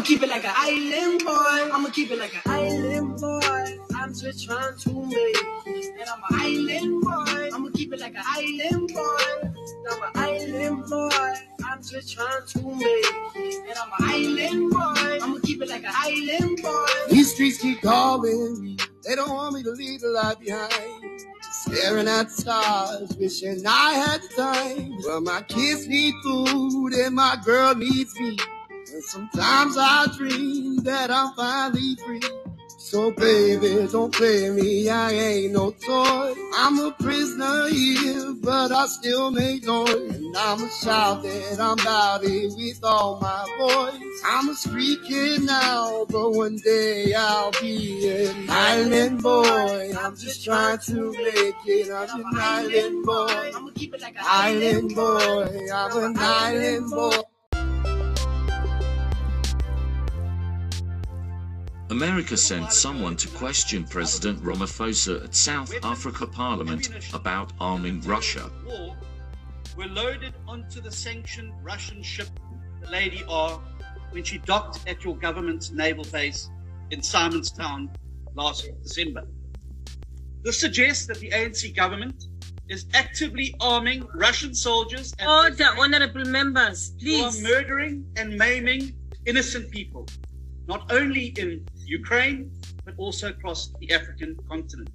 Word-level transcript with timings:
I'ma 0.00 0.06
keep 0.06 0.22
it 0.22 0.30
like 0.30 0.44
an 0.46 0.54
island 0.56 1.24
boy. 1.26 1.74
I'ma 1.76 1.90
keep 1.90 2.10
it 2.10 2.18
like 2.18 2.34
an 2.34 2.40
island 2.46 3.20
boy. 3.20 3.78
I'm 3.94 4.14
just 4.14 4.46
trying 4.46 4.74
to 4.78 4.94
make 4.94 5.12
it. 5.12 5.94
And 6.00 6.08
I'm 6.08 6.22
an 6.30 6.40
island 6.40 7.02
boy. 7.02 7.50
I'ma 7.54 7.68
keep 7.74 7.92
it 7.92 8.00
like 8.00 8.14
an 8.14 8.22
island 8.26 8.90
boy. 8.94 9.50
I'm 9.90 10.02
an 10.02 10.10
island 10.14 10.84
boy. 10.88 11.34
I'm 11.66 11.82
just 11.82 12.14
trying 12.14 12.46
to 12.46 12.62
make 12.76 12.82
it. 12.82 13.68
And 13.68 13.76
I'm 13.76 13.90
an 13.98 14.08
island 14.08 14.70
boy. 14.70 15.18
I'ma 15.22 15.38
keep 15.42 15.60
it 15.60 15.68
like 15.68 15.84
an 15.84 15.92
island 15.94 16.62
boy. 16.62 16.86
These 17.10 17.34
streets 17.34 17.58
keep 17.58 17.82
calling 17.82 18.58
me. 18.58 18.78
They 19.06 19.14
don't 19.16 19.28
want 19.28 19.54
me 19.54 19.62
to 19.64 19.70
leave 19.72 20.00
the 20.00 20.08
life 20.08 20.40
behind. 20.40 21.20
Staring 21.52 22.08
at 22.08 22.30
stars, 22.30 23.14
wishing 23.18 23.62
I 23.66 23.92
had 23.92 24.22
the 24.22 24.28
time. 24.34 24.96
But 25.04 25.20
my 25.20 25.42
kids 25.42 25.86
need 25.86 26.14
food 26.22 26.94
and 26.94 27.14
my 27.14 27.36
girl 27.44 27.74
needs 27.74 28.18
me. 28.18 28.38
And 28.92 29.04
sometimes 29.04 29.76
I 29.78 30.06
dream 30.16 30.78
that 30.78 31.12
I'm 31.12 31.32
finally 31.34 31.94
free. 32.04 32.20
So 32.76 33.12
baby, 33.12 33.86
don't 33.92 34.12
play 34.12 34.50
me, 34.50 34.88
I 34.88 35.12
ain't 35.12 35.52
no 35.52 35.70
toy. 35.70 36.34
I'm 36.56 36.78
a 36.80 36.90
prisoner 36.98 37.68
here, 37.68 38.34
but 38.40 38.72
I 38.72 38.86
still 38.86 39.30
make 39.30 39.64
noise. 39.64 39.94
And 39.94 40.36
I'ma 40.36 40.66
shout 40.68 41.22
that 41.22 41.60
I'm 41.60 41.78
about 41.78 42.24
it 42.24 42.52
with 42.56 42.80
all 42.82 43.20
my 43.20 43.46
voice. 43.58 44.02
I'm 44.26 44.48
a 44.48 44.54
street 44.54 44.98
kid 45.06 45.42
now, 45.42 46.06
but 46.08 46.32
one 46.32 46.56
day 46.56 47.14
I'll 47.14 47.52
be 47.60 48.08
an 48.10 48.46
island 48.48 49.22
boy. 49.22 49.92
I'm 49.96 50.16
just 50.16 50.44
trying 50.44 50.78
to 50.86 51.12
make 51.12 51.54
it. 51.66 51.90
I'm 51.92 52.20
an 52.20 52.24
island 52.34 53.04
boy. 53.04 53.52
I'ma 53.54 53.70
keep 53.74 53.94
it 53.94 54.00
like 54.00 54.16
an 54.16 54.24
Island 54.26 54.94
boy, 54.96 55.68
I'm 55.72 56.04
an 56.04 56.16
island 56.18 56.90
boy. 56.90 57.29
America 61.90 62.36
sent 62.36 62.72
someone 62.72 63.16
to 63.16 63.26
question 63.30 63.82
President 63.82 64.40
Ramaphosa 64.44 65.24
at 65.24 65.34
South 65.34 65.74
Africa 65.82 66.24
Parliament 66.24 66.88
about 67.12 67.52
arming 67.58 68.00
Russia. 68.02 68.48
War 68.64 68.96
were 69.76 69.86
loaded 69.86 70.34
onto 70.46 70.80
the 70.80 70.90
sanctioned 70.90 71.52
Russian 71.64 72.00
ship, 72.00 72.28
the 72.80 72.88
Lady 72.88 73.24
R, 73.28 73.60
when 74.12 74.22
she 74.22 74.38
docked 74.38 74.88
at 74.88 75.02
your 75.02 75.16
government's 75.16 75.72
naval 75.72 76.04
base 76.12 76.48
in 76.92 77.00
Simonstown 77.00 77.88
last 78.36 78.70
December. 78.84 79.26
This 80.42 80.60
suggests 80.60 81.06
that 81.06 81.18
the 81.18 81.30
ANC 81.30 81.74
government 81.74 82.26
is 82.68 82.86
actively 82.94 83.52
arming 83.60 84.06
Russian 84.14 84.54
soldiers 84.54 85.12
and 85.18 85.28
oh, 85.28 85.42
Order, 85.44 85.66
honorable 85.76 86.24
members, 86.24 86.94
who 87.02 87.24
are 87.24 87.32
murdering 87.42 88.06
and 88.14 88.36
maiming 88.36 88.94
innocent 89.26 89.72
people, 89.72 90.06
not 90.68 90.92
only 90.92 91.34
in 91.36 91.66
Ukraine, 91.90 92.52
but 92.84 92.94
also 92.98 93.30
across 93.30 93.72
the 93.80 93.92
African 93.92 94.36
continent. 94.48 94.90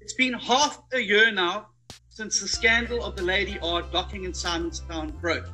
It's 0.00 0.14
been 0.14 0.34
half 0.34 0.80
a 0.92 1.00
year 1.00 1.32
now 1.32 1.66
since 2.10 2.40
the 2.40 2.46
scandal 2.46 3.04
of 3.04 3.16
the 3.16 3.24
Lady 3.24 3.58
R 3.60 3.82
docking 3.82 4.22
in 4.24 4.32
Simonstown 4.32 5.20
broke, 5.20 5.48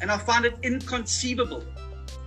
and 0.00 0.10
I 0.10 0.18
find 0.18 0.44
it 0.44 0.56
inconceivable 0.64 1.64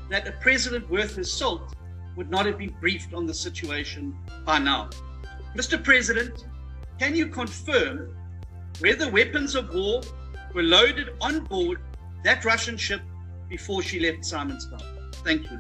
that 0.10 0.26
a 0.26 0.32
president 0.40 0.90
worth 0.90 1.18
his 1.18 1.32
salt 1.32 1.76
would 2.16 2.30
not 2.32 2.46
have 2.46 2.58
been 2.58 2.76
briefed 2.80 3.14
on 3.14 3.26
the 3.26 3.34
situation 3.34 4.18
by 4.46 4.58
now. 4.58 4.90
Mr. 5.56 5.84
President, 5.84 6.46
can 6.98 7.14
you 7.14 7.28
confirm 7.28 8.16
whether 8.80 9.12
weapons 9.12 9.56
of 9.56 9.74
war 9.74 10.02
were 10.54 10.64
loaded 10.64 11.10
on 11.20 11.44
board 11.44 11.82
that 12.24 12.46
Russian 12.46 12.78
ship 12.78 13.02
before 13.50 13.82
she 13.82 14.00
left 14.00 14.20
Simonstown? 14.20 15.14
Thank 15.26 15.52
you. 15.52 15.60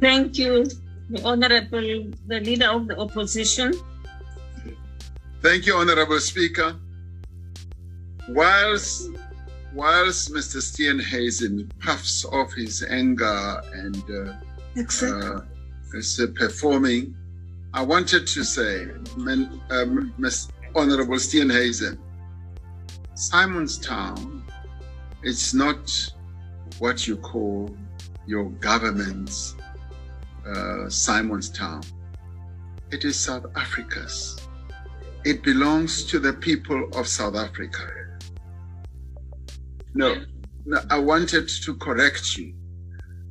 Thank 0.00 0.36
you, 0.36 0.66
the 1.10 1.22
honorable, 1.24 2.10
the 2.26 2.40
leader 2.40 2.68
of 2.68 2.86
the 2.88 2.98
opposition. 2.98 3.72
Thank 5.42 5.66
you, 5.66 5.74
Honorable 5.74 6.20
Speaker. 6.20 6.76
Whilst, 8.28 9.10
whilst 9.74 10.32
Mr. 10.32 10.60
Steenhuisen 10.60 11.70
puffs 11.78 12.24
off 12.24 12.52
his 12.52 12.82
anger 12.82 13.62
and 13.72 14.02
uh, 14.10 14.32
uh, 15.06 15.40
is 15.94 16.20
uh, 16.20 16.26
performing, 16.34 17.14
I 17.72 17.82
wanted 17.82 18.26
to 18.26 18.44
say, 18.44 18.88
um, 19.70 20.12
Ms. 20.18 20.48
Honorable 20.74 21.16
Steenhuisen, 21.16 21.98
Simonstown 23.14 24.38
it's 25.22 25.52
not 25.52 26.12
what 26.78 27.08
you 27.08 27.16
call 27.16 27.76
your 28.26 28.50
government's 28.60 29.56
uh, 30.48 30.88
Simonstown. 30.88 31.84
It 32.90 33.04
is 33.04 33.18
South 33.18 33.46
Africa's. 33.56 34.36
It 35.24 35.42
belongs 35.42 36.04
to 36.04 36.18
the 36.18 36.32
people 36.32 36.88
of 36.94 37.06
South 37.06 37.36
Africa. 37.36 37.86
No, 39.94 40.24
no, 40.64 40.78
I 40.90 40.98
wanted 40.98 41.48
to 41.64 41.74
correct 41.76 42.36
you. 42.36 42.54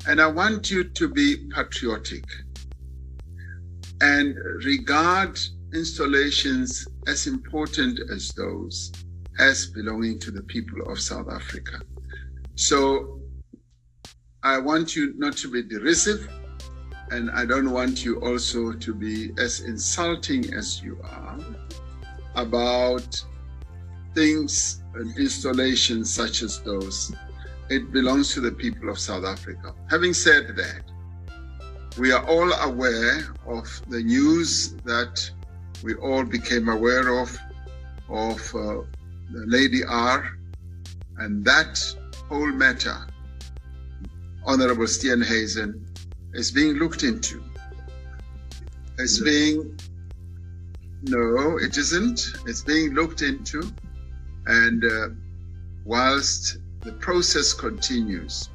And 0.08 0.22
I 0.22 0.28
want 0.28 0.70
you 0.70 0.84
to 0.84 1.10
be 1.10 1.50
patriotic 1.54 2.24
and 4.02 4.36
regard 4.64 5.40
installations 5.74 6.88
as 7.08 7.28
important 7.28 8.00
as 8.12 8.32
those 8.34 8.92
as 9.40 9.68
belonging 9.68 10.20
to 10.20 10.32
the 10.32 10.42
people 10.44 10.92
of 10.92 11.00
South 11.00 11.28
Africa. 11.32 11.80
So 12.56 13.20
I 14.44 14.58
want 14.60 14.96
you 14.96 15.14
not 15.18 15.36
to 15.38 15.52
be 15.52 15.64
derisive, 15.64 16.28
and 17.12 17.32
I 17.32 17.46
don't 17.46 17.72
want 17.72 18.04
you 18.04 18.20
also 18.22 18.74
to 18.74 18.94
be 18.94 19.32
as 19.38 19.62
insulting 19.62 20.54
as 20.54 20.82
you 20.82 21.00
are 21.04 21.40
about 22.36 23.24
things 24.14 24.84
and 24.96 25.18
installations 25.18 26.14
such 26.14 26.42
as 26.42 26.62
those. 26.62 27.14
It 27.70 27.92
belongs 27.92 28.34
to 28.34 28.42
the 28.42 28.52
people 28.52 28.90
of 28.90 29.00
South 29.00 29.26
Africa. 29.26 29.74
Having 29.90 30.14
said 30.14 30.56
that, 30.56 30.84
we 31.98 32.12
are 32.12 32.26
all 32.26 32.52
aware 32.54 33.20
of 33.46 33.66
the 33.90 34.02
news 34.02 34.74
that 34.86 35.30
we 35.84 35.96
all 35.96 36.24
became 36.24 36.70
aware 36.70 37.20
of, 37.22 37.38
of 38.10 38.40
uh, 38.56 38.82
the 39.32 39.44
Lady 39.48 39.84
R, 39.84 40.30
and 41.18 41.44
that 41.46 41.80
whole 42.30 42.52
matter, 42.52 42.98
Honorable 44.46 44.86
Steenhuisen, 44.86 45.87
is 46.38 46.52
being 46.52 46.76
looked 46.76 47.04
into. 47.04 47.44
It's 49.00 49.20
being, 49.20 49.78
no, 51.02 51.58
it 51.58 51.78
isn't. 51.78 52.22
It's 52.46 52.62
being 52.62 52.94
looked 52.94 53.24
into. 53.24 53.74
And 54.46 54.86
uh, 54.86 55.10
whilst 55.84 56.60
the 56.82 56.94
process 56.94 57.54
continues, 57.54 58.50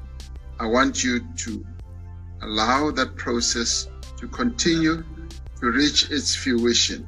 I 0.59 0.65
want 0.65 1.03
you 1.03 1.19
to 1.43 1.65
allow 2.41 2.89
that 2.91 3.17
process 3.17 3.89
to 4.17 4.27
continue 4.29 5.03
to 5.59 5.71
reach 5.71 6.09
its 6.09 6.33
fruition. 6.35 7.05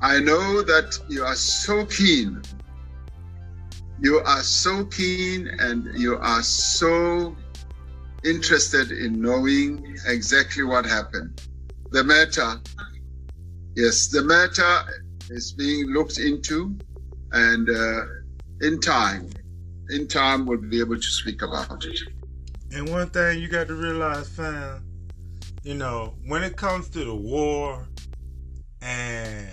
I 0.00 0.18
know 0.18 0.62
that 0.62 0.98
you 1.08 1.24
are 1.24 1.36
so 1.36 1.86
keen. 1.86 2.42
You 4.00 4.18
are 4.18 4.42
so 4.42 4.84
keen 4.84 5.48
and 5.60 5.96
you 5.98 6.16
are 6.16 6.42
so 6.42 7.36
interested 8.24 8.90
in 8.90 9.20
knowing 9.20 9.96
exactly 10.06 10.64
what 10.64 10.84
happened. 10.84 11.40
The 11.90 12.02
matter, 12.02 12.60
yes, 13.74 14.08
the 14.08 14.22
matter 14.22 14.90
is 15.30 15.52
being 15.52 15.86
looked 15.86 16.18
into, 16.18 16.76
and 17.32 17.68
uh, 17.68 18.02
in 18.60 18.80
time, 18.80 19.28
in 19.90 20.08
time, 20.08 20.46
we'll 20.46 20.58
be 20.58 20.80
able 20.80 20.96
to 20.96 21.02
speak 21.02 21.42
about 21.42 21.84
it. 21.84 21.98
And 22.72 22.88
one 22.90 23.08
thing 23.10 23.40
you 23.40 23.48
got 23.48 23.68
to 23.68 23.74
realize, 23.74 24.28
fam, 24.28 24.84
you 25.62 25.74
know, 25.74 26.14
when 26.26 26.42
it 26.42 26.56
comes 26.56 26.88
to 26.90 27.04
the 27.04 27.14
war 27.14 27.88
and 28.82 29.48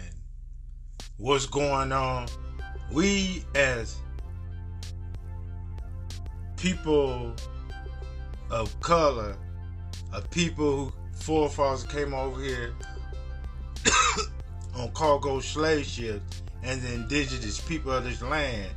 what's 1.17 1.45
going 1.45 1.91
on, 1.91 2.27
we 2.91 3.45
as 3.55 3.97
people 6.57 7.35
of 8.53 8.79
color, 8.81 9.35
of 10.13 10.29
people 10.29 10.85
who 10.85 10.93
forefathers 11.15 11.83
came 11.85 12.13
over 12.13 12.39
here 12.39 12.73
on 14.75 14.91
cargo 14.91 15.39
slave 15.39 15.85
ships 15.85 16.43
and 16.61 16.79
the 16.81 16.93
indigenous 16.93 17.59
people 17.61 17.91
of 17.91 18.03
this 18.03 18.21
land 18.21 18.69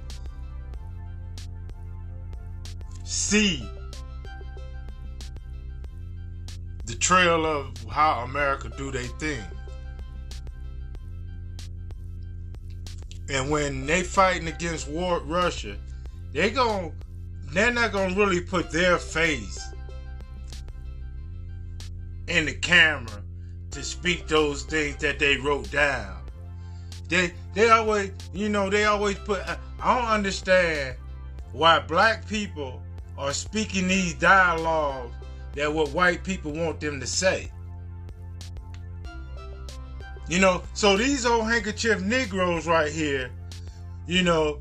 see 3.04 3.68
the 6.86 6.94
trail 6.94 7.44
of 7.44 7.70
how 7.90 8.20
America 8.20 8.70
do 8.78 8.90
their 8.90 9.02
thing. 9.02 9.42
And 13.28 13.50
when 13.50 13.86
they 13.86 14.02
fighting 14.02 14.48
against 14.48 14.88
war 14.88 15.20
Russia, 15.20 15.76
they 16.32 16.50
gon' 16.50 16.92
they're 17.52 17.72
not 17.72 17.92
gonna 17.92 18.14
really 18.14 18.40
put 18.40 18.70
their 18.70 18.98
face 18.98 19.72
in 22.28 22.46
the 22.46 22.54
camera 22.54 23.22
to 23.70 23.82
speak 23.82 24.26
those 24.26 24.62
things 24.64 24.96
that 24.96 25.18
they 25.18 25.36
wrote 25.36 25.70
down. 25.70 26.22
They 27.08 27.32
they 27.54 27.70
always 27.70 28.10
you 28.32 28.48
know 28.48 28.68
they 28.70 28.84
always 28.84 29.18
put 29.18 29.40
I 29.46 30.00
don't 30.00 30.10
understand 30.10 30.96
why 31.52 31.78
black 31.80 32.26
people 32.26 32.82
are 33.16 33.32
speaking 33.32 33.88
these 33.88 34.14
dialogues 34.14 35.14
that 35.54 35.72
what 35.72 35.90
white 35.90 36.22
people 36.24 36.52
want 36.52 36.80
them 36.80 37.00
to 37.00 37.06
say. 37.06 37.50
You 40.28 40.40
know, 40.40 40.62
so 40.74 40.96
these 40.96 41.24
old 41.24 41.44
handkerchief 41.48 42.00
Negroes 42.02 42.66
right 42.66 42.90
here, 42.90 43.30
you 44.06 44.22
know, 44.22 44.60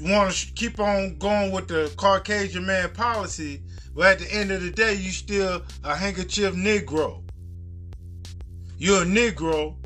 want 0.00 0.32
to 0.32 0.52
keep 0.52 0.78
on 0.80 1.18
going 1.18 1.52
with 1.52 1.68
the 1.68 1.92
Caucasian 1.96 2.66
man 2.66 2.90
policy, 2.90 3.62
but 3.94 4.06
at 4.06 4.18
the 4.20 4.32
end 4.32 4.50
of 4.52 4.62
the 4.62 4.70
day, 4.70 4.94
you 4.94 5.10
still 5.10 5.62
a 5.84 5.94
handkerchief 5.94 6.54
Negro. 6.54 7.22
You're 8.76 9.02
a 9.02 9.06
Negro 9.06 9.76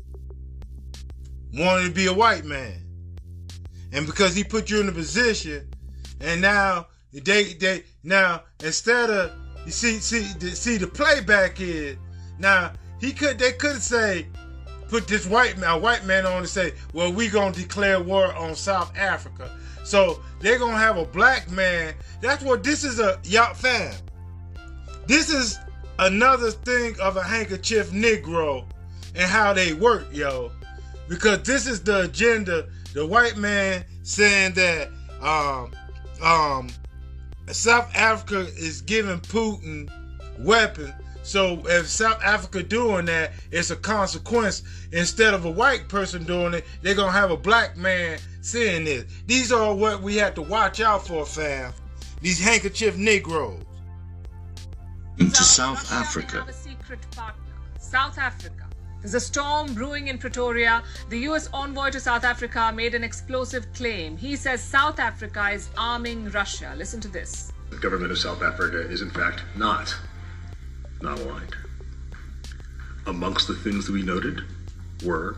wanting 1.54 1.88
to 1.88 1.94
be 1.94 2.06
a 2.06 2.12
white 2.12 2.44
man. 2.44 2.74
And 3.92 4.06
because 4.06 4.34
he 4.34 4.44
put 4.44 4.70
you 4.70 4.80
in 4.80 4.88
a 4.88 4.92
position, 4.92 5.68
and 6.20 6.40
now 6.40 6.86
they 7.12 7.54
they 7.54 7.84
now 8.02 8.42
instead 8.62 9.10
of 9.10 9.32
you 9.66 9.72
see 9.72 9.98
see 9.98 10.22
see 10.54 10.76
the 10.76 10.86
playback 10.86 11.60
is 11.60 11.96
now 12.38 12.72
he 13.00 13.12
could 13.12 13.38
they 13.38 13.52
could 13.52 13.82
say 13.82 14.26
put 14.88 15.06
this 15.06 15.26
white 15.26 15.58
man 15.58 15.82
white 15.82 16.04
man 16.04 16.24
on 16.24 16.38
and 16.38 16.48
say 16.48 16.72
well 16.94 17.12
we 17.12 17.28
gonna 17.28 17.52
declare 17.52 18.00
war 18.00 18.34
on 18.34 18.54
South 18.54 18.96
Africa 18.96 19.50
so 19.84 20.20
they're 20.40 20.58
gonna 20.58 20.76
have 20.76 20.96
a 20.96 21.04
black 21.04 21.50
man 21.50 21.94
that's 22.20 22.42
what 22.42 22.62
this 22.62 22.84
is 22.84 23.00
a 23.00 23.18
y'all 23.24 23.54
fam 23.54 23.94
this 25.06 25.30
is 25.30 25.58
another 25.98 26.50
thing 26.50 26.98
of 27.00 27.16
a 27.16 27.22
handkerchief 27.22 27.90
Negro 27.90 28.64
and 29.14 29.30
how 29.30 29.52
they 29.52 29.72
work 29.72 30.06
yo 30.12 30.50
because 31.08 31.42
this 31.42 31.66
is 31.66 31.82
the 31.82 32.02
agenda 32.02 32.66
the 32.94 33.06
white 33.06 33.36
man 33.36 33.84
saying 34.02 34.52
that 34.54 34.88
um 35.20 35.72
um 36.22 36.68
South 37.50 37.94
Africa 37.94 38.46
is 38.56 38.80
giving 38.80 39.18
Putin 39.20 39.90
weapons. 40.38 40.92
So 41.22 41.62
if 41.66 41.88
South 41.88 42.22
Africa 42.22 42.62
doing 42.62 43.06
that, 43.06 43.32
it's 43.50 43.70
a 43.70 43.76
consequence. 43.76 44.62
Instead 44.92 45.34
of 45.34 45.44
a 45.44 45.50
white 45.50 45.88
person 45.88 46.24
doing 46.24 46.54
it, 46.54 46.64
they're 46.82 46.94
gonna 46.94 47.12
have 47.12 47.30
a 47.30 47.36
black 47.36 47.76
man 47.76 48.18
saying 48.42 48.84
this. 48.84 49.04
These 49.26 49.50
are 49.50 49.74
what 49.74 50.02
we 50.02 50.16
have 50.16 50.34
to 50.34 50.42
watch 50.42 50.80
out 50.80 51.06
for, 51.06 51.24
fam. 51.24 51.72
These 52.20 52.38
handkerchief 52.38 52.96
Negroes. 52.96 53.62
Into 55.18 55.42
South 55.42 55.90
Africa. 55.92 56.46
South 57.78 58.18
Africa. 58.18 58.68
There's 59.00 59.14
a 59.14 59.20
storm 59.20 59.74
brewing 59.74 60.08
in 60.08 60.18
Pretoria. 60.18 60.82
The 61.08 61.18
US 61.30 61.48
envoy 61.52 61.90
to 61.90 62.00
South 62.00 62.24
Africa 62.24 62.72
made 62.74 62.94
an 62.94 63.02
explosive 63.02 63.66
claim. 63.72 64.16
He 64.16 64.36
says 64.36 64.62
South 64.62 65.00
Africa 65.00 65.50
is 65.50 65.68
arming 65.76 66.30
Russia. 66.30 66.72
Listen 66.76 67.00
to 67.00 67.08
this. 67.08 67.52
The 67.70 67.78
government 67.78 68.12
of 68.12 68.18
South 68.18 68.42
Africa 68.42 68.80
is, 68.88 69.02
in 69.02 69.10
fact, 69.10 69.42
not 69.56 69.94
not 71.00 71.18
aligned. 71.18 71.56
Amongst 73.06 73.48
the 73.48 73.54
things 73.54 73.86
that 73.86 73.92
we 73.92 74.02
noted 74.02 74.42
were 75.04 75.36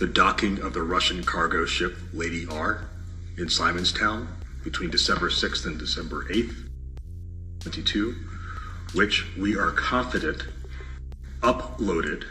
the 0.00 0.06
docking 0.06 0.58
of 0.62 0.72
the 0.72 0.82
Russian 0.82 1.22
cargo 1.22 1.66
ship 1.66 1.94
Lady 2.14 2.46
R 2.50 2.88
in 3.36 3.48
Simonstown 3.48 4.26
between 4.64 4.88
December 4.88 5.28
6th 5.28 5.66
and 5.66 5.78
December 5.78 6.24
8th, 6.24 6.54
22, 7.60 8.16
which 8.94 9.26
we 9.36 9.58
are 9.58 9.70
confident 9.72 10.44
uploaded 11.42 12.24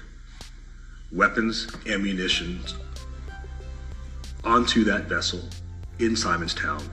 weapons, 1.12 1.68
ammunition 1.86 2.60
onto 4.44 4.84
that 4.86 5.04
vessel 5.04 5.42
in 6.00 6.16
Simonstown 6.16 6.84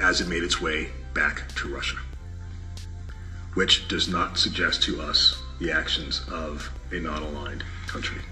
as 0.00 0.22
it 0.22 0.28
made 0.28 0.42
its 0.42 0.62
way 0.62 0.88
back 1.12 1.46
to 1.56 1.68
Russia, 1.68 1.98
which 3.52 3.86
does 3.88 4.08
not 4.08 4.38
suggest 4.38 4.82
to 4.84 5.02
us 5.02 5.42
the 5.60 5.70
actions 5.70 6.22
of 6.32 6.72
a 6.90 6.98
non 6.98 7.22
aligned 7.22 7.62
country. 7.86 8.22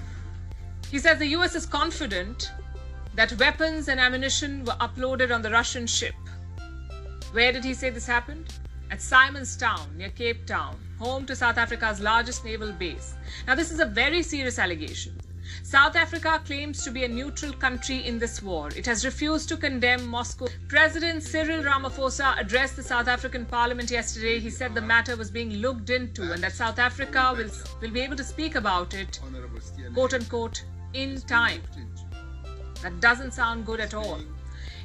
He 0.92 0.98
says 0.98 1.18
the 1.18 1.34
US 1.38 1.54
is 1.54 1.64
confident 1.64 2.52
that 3.14 3.32
weapons 3.38 3.88
and 3.88 3.98
ammunition 3.98 4.62
were 4.66 4.76
uploaded 4.78 5.34
on 5.34 5.40
the 5.40 5.50
Russian 5.50 5.86
ship. 5.86 6.14
Where 7.32 7.50
did 7.50 7.64
he 7.64 7.72
say 7.72 7.88
this 7.88 8.06
happened? 8.06 8.52
At 8.90 8.98
Simonstown, 8.98 9.96
near 9.96 10.10
Cape 10.10 10.44
Town, 10.44 10.78
home 10.98 11.24
to 11.24 11.34
South 11.34 11.56
Africa's 11.56 12.00
largest 12.00 12.44
naval 12.44 12.72
base. 12.72 13.14
Now, 13.46 13.54
this 13.54 13.70
is 13.70 13.80
a 13.80 13.86
very 13.86 14.22
serious 14.22 14.58
allegation. 14.58 15.18
South 15.62 15.96
Africa 15.96 16.42
claims 16.44 16.84
to 16.84 16.90
be 16.90 17.04
a 17.04 17.08
neutral 17.08 17.54
country 17.54 18.06
in 18.06 18.18
this 18.18 18.42
war. 18.42 18.68
It 18.76 18.84
has 18.84 19.02
refused 19.02 19.48
to 19.48 19.56
condemn 19.56 20.06
Moscow. 20.06 20.48
President 20.68 21.22
Cyril 21.22 21.62
Ramaphosa 21.62 22.38
addressed 22.38 22.76
the 22.76 22.82
South 22.82 23.08
African 23.08 23.46
parliament 23.46 23.90
yesterday. 23.90 24.38
He 24.40 24.50
said 24.50 24.74
the 24.74 24.82
matter 24.82 25.16
was 25.16 25.30
being 25.30 25.54
looked 25.54 25.88
into 25.88 26.32
and 26.32 26.42
that 26.42 26.52
South 26.52 26.78
Africa 26.78 27.32
will, 27.34 27.50
will 27.80 27.90
be 27.90 28.00
able 28.02 28.16
to 28.16 28.24
speak 28.24 28.56
about 28.56 28.92
it, 28.92 29.18
quote 29.94 30.12
unquote, 30.12 30.62
in 30.94 31.20
time. 31.22 31.62
That 32.82 33.00
doesn't 33.00 33.32
sound 33.32 33.64
good 33.64 33.80
at 33.80 33.94
all. 33.94 34.20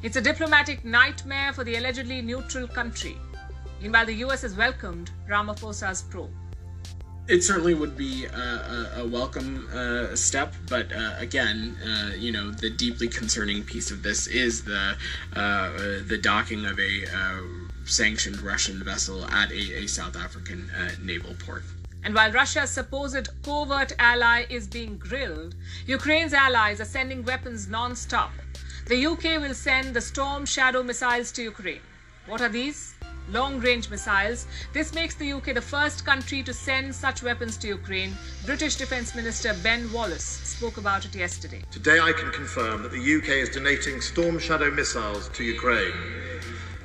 It's 0.04 0.16
a 0.16 0.22
diplomatic 0.22 0.86
nightmare 0.86 1.54
for 1.54 1.64
the 1.64 1.76
allegedly 1.78 2.22
neutral 2.22 2.68
country. 2.68 3.18
Meanwhile, 3.82 4.06
the 4.06 4.16
US 4.26 4.42
has 4.44 4.56
welcomed 4.56 5.12
Ramaphosa's 5.28 6.04
probe. 6.04 6.32
It 7.28 7.44
certainly 7.44 7.74
would 7.74 7.98
be 7.98 8.26
a, 8.26 8.30
a, 8.30 8.92
a 8.98 9.08
welcome 9.08 9.68
uh, 9.74 10.16
step, 10.16 10.54
but 10.70 10.94
uh, 10.94 11.16
again, 11.18 11.76
uh, 11.86 12.12
you 12.16 12.32
know, 12.32 12.52
the 12.52 12.70
deeply 12.70 13.10
concerning 13.10 13.64
piece 13.64 13.92
of 13.92 14.02
this 14.02 14.28
is 14.28 14.64
the 14.64 14.96
uh, 15.36 15.70
the 16.08 16.18
docking 16.22 16.66
of 16.66 16.80
a 16.80 17.06
uh, 17.14 17.42
sanctioned 17.84 18.42
Russian 18.42 18.82
vessel 18.82 19.26
at 19.26 19.52
a, 19.52 19.84
a 19.84 19.88
South 19.88 20.16
African 20.16 20.70
uh, 20.70 20.92
naval 21.02 21.34
port. 21.46 21.64
And 22.08 22.16
while 22.16 22.32
Russia's 22.32 22.70
supposed 22.70 23.28
covert 23.44 23.92
ally 24.00 24.46
is 24.50 24.66
being 24.66 24.98
grilled, 24.98 25.56
Ukraine's 25.88 26.34
allies 26.34 26.80
are 26.80 26.86
sending 26.86 27.22
weapons 27.26 27.68
non-stop. 27.68 28.32
The 28.86 29.06
UK 29.08 29.42
will 29.42 29.54
send 29.54 29.94
the 29.94 30.00
Storm 30.00 30.46
Shadow 30.46 30.84
missiles 30.84 31.34
to 31.34 31.44
Ukraine. 31.44 31.82
What 32.26 32.40
are 32.40 32.48
these? 32.48 32.96
long 33.30 33.60
range 33.60 33.90
missiles. 33.90 34.48
This 34.72 34.94
makes 34.94 35.16
the 35.16 35.34
UK 35.34 35.54
the 35.54 35.60
first 35.76 36.06
country 36.06 36.42
to 36.44 36.54
send 36.54 36.96
such 36.96 37.24
weapons 37.24 37.58
to 37.58 37.68
Ukraine. 37.68 38.14
British 38.46 38.78
Defence 38.78 39.14
Minister 39.14 39.54
Ben 39.62 39.92
Wallace 39.92 40.24
spoke 40.24 40.78
about 40.78 41.04
it 41.04 41.14
yesterday. 41.14 41.62
Today, 41.72 42.00
I 42.00 42.14
can 42.14 42.32
confirm 42.32 42.84
that 42.84 42.94
the 42.94 43.16
UK 43.18 43.30
is 43.44 43.50
donating 43.50 44.00
Storm 44.00 44.40
Shadow 44.40 44.72
missiles 44.72 45.28
to 45.34 45.44
Ukraine. 45.44 45.92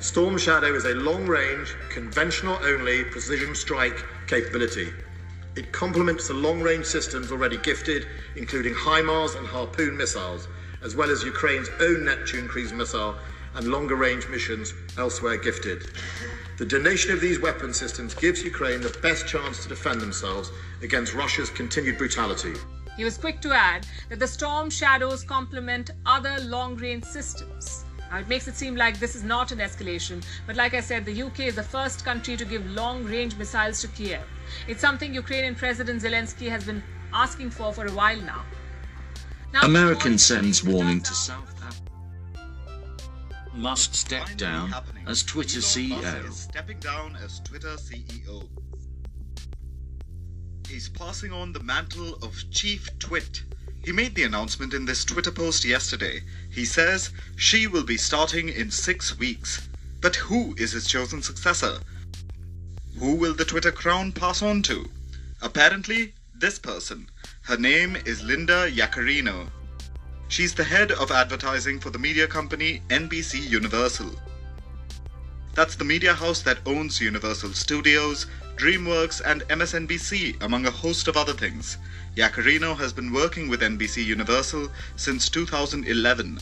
Storm 0.00 0.37
Shadow 0.37 0.75
is 0.75 0.85
a 0.85 0.97
long 0.97 1.29
range, 1.29 1.76
conventional 1.91 2.59
only 2.64 3.05
precision 3.05 3.55
strike 3.55 4.05
capability. 4.26 4.93
It 5.54 5.71
complements 5.71 6.28
the 6.28 6.35
long 6.35 6.62
range 6.62 6.87
systems 6.87 7.30
already 7.30 7.59
gifted, 7.59 8.06
including 8.37 8.75
HIMARS 8.75 9.35
and 9.37 9.47
Harpoon 9.47 9.99
missiles, 9.99 10.49
as 10.82 10.97
well 10.97 11.11
as 11.11 11.25
Ukraine's 11.25 11.68
own 11.78 12.06
Neptune 12.06 12.49
cruise 12.49 12.73
missile 12.73 13.16
and 13.54 13.68
longer 13.68 13.94
range 13.94 14.28
missions 14.28 14.73
elsewhere 14.97 15.37
gifted. 15.37 15.90
The 16.56 16.64
donation 16.64 17.12
of 17.12 17.21
these 17.21 17.38
weapon 17.38 17.75
systems 17.75 18.14
gives 18.14 18.42
Ukraine 18.42 18.80
the 18.80 18.97
best 19.02 19.26
chance 19.26 19.62
to 19.62 19.68
defend 19.68 20.00
themselves 20.00 20.50
against 20.80 21.12
Russia's 21.12 21.50
continued 21.50 21.99
brutality. 21.99 22.54
He 22.97 23.04
was 23.04 23.18
quick 23.18 23.42
to 23.42 23.52
add 23.52 23.87
that 24.09 24.21
the 24.21 24.26
Storm 24.26 24.71
Shadows 24.71 25.23
complement 25.23 25.90
other 26.06 26.38
long 26.40 26.76
range 26.76 27.04
systems. 27.04 27.85
Now, 28.12 28.19
it 28.19 28.28
makes 28.28 28.47
it 28.47 28.57
seem 28.57 28.76
like 28.76 28.99
this 28.99 29.16
is 29.16 29.25
not 29.25 29.52
an 29.52 29.59
escalation, 29.59 30.23
but 30.47 30.54
like 30.54 30.75
I 30.75 30.81
said, 30.81 31.07
the 31.07 31.23
UK 31.23 31.40
is 31.40 31.54
the 31.54 31.62
first 31.62 32.04
country 32.04 32.37
to 32.37 32.45
give 32.45 32.71
long 32.71 33.04
range 33.04 33.37
missiles 33.37 33.81
to 33.81 33.88
Kiev. 33.88 34.21
It's 34.69 34.83
something 34.83 35.14
Ukrainian 35.14 35.54
President 35.54 36.02
Zelensky 36.02 36.50
has 36.50 36.62
been 36.64 36.83
asking 37.14 37.49
for 37.50 37.73
for 37.73 37.87
a 37.87 37.92
while 37.92 38.21
now. 38.21 38.45
now 39.54 39.62
American 39.62 40.19
sends 40.19 40.62
warning 40.62 41.00
to 41.00 41.14
South 41.14 41.54
Africa. 41.62 42.50
Musk 43.54 43.95
step 43.95 44.28
down 44.37 44.75
as 45.07 45.23
Twitter 45.23 45.61
CEO. 45.61 46.31
stepping 46.33 46.81
down 46.81 47.16
as 47.16 47.40
Twitter 47.40 47.76
CEO. 47.76 48.47
He's 50.69 50.90
passing 50.90 51.33
on 51.33 51.54
the 51.54 51.61
mantle 51.61 52.16
of 52.16 52.35
Chief 52.50 52.87
Twit. 52.99 53.42
He 53.84 53.90
made 53.90 54.14
the 54.14 54.22
announcement 54.22 54.74
in 54.74 54.84
this 54.84 55.04
Twitter 55.04 55.32
post 55.32 55.64
yesterday. 55.64 56.22
He 56.50 56.64
says 56.64 57.10
she 57.36 57.66
will 57.66 57.82
be 57.82 57.96
starting 57.96 58.48
in 58.48 58.70
six 58.70 59.18
weeks. 59.18 59.68
But 60.00 60.16
who 60.16 60.54
is 60.56 60.72
his 60.72 60.86
chosen 60.86 61.20
successor? 61.22 61.78
Who 62.98 63.16
will 63.16 63.34
the 63.34 63.44
Twitter 63.44 63.72
crown 63.72 64.12
pass 64.12 64.42
on 64.42 64.62
to? 64.62 64.88
Apparently, 65.40 66.14
this 66.34 66.58
person. 66.58 67.08
Her 67.42 67.56
name 67.56 67.96
is 67.96 68.22
Linda 68.22 68.70
Yaccarino. 68.70 69.48
She's 70.28 70.54
the 70.54 70.64
head 70.64 70.92
of 70.92 71.10
advertising 71.10 71.80
for 71.80 71.90
the 71.90 71.98
media 71.98 72.26
company 72.26 72.82
NBC 72.88 73.48
Universal. 73.48 74.14
That's 75.54 75.74
the 75.74 75.84
media 75.84 76.14
house 76.14 76.40
that 76.42 76.66
owns 76.66 77.00
Universal 77.00 77.52
Studios, 77.54 78.26
DreamWorks, 78.62 79.21
and 79.25 79.42
MSNBC, 79.49 80.40
among 80.40 80.66
a 80.66 80.71
host 80.71 81.09
of 81.09 81.16
other 81.16 81.33
things. 81.33 81.78
Yaccarino 82.16 82.78
has 82.78 82.92
been 82.92 83.12
working 83.12 83.49
with 83.49 83.61
NBC 83.61 84.04
Universal 84.04 84.71
since 84.95 85.28
2011, 85.28 86.38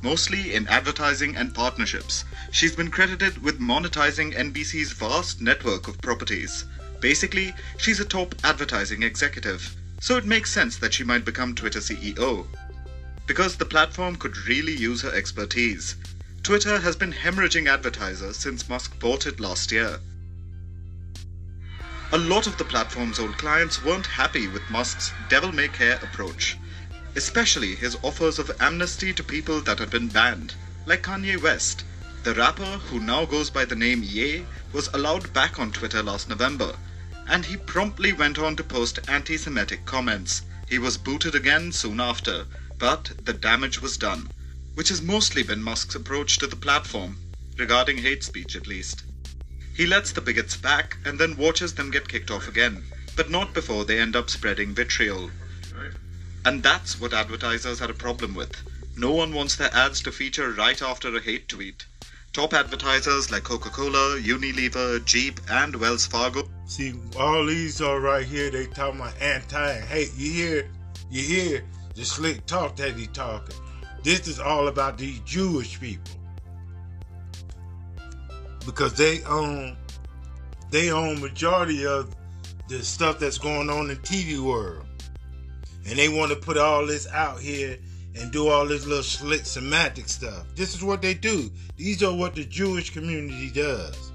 mostly 0.00 0.54
in 0.54 0.66
advertising 0.68 1.36
and 1.36 1.54
partnerships. 1.54 2.24
She's 2.52 2.74
been 2.74 2.90
credited 2.90 3.42
with 3.42 3.60
monetizing 3.60 4.34
NBC's 4.34 4.92
vast 4.92 5.42
network 5.42 5.88
of 5.88 6.00
properties. 6.00 6.64
Basically, 7.00 7.52
she's 7.76 8.00
a 8.00 8.04
top 8.06 8.34
advertising 8.44 9.02
executive, 9.02 9.76
so 10.00 10.16
it 10.16 10.24
makes 10.24 10.50
sense 10.50 10.78
that 10.78 10.94
she 10.94 11.04
might 11.04 11.26
become 11.26 11.54
Twitter 11.54 11.80
CEO. 11.80 12.46
Because 13.26 13.56
the 13.56 13.66
platform 13.66 14.16
could 14.16 14.38
really 14.48 14.74
use 14.74 15.02
her 15.02 15.14
expertise. 15.14 15.96
Twitter 16.42 16.78
has 16.78 16.96
been 16.96 17.12
hemorrhaging 17.12 17.68
advertisers 17.68 18.38
since 18.38 18.70
Musk 18.70 18.98
bought 18.98 19.26
it 19.26 19.38
last 19.38 19.70
year. 19.70 20.00
A 22.10 22.16
lot 22.16 22.46
of 22.46 22.56
the 22.56 22.64
platform's 22.64 23.18
old 23.18 23.36
clients 23.36 23.82
weren't 23.82 24.06
happy 24.06 24.48
with 24.48 24.70
Musk's 24.70 25.12
devil 25.28 25.52
may 25.52 25.68
care 25.68 25.96
approach, 25.96 26.56
especially 27.14 27.74
his 27.74 27.98
offers 28.02 28.38
of 28.38 28.50
amnesty 28.60 29.12
to 29.12 29.22
people 29.22 29.60
that 29.60 29.78
had 29.78 29.90
been 29.90 30.08
banned, 30.08 30.54
like 30.86 31.02
Kanye 31.02 31.36
West. 31.36 31.84
The 32.24 32.32
rapper, 32.32 32.78
who 32.88 32.98
now 32.98 33.26
goes 33.26 33.50
by 33.50 33.66
the 33.66 33.76
name 33.76 34.02
Ye, 34.02 34.46
was 34.72 34.88
allowed 34.94 35.34
back 35.34 35.58
on 35.58 35.70
Twitter 35.70 36.02
last 36.02 36.30
November, 36.30 36.74
and 37.26 37.44
he 37.44 37.58
promptly 37.58 38.14
went 38.14 38.38
on 38.38 38.56
to 38.56 38.64
post 38.64 39.00
anti 39.06 39.36
Semitic 39.36 39.84
comments. 39.84 40.40
He 40.66 40.78
was 40.78 40.96
booted 40.96 41.34
again 41.34 41.72
soon 41.72 42.00
after, 42.00 42.46
but 42.78 43.10
the 43.26 43.34
damage 43.34 43.82
was 43.82 43.98
done, 43.98 44.30
which 44.76 44.88
has 44.88 45.02
mostly 45.02 45.42
been 45.42 45.62
Musk's 45.62 45.94
approach 45.94 46.38
to 46.38 46.46
the 46.46 46.56
platform, 46.56 47.18
regarding 47.58 47.98
hate 47.98 48.24
speech 48.24 48.56
at 48.56 48.66
least. 48.66 49.02
He 49.78 49.86
lets 49.86 50.10
the 50.10 50.20
bigots 50.20 50.56
back 50.56 50.96
and 51.04 51.20
then 51.20 51.36
watches 51.36 51.72
them 51.72 51.92
get 51.92 52.08
kicked 52.08 52.32
off 52.32 52.48
again, 52.48 52.82
but 53.14 53.30
not 53.30 53.54
before 53.54 53.84
they 53.84 54.00
end 54.00 54.16
up 54.16 54.28
spreading 54.28 54.74
vitriol. 54.74 55.30
And 56.44 56.64
that's 56.64 57.00
what 57.00 57.12
advertisers 57.12 57.78
had 57.78 57.88
a 57.88 57.94
problem 57.94 58.34
with. 58.34 58.56
No 58.96 59.12
one 59.12 59.32
wants 59.32 59.54
their 59.54 59.72
ads 59.72 60.02
to 60.02 60.10
feature 60.10 60.50
right 60.50 60.82
after 60.82 61.14
a 61.14 61.20
hate 61.20 61.48
tweet. 61.48 61.86
Top 62.32 62.54
advertisers 62.54 63.30
like 63.30 63.44
Coca 63.44 63.70
Cola, 63.70 64.18
Unilever, 64.20 65.04
Jeep, 65.04 65.38
and 65.48 65.76
Wells 65.76 66.08
Fargo. 66.08 66.42
See, 66.66 66.94
all 67.16 67.46
these 67.46 67.80
are 67.80 68.00
right 68.00 68.26
here, 68.26 68.50
they 68.50 68.66
talking 68.66 68.98
about 68.98 69.14
anti 69.22 69.70
and 69.70 69.84
hate. 69.84 70.10
You 70.16 70.32
hear, 70.32 70.70
you 71.08 71.22
hear 71.22 71.64
the 71.94 72.04
slick 72.04 72.44
talk 72.46 72.74
that 72.76 72.96
he 72.96 73.06
talking. 73.06 73.54
This 74.02 74.26
is 74.26 74.40
all 74.40 74.66
about 74.66 74.98
these 74.98 75.20
Jewish 75.20 75.78
people. 75.78 76.17
Because 78.68 78.92
they 78.92 79.22
own 79.24 79.78
they 80.70 80.90
own 80.90 81.22
majority 81.22 81.86
of 81.86 82.14
the 82.68 82.84
stuff 82.84 83.18
that's 83.18 83.38
going 83.38 83.70
on 83.70 83.88
in 83.90 83.96
TV 83.96 84.38
world. 84.38 84.84
And 85.86 85.98
they 85.98 86.10
want 86.10 86.32
to 86.32 86.36
put 86.36 86.58
all 86.58 86.84
this 86.84 87.08
out 87.08 87.40
here 87.40 87.78
and 88.14 88.30
do 88.30 88.48
all 88.48 88.66
this 88.66 88.84
little 88.84 89.02
slick 89.02 89.46
semantic 89.46 90.06
stuff. 90.06 90.44
This 90.54 90.74
is 90.74 90.84
what 90.84 91.00
they 91.00 91.14
do. 91.14 91.50
These 91.78 92.02
are 92.02 92.14
what 92.14 92.34
the 92.34 92.44
Jewish 92.44 92.90
community 92.90 93.48
does. 93.48 94.12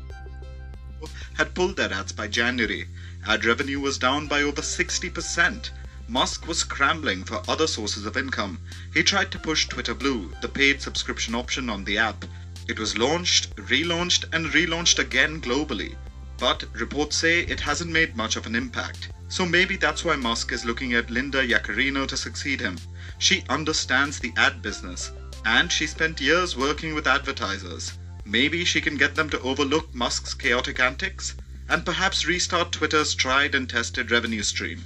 Had 1.34 1.56
pulled 1.56 1.76
their 1.76 1.92
ads 1.92 2.12
by 2.12 2.28
January. 2.28 2.88
Ad 3.26 3.46
revenue 3.46 3.80
was 3.80 3.98
down 3.98 4.28
by 4.28 4.44
over 4.44 4.62
60%. 4.62 5.72
Musk 6.08 6.48
was 6.48 6.60
scrambling 6.60 7.24
for 7.24 7.42
other 7.48 7.66
sources 7.66 8.06
of 8.06 8.18
income. 8.18 8.60
He 8.94 9.02
tried 9.02 9.32
to 9.32 9.40
push 9.40 9.66
Twitter 9.68 9.96
Blue, 9.96 10.32
the 10.44 10.48
paid 10.48 10.80
subscription 10.80 11.34
option 11.34 11.72
on 11.72 11.86
the 11.86 11.98
app. 11.98 12.24
It 12.68 12.80
was 12.80 12.98
launched, 12.98 13.56
relaunched, 13.58 14.26
and 14.32 14.48
relaunched 14.48 15.00
again 15.00 15.42
globally. 15.42 15.96
But 16.38 16.64
reports 16.74 17.18
say 17.18 17.42
it 17.42 17.60
hasn't 17.60 17.92
made 17.92 18.16
much 18.16 18.36
of 18.36 18.46
an 18.46 18.56
impact. 18.56 19.10
So 19.28 19.46
maybe 19.46 19.78
that's 19.78 20.06
why 20.06 20.16
Musk 20.16 20.52
is 20.52 20.66
looking 20.66 20.94
at 20.94 21.10
Linda 21.10 21.46
Yaccarino 21.46 22.08
to 22.08 22.18
succeed 22.18 22.62
him. 22.62 22.78
She 23.18 23.44
understands 23.50 24.20
the 24.20 24.34
ad 24.38 24.62
business, 24.62 25.12
and 25.46 25.72
she 25.72 25.88
spent 25.88 26.22
years 26.22 26.56
working 26.56 26.94
with 26.94 27.08
advertisers. 27.08 27.94
Maybe 28.26 28.64
she 28.64 28.80
can 28.80 28.96
get 28.96 29.16
them 29.16 29.30
to 29.32 29.42
overlook 29.42 29.94
Musk's 29.94 30.34
chaotic 30.34 30.80
antics 30.80 31.36
and 31.70 31.86
perhaps 31.86 32.26
restart 32.26 32.72
Twitter's 32.72 33.16
tried 33.16 33.56
and 33.56 33.70
tested 33.70 34.12
revenue 34.12 34.44
stream. 34.44 34.84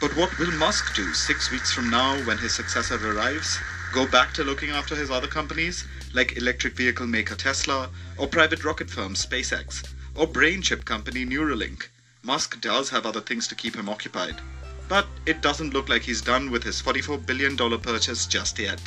But 0.00 0.16
what 0.16 0.36
will 0.38 0.52
Musk 0.52 0.94
do 0.94 1.12
six 1.12 1.50
weeks 1.50 1.72
from 1.72 1.90
now 1.90 2.16
when 2.24 2.38
his 2.38 2.54
successor 2.54 2.96
arrives? 2.96 3.58
Go 3.92 4.06
back 4.06 4.32
to 4.34 4.44
looking 4.44 4.70
after 4.70 4.96
his 4.96 5.10
other 5.10 5.26
companies, 5.26 5.84
like 6.14 6.36
electric 6.36 6.76
vehicle 6.76 7.06
maker 7.06 7.34
Tesla, 7.34 7.90
or 8.18 8.26
private 8.26 8.64
rocket 8.64 8.90
firm 8.90 9.14
SpaceX, 9.14 9.82
or 10.14 10.26
brain 10.26 10.62
chip 10.62 10.84
company 10.84 11.24
Neuralink? 11.24 11.88
Musk 12.22 12.60
does 12.60 12.90
have 12.90 13.06
other 13.06 13.20
things 13.20 13.48
to 13.48 13.54
keep 13.54 13.74
him 13.74 13.88
occupied. 13.88 14.40
But 14.88 15.06
it 15.26 15.40
doesn't 15.40 15.72
look 15.72 15.88
like 15.88 16.02
he's 16.02 16.20
done 16.20 16.50
with 16.50 16.62
his 16.62 16.82
$44 16.82 17.24
billion 17.26 17.56
purchase 17.56 18.26
just 18.26 18.58
yet. 18.58 18.80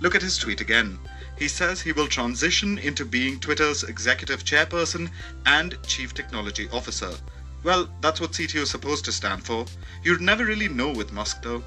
Look 0.00 0.14
at 0.14 0.22
his 0.22 0.38
tweet 0.38 0.60
again. 0.60 0.98
He 1.38 1.48
says 1.48 1.80
he 1.80 1.92
will 1.92 2.06
transition 2.06 2.78
into 2.78 3.04
being 3.04 3.38
Twitter's 3.38 3.84
executive 3.84 4.44
chairperson 4.44 5.10
and 5.46 5.78
chief 5.86 6.14
technology 6.14 6.68
officer. 6.72 7.12
Well, 7.62 7.88
that's 8.00 8.20
what 8.20 8.32
CTO 8.32 8.62
is 8.62 8.70
supposed 8.70 9.04
to 9.04 9.12
stand 9.12 9.44
for. 9.44 9.66
You'd 10.02 10.20
never 10.20 10.44
really 10.44 10.68
know 10.68 10.90
with 10.90 11.12
Musk 11.12 11.42
though. 11.42 11.62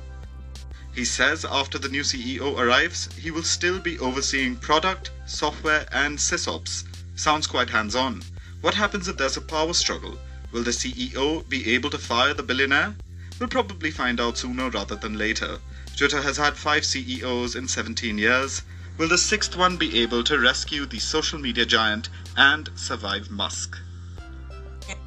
He 0.93 1.05
says 1.05 1.43
after 1.43 1.79
the 1.79 1.89
new 1.89 2.03
CEO 2.03 2.57
arrives, 2.57 3.09
he 3.17 3.31
will 3.31 3.43
still 3.43 3.79
be 3.79 3.97
overseeing 3.97 4.55
product, 4.55 5.09
software, 5.25 5.87
and 5.91 6.17
sysops. 6.17 6.83
Sounds 7.15 7.47
quite 7.47 7.69
hands 7.69 7.95
on. 7.95 8.21
What 8.61 8.75
happens 8.75 9.07
if 9.07 9.17
there's 9.17 9.37
a 9.37 9.41
power 9.41 9.73
struggle? 9.73 10.19
Will 10.51 10.63
the 10.63 10.71
CEO 10.71 11.47
be 11.49 11.73
able 11.73 11.89
to 11.89 11.97
fire 11.97 12.33
the 12.33 12.43
billionaire? 12.43 12.95
We'll 13.39 13.49
probably 13.49 13.89
find 13.89 14.21
out 14.21 14.37
sooner 14.37 14.69
rather 14.69 14.95
than 14.95 15.17
later. 15.17 15.57
Twitter 15.97 16.21
has 16.21 16.37
had 16.37 16.55
five 16.55 16.85
CEOs 16.85 17.55
in 17.55 17.67
17 17.67 18.17
years. 18.17 18.61
Will 18.97 19.07
the 19.07 19.17
sixth 19.17 19.55
one 19.55 19.77
be 19.77 19.99
able 20.01 20.23
to 20.23 20.37
rescue 20.37 20.85
the 20.85 20.99
social 20.99 21.39
media 21.39 21.65
giant 21.65 22.09
and 22.37 22.69
survive 22.75 23.31
Musk? 23.31 23.77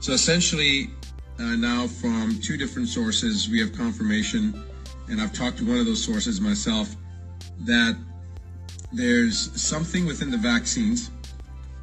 So 0.00 0.12
essentially, 0.12 0.90
uh, 1.38 1.54
now 1.54 1.86
from 1.86 2.40
two 2.40 2.56
different 2.56 2.88
sources, 2.88 3.48
we 3.48 3.60
have 3.60 3.72
confirmation, 3.72 4.64
and 5.08 5.20
I've 5.20 5.32
talked 5.32 5.58
to 5.58 5.66
one 5.66 5.78
of 5.78 5.86
those 5.86 6.02
sources 6.02 6.40
myself, 6.40 6.94
that 7.60 7.96
there's 8.92 9.60
something 9.60 10.06
within 10.06 10.30
the 10.30 10.38
vaccines 10.38 11.10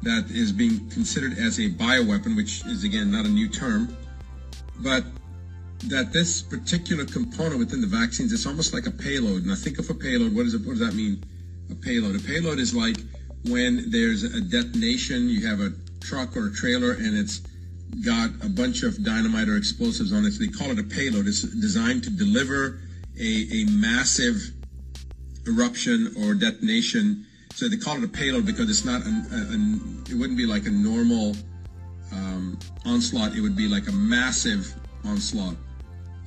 that 0.02 0.30
is 0.30 0.52
being 0.52 0.88
considered 0.90 1.38
as 1.38 1.58
a 1.58 1.70
bioweapon, 1.70 2.36
which 2.36 2.64
is 2.66 2.84
again 2.84 3.10
not 3.10 3.24
a 3.24 3.28
new 3.28 3.48
term, 3.48 3.96
but 4.80 5.04
that 5.88 6.12
this 6.12 6.42
particular 6.42 7.04
component 7.04 7.58
within 7.58 7.80
the 7.80 7.86
vaccines 7.86 8.32
is 8.32 8.46
almost 8.46 8.72
like 8.72 8.86
a 8.86 8.90
payload. 8.90 9.44
Now 9.44 9.54
think 9.54 9.78
of 9.78 9.88
a 9.90 9.94
payload. 9.94 10.34
What, 10.34 10.46
is 10.46 10.54
it, 10.54 10.64
what 10.64 10.78
does 10.78 10.80
that 10.80 10.94
mean? 10.94 11.22
A 11.70 11.74
payload. 11.74 12.16
A 12.16 12.18
payload 12.20 12.58
is 12.58 12.74
like 12.74 12.96
when 13.46 13.90
there's 13.90 14.22
a 14.22 14.40
detonation, 14.40 15.28
you 15.28 15.46
have 15.46 15.60
a 15.60 15.72
truck 16.00 16.36
or 16.36 16.48
a 16.48 16.52
trailer 16.52 16.92
and 16.92 17.16
it's 17.16 17.42
got 18.04 18.30
a 18.42 18.48
bunch 18.48 18.82
of 18.82 19.02
dynamite 19.04 19.48
or 19.48 19.56
explosives 19.56 20.12
on 20.12 20.24
it. 20.24 20.32
So 20.32 20.40
they 20.40 20.48
call 20.48 20.70
it 20.70 20.78
a 20.78 20.82
payload. 20.82 21.26
It's 21.26 21.42
designed 21.42 22.04
to 22.04 22.10
deliver 22.10 22.80
a, 23.18 23.46
a 23.52 23.64
massive 23.70 24.50
eruption 25.46 26.14
or 26.18 26.34
detonation 26.34 27.26
So 27.54 27.68
they 27.68 27.76
call 27.76 27.96
it 27.98 28.04
a 28.04 28.08
payload 28.08 28.46
because 28.46 28.68
it's 28.68 28.84
not 28.84 29.06
an, 29.06 29.26
an 29.30 30.02
it 30.10 30.14
wouldn't 30.14 30.36
be 30.36 30.44
like 30.44 30.66
a 30.66 30.70
normal 30.70 31.36
um, 32.12 32.58
onslaught. 32.84 33.36
It 33.36 33.42
would 33.42 33.54
be 33.54 33.68
like 33.68 33.86
a 33.86 33.92
massive 33.92 34.74
onslaught. 35.04 35.54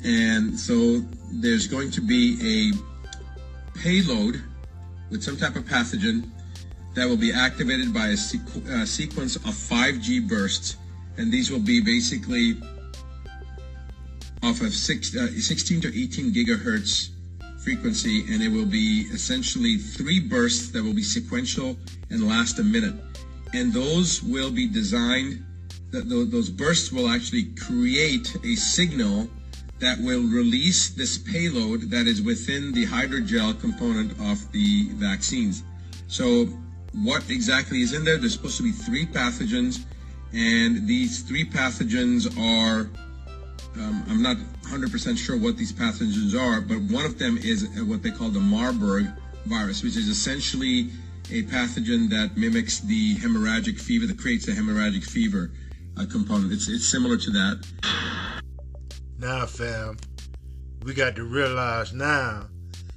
And 0.05 0.57
so 0.57 1.01
there's 1.29 1.67
going 1.67 1.91
to 1.91 2.01
be 2.01 2.71
a 2.73 3.77
payload 3.79 4.41
with 5.11 5.21
some 5.21 5.35
type 5.35 5.57
of 5.57 5.65
pathogen 5.65 6.29
that 6.95 7.05
will 7.05 7.17
be 7.17 7.33
activated 7.33 7.93
by 7.93 8.07
a 8.07 8.13
sequ- 8.13 8.65
uh, 8.69 8.85
sequence 8.85 9.35
of 9.35 9.43
5G 9.43 10.29
bursts. 10.29 10.77
And 11.17 11.29
these 11.29 11.51
will 11.51 11.59
be 11.59 11.81
basically 11.81 12.55
off 14.43 14.61
of 14.61 14.73
six, 14.73 15.15
uh, 15.15 15.27
16 15.27 15.81
to 15.81 15.87
18 15.87 16.33
gigahertz 16.33 17.09
frequency, 17.63 18.21
and 18.33 18.41
it 18.41 18.49
will 18.49 18.65
be 18.65 19.07
essentially 19.11 19.77
three 19.77 20.19
bursts 20.19 20.69
that 20.69 20.83
will 20.83 20.93
be 20.93 21.03
sequential 21.03 21.75
and 22.09 22.27
last 22.27 22.59
a 22.59 22.63
minute. 22.63 22.95
And 23.53 23.73
those 23.73 24.23
will 24.23 24.51
be 24.51 24.67
designed, 24.67 25.43
those 25.91 26.49
bursts 26.49 26.91
will 26.91 27.09
actually 27.09 27.45
create 27.55 28.35
a 28.45 28.55
signal 28.55 29.29
that 29.79 29.99
will 29.99 30.21
release 30.21 30.89
this 30.89 31.17
payload 31.17 31.89
that 31.91 32.07
is 32.07 32.21
within 32.21 32.71
the 32.71 32.85
hydrogel 32.85 33.59
component 33.59 34.11
of 34.31 34.51
the 34.51 34.89
vaccines. 34.93 35.63
So 36.07 36.45
what 36.93 37.29
exactly 37.29 37.81
is 37.81 37.93
in 37.93 38.03
there? 38.03 38.17
There's 38.17 38.33
supposed 38.33 38.57
to 38.57 38.63
be 38.63 38.71
three 38.71 39.05
pathogens, 39.05 39.83
and 40.33 40.87
these 40.87 41.21
three 41.21 41.45
pathogens 41.45 42.25
are 42.39 42.89
um, 43.79 44.03
I'm 44.09 44.21
not 44.21 44.37
100% 44.63 45.17
sure 45.17 45.37
what 45.37 45.57
these 45.57 45.71
pathogens 45.71 46.39
are, 46.39 46.61
but 46.61 46.79
one 46.93 47.05
of 47.05 47.17
them 47.19 47.37
is 47.37 47.67
what 47.85 48.03
they 48.03 48.11
call 48.11 48.29
the 48.29 48.39
Marburg 48.39 49.07
virus, 49.45 49.83
which 49.83 49.95
is 49.95 50.07
essentially 50.07 50.89
a 51.29 51.43
pathogen 51.43 52.09
that 52.09 52.37
mimics 52.37 52.79
the 52.79 53.15
hemorrhagic 53.15 53.79
fever, 53.79 54.05
that 54.07 54.17
creates 54.17 54.47
a 54.47 54.51
hemorrhagic 54.51 55.03
fever 55.03 55.51
uh, 55.97 56.05
component. 56.09 56.51
It's, 56.51 56.69
it's 56.69 56.87
similar 56.87 57.17
to 57.17 57.31
that. 57.31 57.65
Now, 59.19 59.45
fam, 59.45 59.97
we 60.83 60.93
got 60.93 61.15
to 61.15 61.23
realize 61.23 61.93
now 61.93 62.47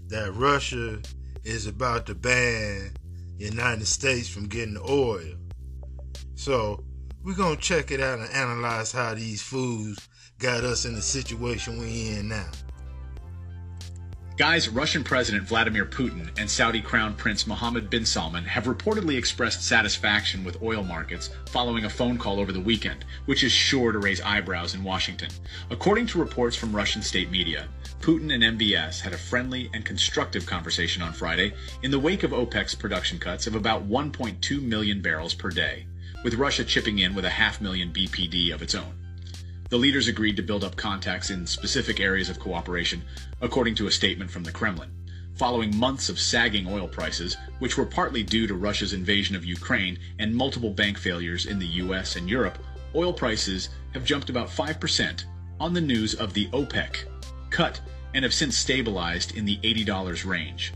that 0.08 0.32
Russia 0.34 1.00
is 1.44 1.66
about 1.66 2.06
to 2.06 2.14
ban 2.14 2.92
the 3.38 3.44
United 3.46 3.87
States 3.87 4.28
from 4.28 4.49
getting 4.49 4.75
the 4.75 4.82
oil. 4.82 5.34
So, 6.34 6.84
we're 7.22 7.34
going 7.34 7.56
to 7.56 7.62
check 7.62 7.90
it 7.90 8.00
out 8.00 8.18
and 8.18 8.30
analyze 8.30 8.92
how 8.92 9.14
these 9.14 9.42
foods 9.42 10.08
got 10.40 10.64
us 10.64 10.87
in 10.87 10.94
the 10.94 11.02
situation 11.02 11.78
we're 11.78 12.18
in 12.18 12.28
now. 12.28 12.47
Guys, 14.38 14.70
Russian 14.70 15.04
President 15.04 15.47
Vladimir 15.47 15.85
Putin 15.85 16.30
and 16.38 16.50
Saudi 16.50 16.80
Crown 16.80 17.14
Prince 17.14 17.47
Mohammed 17.47 17.90
bin 17.90 18.06
Salman 18.06 18.44
have 18.44 18.64
reportedly 18.64 19.18
expressed 19.18 19.62
satisfaction 19.62 20.42
with 20.42 20.62
oil 20.62 20.82
markets 20.82 21.28
following 21.50 21.85
a 21.85 21.90
phone 21.90 22.16
call 22.16 22.40
over 22.40 22.50
the 22.50 22.59
weekend, 22.59 23.04
which 23.26 23.44
is 23.44 23.52
sure 23.52 23.92
to 23.92 23.99
raise 23.99 24.23
eyebrows 24.23 24.75
in 24.75 24.82
Washington. 24.82 25.28
According 25.68 26.06
to 26.06 26.18
reports 26.18 26.56
from 26.56 26.75
Russian 26.75 27.02
state 27.02 27.30
media, 27.30 27.68
Putin 28.00 28.32
and 28.32 28.59
MBS 28.59 28.99
had 28.99 29.12
a 29.12 29.18
friendly 29.18 29.68
and 29.75 29.85
constructive 29.85 30.47
conversation 30.47 31.02
on 31.02 31.12
Friday 31.12 31.52
in 31.82 31.90
the 31.90 32.00
wake 32.00 32.23
of 32.23 32.30
OPEC's 32.30 32.75
production 32.75 33.18
cuts 33.18 33.47
of 33.47 33.56
about 33.56 33.87
1.2 33.87 34.62
million 34.62 35.02
barrels 35.02 35.35
per 35.35 35.50
day, 35.50 35.85
with 36.25 36.32
Russia 36.32 36.64
chipping 36.64 37.00
in 37.00 37.14
with 37.14 37.26
a 37.26 37.30
half 37.30 37.61
million 37.61 37.92
BPD 37.92 38.54
of 38.54 38.62
its 38.62 38.75
own. 38.75 39.00
The 39.70 39.78
leaders 39.78 40.08
agreed 40.08 40.34
to 40.34 40.42
build 40.42 40.64
up 40.64 40.74
contacts 40.74 41.30
in 41.30 41.46
specific 41.46 42.00
areas 42.00 42.28
of 42.28 42.40
cooperation, 42.40 43.04
according 43.40 43.76
to 43.76 43.86
a 43.86 43.92
statement 43.92 44.28
from 44.28 44.42
the 44.42 44.50
Kremlin. 44.50 44.90
Following 45.36 45.76
months 45.76 46.08
of 46.08 46.18
sagging 46.18 46.66
oil 46.66 46.88
prices, 46.88 47.36
which 47.60 47.78
were 47.78 47.86
partly 47.86 48.24
due 48.24 48.48
to 48.48 48.54
Russia's 48.54 48.92
invasion 48.92 49.36
of 49.36 49.44
Ukraine 49.44 49.96
and 50.18 50.34
multiple 50.34 50.70
bank 50.70 50.98
failures 50.98 51.46
in 51.46 51.61
the 51.61 51.68
US 51.85 52.16
and 52.16 52.28
Europe, 52.28 52.59
oil 52.96 53.12
prices 53.12 53.68
have 53.94 54.04
jumped 54.04 54.28
about 54.28 54.48
5% 54.48 55.24
on 55.61 55.72
the 55.72 55.80
news 55.80 56.14
of 56.14 56.35
the 56.35 56.48
OPEC 56.48 57.04
cut 57.50 57.80
and 58.12 58.24
have 58.24 58.35
since 58.35 58.59
stabilized 58.59 59.37
in 59.37 59.44
the 59.44 59.59
$80 59.59 60.26
range. 60.26 60.72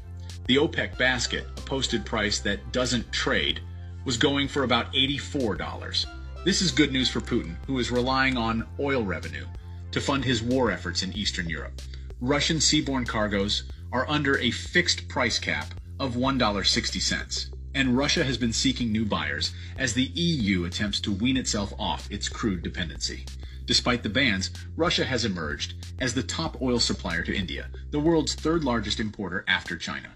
The 0.47 0.59
OPEC 0.59 0.97
basket, 0.97 1.49
a 1.57 1.61
posted 1.63 2.07
price 2.07 2.39
that 2.41 2.71
doesn't 2.71 3.11
trade, 3.11 3.61
was 4.05 4.17
going 4.17 4.47
for 4.47 4.63
about 4.63 4.93
$84. 4.93 6.07
This 6.45 6.61
is 6.61 6.73
good 6.73 6.93
news 6.93 7.09
for 7.09 7.23
Putin, 7.23 7.57
who 7.67 7.79
is 7.79 7.91
relying 7.91 8.37
on 8.37 8.67
oil 8.79 9.03
revenue 9.03 9.47
to 9.93 10.01
fund 10.01 10.27
his 10.27 10.43
war 10.43 10.71
efforts 10.71 11.03
in 11.03 11.11
Eastern 11.15 11.49
Europe. 11.49 11.81
Russian 12.21 12.59
seaborne 12.59 13.09
cargoes 13.09 13.63
are 13.93 14.07
under 14.11 14.37
a 14.37 14.51
fixed 14.51 15.09
price 15.09 15.39
cap 15.39 15.73
of 15.99 16.17
$1.60, 16.17 17.55
and 17.75 17.97
Russia 17.97 18.23
has 18.25 18.37
been 18.37 18.53
seeking 18.53 18.93
new 18.93 19.07
buyers 19.07 19.53
as 19.79 19.95
the 19.95 20.05
EU 20.05 20.67
attempts 20.67 21.01
to 21.01 21.13
wean 21.13 21.39
itself 21.39 21.73
off 21.79 22.11
its 22.11 22.29
crude 22.29 22.63
dependency. 22.63 23.25
Despite 23.65 24.03
the 24.03 24.11
bans, 24.11 24.51
Russia 24.77 25.07
has 25.07 25.25
emerged 25.25 25.95
as 25.99 26.13
the 26.13 26.23
top 26.23 26.61
oil 26.61 26.79
supplier 26.79 27.23
to 27.23 27.35
India, 27.35 27.71
the 27.91 28.01
world's 28.01 28.35
third 28.35 28.65
largest 28.65 29.01
importer 29.01 29.47
after 29.49 29.79
China. 29.79 30.11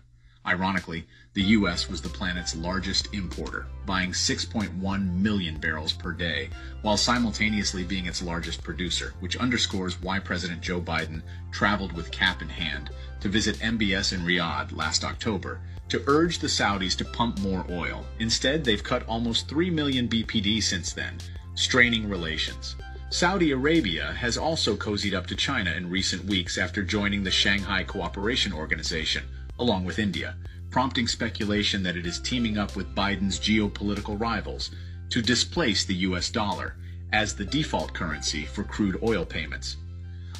Ironically, 0.48 1.06
the 1.34 1.42
U.S. 1.58 1.90
was 1.90 2.00
the 2.00 2.08
planet's 2.08 2.56
largest 2.56 3.12
importer, 3.12 3.66
buying 3.84 4.12
6.1 4.12 5.20
million 5.20 5.61
barrels 5.61 5.92
per 5.92 6.11
day, 6.11 6.48
while 6.80 6.96
simultaneously 6.96 7.84
being 7.84 8.06
its 8.06 8.22
largest 8.22 8.64
producer, 8.64 9.12
which 9.20 9.37
underscores 9.37 10.00
why 10.00 10.18
President 10.18 10.62
Joe 10.62 10.80
Biden 10.80 11.20
traveled 11.50 11.92
with 11.92 12.11
cap 12.11 12.40
in 12.40 12.48
hand 12.48 12.88
to 13.20 13.28
visit 13.28 13.58
MBS 13.58 14.14
in 14.14 14.22
Riyadh 14.22 14.74
last 14.74 15.04
October 15.04 15.61
to 15.90 16.02
urge 16.06 16.38
the 16.38 16.46
Saudis 16.46 16.96
to 16.96 17.04
pump 17.04 17.38
more 17.40 17.66
oil. 17.68 18.06
Instead, 18.18 18.64
they've 18.64 18.82
cut 18.82 19.06
almost 19.06 19.48
3 19.48 19.68
million 19.68 20.08
BPD 20.08 20.62
since 20.62 20.94
then, 20.94 21.18
straining 21.56 22.08
relations. 22.08 22.74
Saudi 23.11 23.50
Arabia 23.50 24.14
has 24.14 24.38
also 24.38 24.74
cozied 24.74 25.12
up 25.12 25.26
to 25.26 25.37
China 25.37 25.72
in 25.72 25.90
recent 25.90 26.24
weeks 26.24 26.56
after 26.56 26.82
joining 26.82 27.22
the 27.22 27.30
Shanghai 27.30 27.84
Cooperation 27.84 28.54
Organization, 28.54 29.24
along 29.58 29.84
with 29.84 29.98
India, 29.98 30.36
prompting 30.70 31.08
speculation 31.08 31.82
that 31.82 31.96
it 31.96 32.06
is 32.06 32.20
teaming 32.20 32.58
up 32.58 32.76
with 32.76 32.94
Biden's 32.94 33.40
geopolitical 33.40 34.20
rivals 34.20 34.70
to 35.10 35.22
displace 35.22 35.84
the 35.84 35.94
US 35.94 36.30
dollar 36.30 36.76
as 37.12 37.34
the 37.34 37.44
default 37.44 37.94
currency 37.94 38.44
for 38.44 38.64
crude 38.64 38.98
oil 39.02 39.24
payments. 39.24 39.76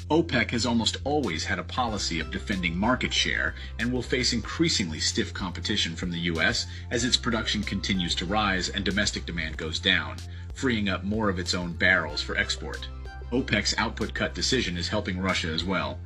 OPEC 0.09 0.49
has 0.51 0.65
almost 0.65 0.97
always 1.03 1.43
had 1.43 1.59
a 1.59 1.63
policy 1.63 2.19
of 2.19 2.31
defending 2.31 2.75
market 2.75 3.13
share 3.13 3.53
and 3.77 3.91
will 3.91 4.01
face 4.01 4.33
increasingly 4.33 4.99
stiff 4.99 5.33
competition 5.33 5.95
from 5.95 6.09
the 6.09 6.21
US 6.21 6.65
as 6.89 7.03
its 7.03 7.17
production 7.17 7.61
continues 7.61 8.15
to 8.15 8.25
rise 8.25 8.69
and 8.69 8.83
domestic 8.83 9.25
demand 9.25 9.57
goes 9.57 9.79
down, 9.79 10.17
freeing 10.55 10.89
up 10.89 11.03
more 11.03 11.29
of 11.29 11.37
its 11.37 11.53
own 11.53 11.73
barrels 11.73 12.21
for 12.23 12.35
export. 12.37 12.87
OPEC's 13.31 13.75
output 13.77 14.13
cut 14.15 14.33
decision 14.33 14.77
is 14.77 14.87
helping 14.87 15.19
Russia 15.19 15.49
as 15.49 15.63
well 15.63 15.99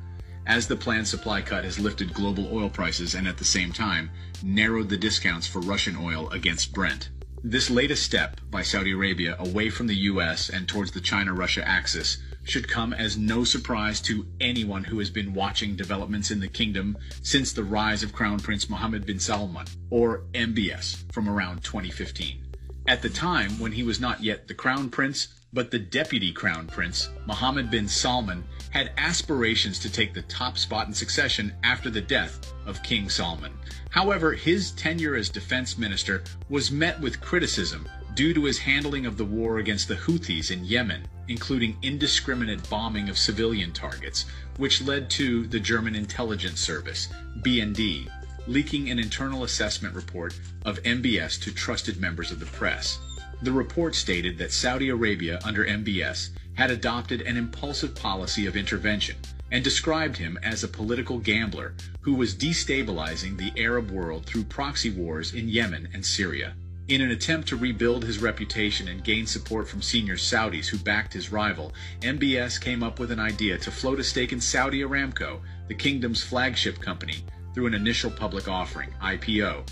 as 0.46 0.66
the 0.66 0.76
planned 0.76 1.08
supply 1.08 1.40
cut 1.40 1.64
has 1.64 1.78
lifted 1.78 2.14
global 2.14 2.48
oil 2.52 2.68
prices 2.68 3.14
and 3.14 3.26
at 3.26 3.38
the 3.38 3.44
same 3.44 3.72
time 3.72 4.10
narrowed 4.42 4.88
the 4.88 4.96
discounts 4.96 5.46
for 5.46 5.60
Russian 5.60 5.96
oil 5.96 6.28
against 6.30 6.72
Brent. 6.72 7.10
This 7.42 7.68
latest 7.68 8.02
step 8.02 8.40
by 8.50 8.62
Saudi 8.62 8.92
Arabia 8.92 9.36
away 9.38 9.68
from 9.70 9.86
the 9.86 9.96
US 9.96 10.48
and 10.48 10.66
towards 10.66 10.92
the 10.92 11.00
China-Russia 11.00 11.66
axis 11.66 12.18
should 12.44 12.68
come 12.68 12.92
as 12.92 13.16
no 13.16 13.44
surprise 13.44 14.00
to 14.02 14.26
anyone 14.40 14.84
who 14.84 14.98
has 14.98 15.10
been 15.10 15.34
watching 15.34 15.76
developments 15.76 16.30
in 16.30 16.40
the 16.40 16.48
kingdom 16.48 16.96
since 17.22 17.52
the 17.52 17.64
rise 17.64 18.02
of 18.02 18.12
Crown 18.12 18.38
Prince 18.38 18.68
Mohammed 18.68 19.06
bin 19.06 19.18
Salman, 19.18 19.66
or 19.90 20.22
MBS, 20.32 21.10
from 21.12 21.28
around 21.28 21.64
2015. 21.64 22.44
At 22.86 23.00
the 23.00 23.08
time, 23.08 23.58
when 23.58 23.72
he 23.72 23.82
was 23.82 23.98
not 23.98 24.22
yet 24.22 24.46
the 24.46 24.54
Crown 24.54 24.90
Prince, 24.90 25.28
but 25.54 25.70
the 25.70 25.78
Deputy 25.78 26.32
Crown 26.32 26.66
Prince, 26.66 27.08
Mohammed 27.26 27.70
bin 27.70 27.88
Salman, 27.88 28.44
had 28.74 28.90
aspirations 28.98 29.78
to 29.78 29.90
take 29.90 30.12
the 30.12 30.22
top 30.22 30.58
spot 30.58 30.88
in 30.88 30.92
succession 30.92 31.54
after 31.62 31.88
the 31.90 32.00
death 32.00 32.52
of 32.66 32.82
King 32.82 33.08
Salman. 33.08 33.52
However, 33.90 34.32
his 34.32 34.72
tenure 34.72 35.14
as 35.14 35.28
defense 35.28 35.78
minister 35.78 36.24
was 36.48 36.72
met 36.72 37.00
with 37.00 37.20
criticism 37.20 37.88
due 38.14 38.34
to 38.34 38.44
his 38.44 38.58
handling 38.58 39.06
of 39.06 39.16
the 39.16 39.24
war 39.24 39.58
against 39.58 39.86
the 39.86 39.94
Houthis 39.94 40.50
in 40.50 40.64
Yemen, 40.64 41.06
including 41.28 41.78
indiscriminate 41.82 42.68
bombing 42.68 43.08
of 43.08 43.16
civilian 43.16 43.70
targets, 43.70 44.24
which 44.56 44.82
led 44.82 45.08
to 45.10 45.46
the 45.46 45.60
German 45.60 45.94
intelligence 45.94 46.60
service, 46.60 47.08
BND, 47.42 48.08
leaking 48.48 48.90
an 48.90 48.98
internal 48.98 49.44
assessment 49.44 49.94
report 49.94 50.36
of 50.64 50.82
MBS 50.82 51.40
to 51.42 51.54
trusted 51.54 52.00
members 52.00 52.32
of 52.32 52.40
the 52.40 52.46
press. 52.46 52.98
The 53.42 53.52
report 53.52 53.94
stated 53.94 54.36
that 54.38 54.52
Saudi 54.52 54.88
Arabia 54.88 55.38
under 55.44 55.64
MBS 55.64 56.30
had 56.54 56.70
adopted 56.70 57.20
an 57.22 57.36
impulsive 57.36 57.94
policy 57.94 58.46
of 58.46 58.56
intervention 58.56 59.16
and 59.50 59.62
described 59.62 60.16
him 60.16 60.38
as 60.42 60.64
a 60.64 60.68
political 60.68 61.18
gambler 61.18 61.74
who 62.00 62.14
was 62.14 62.34
destabilizing 62.34 63.36
the 63.36 63.52
Arab 63.62 63.90
world 63.90 64.26
through 64.26 64.44
proxy 64.44 64.90
wars 64.90 65.34
in 65.34 65.48
Yemen 65.48 65.88
and 65.92 66.04
Syria. 66.04 66.54
In 66.86 67.00
an 67.00 67.10
attempt 67.10 67.48
to 67.48 67.56
rebuild 67.56 68.04
his 68.04 68.20
reputation 68.20 68.88
and 68.88 69.02
gain 69.02 69.26
support 69.26 69.66
from 69.66 69.80
senior 69.80 70.16
Saudis 70.16 70.68
who 70.68 70.76
backed 70.76 71.14
his 71.14 71.32
rival, 71.32 71.72
MBS 72.00 72.60
came 72.60 72.82
up 72.82 72.98
with 72.98 73.10
an 73.10 73.20
idea 73.20 73.56
to 73.58 73.70
float 73.70 74.00
a 74.00 74.04
stake 74.04 74.32
in 74.32 74.40
Saudi 74.40 74.80
Aramco, 74.80 75.40
the 75.68 75.74
kingdom's 75.74 76.22
flagship 76.22 76.80
company, 76.80 77.24
through 77.54 77.66
an 77.66 77.74
initial 77.74 78.10
public 78.10 78.48
offering, 78.48 78.90
IPO. 79.00 79.64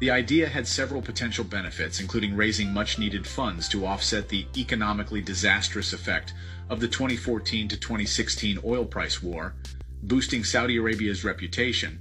The 0.00 0.10
idea 0.10 0.48
had 0.48 0.66
several 0.66 1.02
potential 1.02 1.44
benefits, 1.44 2.00
including 2.00 2.34
raising 2.34 2.72
much 2.72 2.98
needed 2.98 3.26
funds 3.26 3.68
to 3.68 3.84
offset 3.84 4.30
the 4.30 4.46
economically 4.56 5.20
disastrous 5.20 5.92
effect 5.92 6.32
of 6.70 6.80
the 6.80 6.88
2014 6.88 7.68
to 7.68 7.76
2016 7.76 8.60
oil 8.64 8.86
price 8.86 9.22
war, 9.22 9.54
boosting 10.02 10.42
Saudi 10.42 10.78
Arabia's 10.78 11.22
reputation, 11.22 11.98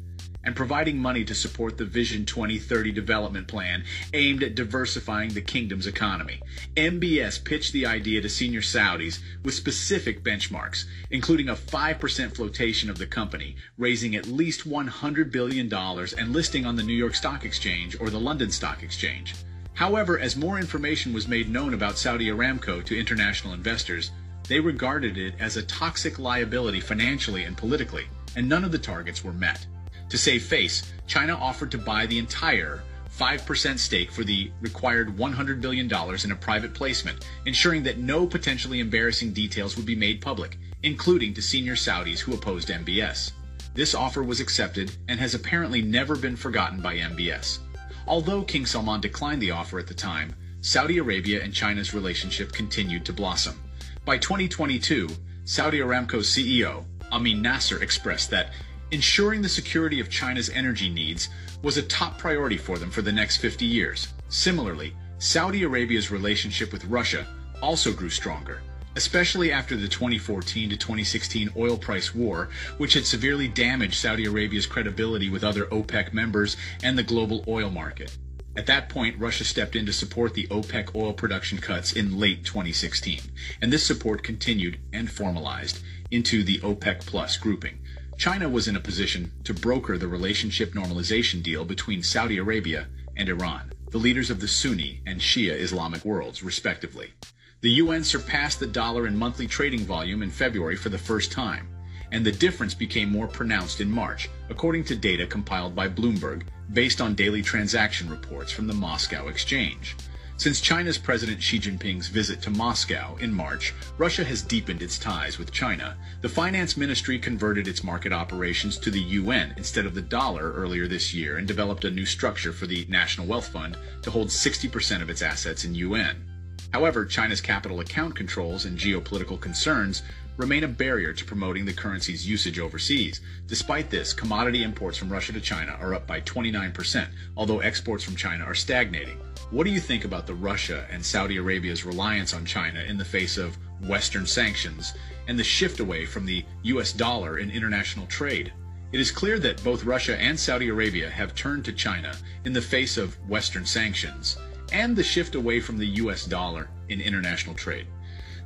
and 0.50 0.56
providing 0.56 0.98
money 0.98 1.24
to 1.24 1.36
support 1.36 1.78
the 1.78 1.86
Vision 1.86 2.26
2030 2.26 2.92
development 2.92 3.48
plan 3.48 3.84
aimed 4.16 4.42
at 4.42 4.56
diversifying 4.56 5.30
the 5.30 5.42
kingdom's 5.42 5.86
economy. 5.86 6.42
MBS 6.76 7.44
pitched 7.44 7.72
the 7.72 7.86
idea 7.86 8.20
to 8.20 8.28
senior 8.28 8.62
Saudis 8.62 9.20
with 9.44 9.54
specific 9.54 10.24
benchmarks, 10.24 10.86
including 11.12 11.50
a 11.50 11.56
5% 11.56 12.36
flotation 12.36 12.90
of 12.90 12.98
the 12.98 13.06
company, 13.06 13.58
raising 13.78 14.16
at 14.16 14.26
least 14.26 14.68
$100 14.68 15.32
billion 15.32 15.72
and 15.72 16.34
listing 16.34 16.66
on 16.66 16.76
the 16.76 16.82
New 16.82 16.94
York 16.94 17.14
Stock 17.14 17.46
Exchange 17.46 17.96
or 18.02 18.10
the 18.10 18.20
London 18.20 18.50
Stock 18.50 18.82
Exchange. 18.82 19.36
However, 19.76 20.18
as 20.18 20.36
more 20.36 20.58
information 20.58 21.14
was 21.14 21.28
made 21.28 21.48
known 21.48 21.76
about 21.76 22.00
Saudi 22.00 22.30
Aramco 22.30 22.84
to 22.86 23.00
international 23.00 23.54
investors, 23.54 24.10
they 24.48 24.60
regarded 24.60 25.16
it 25.16 25.36
as 25.40 25.58
a 25.58 25.64
toxic 25.64 26.18
liability 26.18 26.80
financially 26.80 27.44
and 27.44 27.56
politically, 27.56 28.08
and 28.36 28.50
none 28.50 28.64
of 28.64 28.72
the 28.72 28.80
targets 28.80 29.24
were 29.24 29.32
met. 29.32 29.68
To 30.10 30.18
save 30.18 30.44
face, 30.44 30.92
China 31.08 31.36
offered 31.36 31.72
to 31.72 31.78
buy 31.78 32.06
the 32.06 32.18
entire 32.18 32.84
5% 33.18 33.78
stake 33.78 34.12
for 34.12 34.24
the 34.24 34.50
required 34.62 35.18
$100 35.18 35.62
billion 35.62 35.88
in 36.24 36.32
a 36.32 36.36
private 36.36 36.74
placement, 36.74 37.26
ensuring 37.46 37.84
that 37.84 37.98
no 37.98 38.26
potentially 38.26 38.80
embarrassing 38.80 39.34
details 39.34 39.76
would 39.76 39.86
be 39.86 39.96
made 39.96 40.22
public, 40.22 40.58
including 40.84 41.34
to 41.34 41.42
senior 41.42 41.76
Saudis 41.76 42.20
who 42.20 42.34
opposed 42.34 42.70
MBS. 42.70 43.34
This 43.74 43.94
offer 43.94 44.24
was 44.24 44.40
accepted 44.40 44.96
and 45.10 45.20
has 45.20 45.36
apparently 45.36 45.82
never 45.82 46.16
been 46.16 46.36
forgotten 46.36 46.82
by 46.82 46.96
MBS. 46.96 47.60
Although 48.08 48.44
King 48.44 48.66
Salman 48.66 49.02
declined 49.02 49.42
the 49.42 49.52
offer 49.52 49.80
at 49.80 49.88
the 49.88 49.94
time, 49.94 50.34
Saudi 50.62 50.98
Arabia 50.98 51.44
and 51.44 51.54
China's 51.54 51.94
relationship 51.94 52.52
continued 52.52 53.06
to 53.06 53.14
blossom. 53.14 53.62
By 54.06 54.18
2022, 54.18 55.10
Saudi 55.44 55.80
Aramco's 55.80 56.28
CEO, 56.28 56.86
Amin 57.12 57.42
Nasser, 57.42 57.82
expressed 57.84 58.30
that 58.32 58.52
ensuring 58.92 59.42
the 59.42 59.50
security 59.50 60.00
of 60.00 60.10
China's 60.10 60.50
energy 60.50 60.90
needs 60.90 61.30
was 61.62 61.78
a 61.78 61.84
top 61.84 62.18
priority 62.18 62.58
for 62.58 62.78
them 62.78 62.90
for 62.90 63.02
the 63.02 63.12
next 63.12 63.38
50 63.38 63.66
years. 63.66 64.08
Similarly, 64.30 64.96
Saudi 65.20 65.64
Arabia's 65.64 66.12
relationship 66.12 66.72
with 66.72 66.86
Russia 66.86 67.28
also 67.62 67.92
grew 67.92 68.10
stronger, 68.10 68.62
especially 68.96 69.52
after 69.52 69.76
the 69.76 69.88
2014 69.88 70.70
to 70.70 70.78
2016 70.78 71.50
oil 71.58 71.78
price 71.78 72.16
war, 72.16 72.50
which 72.78 72.94
had 72.94 73.06
severely 73.06 73.48
damaged 73.48 73.96
Saudi 73.96 74.26
Arabia's 74.26 74.66
credibility 74.66 75.30
with 75.30 75.44
other 75.44 75.66
OPEC 75.66 76.14
members 76.14 76.58
and 76.84 76.98
the 76.98 77.04
global 77.04 77.44
oil 77.48 77.70
market. 77.70 78.18
At 78.56 78.66
that 78.66 78.90
point, 78.90 79.20
Russia 79.20 79.44
stepped 79.44 79.76
in 79.76 79.86
to 79.86 79.94
support 79.94 80.34
the 80.34 80.48
OPEC 80.48 80.96
oil 80.96 81.14
production 81.14 81.60
cuts 81.60 81.94
in 81.94 82.20
late 82.20 82.44
2016, 82.44 83.22
and 83.62 83.72
this 83.72 83.86
support 83.86 84.24
continued 84.24 84.80
and 84.92 85.10
formalized 85.10 85.82
into 86.12 86.44
the 86.44 86.60
OPEC 86.60 87.06
Plus 87.06 87.38
grouping. 87.38 87.80
China 88.20 88.50
was 88.50 88.68
in 88.68 88.76
a 88.76 88.82
position 88.82 89.32
to 89.46 89.54
broker 89.54 89.98
the 89.98 90.06
relationship 90.06 90.74
normalization 90.74 91.42
deal 91.42 91.64
between 91.64 92.04
Saudi 92.04 92.38
Arabia 92.38 92.86
and 93.16 93.30
Iran, 93.30 93.72
the 93.92 93.98
leaders 93.98 94.30
of 94.30 94.42
the 94.42 94.48
Sunni 94.48 95.02
and 95.08 95.22
Shia 95.22 95.58
Islamic 95.58 96.04
worlds, 96.04 96.44
respectively. 96.44 97.14
The 97.62 97.72
yuan 97.72 98.04
surpassed 98.04 98.60
the 98.60 98.68
dollar 98.68 99.08
in 99.08 99.16
monthly 99.16 99.48
trading 99.48 99.86
volume 99.86 100.22
in 100.22 100.32
February 100.32 100.76
for 100.76 100.90
the 100.90 100.98
first 100.98 101.32
time, 101.32 101.70
and 102.12 102.26
the 102.26 102.32
difference 102.34 102.74
became 102.74 103.10
more 103.10 103.30
pronounced 103.30 103.80
in 103.80 103.90
March, 103.90 104.30
according 104.50 104.84
to 104.84 104.98
data 104.98 105.26
compiled 105.26 105.74
by 105.74 105.88
Bloomberg 105.88 106.44
based 106.74 107.00
on 107.00 107.16
daily 107.16 107.42
transaction 107.42 108.10
reports 108.10 108.52
from 108.52 108.68
the 108.68 108.74
Moscow 108.74 109.30
Exchange. 109.30 109.96
Since 110.40 110.62
China's 110.62 110.98
President 110.98 111.44
Xi 111.44 111.60
Jinping's 111.60 112.08
visit 112.08 112.42
to 112.44 112.50
Moscow 112.50 113.18
in 113.18 113.34
March, 113.34 113.74
Russia 113.98 114.24
has 114.24 114.42
deepened 114.42 114.82
its 114.82 114.98
ties 114.98 115.38
with 115.38 115.52
China. 115.52 115.98
The 116.22 116.30
finance 116.30 116.78
ministry 116.78 117.20
converted 117.20 117.68
its 117.68 117.84
market 117.84 118.14
operations 118.14 118.78
to 118.78 118.90
the 118.90 119.02
yuan 119.02 119.54
instead 119.58 119.86
of 119.86 119.94
the 119.94 120.02
dollar 120.02 120.54
earlier 120.54 120.88
this 120.88 121.14
year 121.14 121.40
and 121.40 121.46
developed 121.46 121.84
a 121.84 121.92
new 121.92 122.06
structure 122.06 122.54
for 122.54 122.68
the 122.68 122.86
National 122.88 123.28
Wealth 123.28 123.50
Fund 123.50 123.76
to 124.02 124.12
hold 124.12 124.30
60% 124.30 125.02
of 125.02 125.10
its 125.10 125.22
assets 125.22 125.66
in 125.66 125.76
yuan. 125.76 126.24
However, 126.72 127.06
China's 127.06 127.42
capital 127.42 127.82
account 127.82 128.16
controls 128.16 128.64
and 128.64 128.80
geopolitical 128.80 129.42
concerns 129.42 130.04
remain 130.40 130.64
a 130.64 130.68
barrier 130.70 131.12
to 131.12 131.26
promoting 131.26 131.66
the 131.66 131.74
currency's 131.74 132.26
usage 132.26 132.60
overseas. 132.60 133.20
Despite 133.46 133.90
this, 133.90 134.14
commodity 134.14 134.64
imports 134.64 134.98
from 134.98 135.12
Russia 135.12 135.34
to 135.34 135.42
China 135.42 135.78
are 135.82 135.94
up 135.94 136.08
by 136.08 136.22
29%, 136.22 137.10
although 137.36 137.60
exports 137.60 138.06
from 138.06 138.16
China 138.16 138.46
are 138.46 138.56
stagnating. 138.56 139.20
What 139.52 139.66
do 139.66 139.70
you 139.70 139.82
think 139.82 140.06
about 140.06 140.26
the 140.26 140.34
Russia 140.34 140.88
and 140.90 141.06
Saudi 141.06 141.36
Arabia's 141.36 141.84
reliance 141.84 142.34
on 142.34 142.46
China 142.46 142.80
in 142.82 142.98
the 142.98 143.04
face 143.04 143.38
of 143.38 143.58
Western 143.86 144.26
sanctions 144.26 144.94
and 145.28 145.38
the 145.38 145.44
shift 145.44 145.82
away 145.82 146.06
from 146.06 146.26
the 146.26 146.46
US 146.64 146.94
dollar 146.94 147.40
in 147.40 147.52
international 147.52 148.08
trade? 148.08 148.54
It 148.94 149.02
is 149.02 149.12
clear 149.12 149.40
that 149.40 149.62
both 149.62 149.84
Russia 149.84 150.18
and 150.22 150.40
Saudi 150.40 150.70
Arabia 150.70 151.10
have 151.10 151.36
turned 151.36 151.66
to 151.66 151.74
China 151.74 152.16
in 152.46 152.54
the 152.54 152.62
face 152.62 152.96
of 152.96 153.20
Western 153.28 153.66
sanctions 153.66 154.38
and 154.72 154.96
the 154.96 155.04
shift 155.04 155.36
away 155.36 155.60
from 155.60 155.78
the 155.78 155.88
US 155.88 156.26
dollar 156.26 156.70
in 156.88 157.02
international 157.02 157.56
trade. 157.56 157.88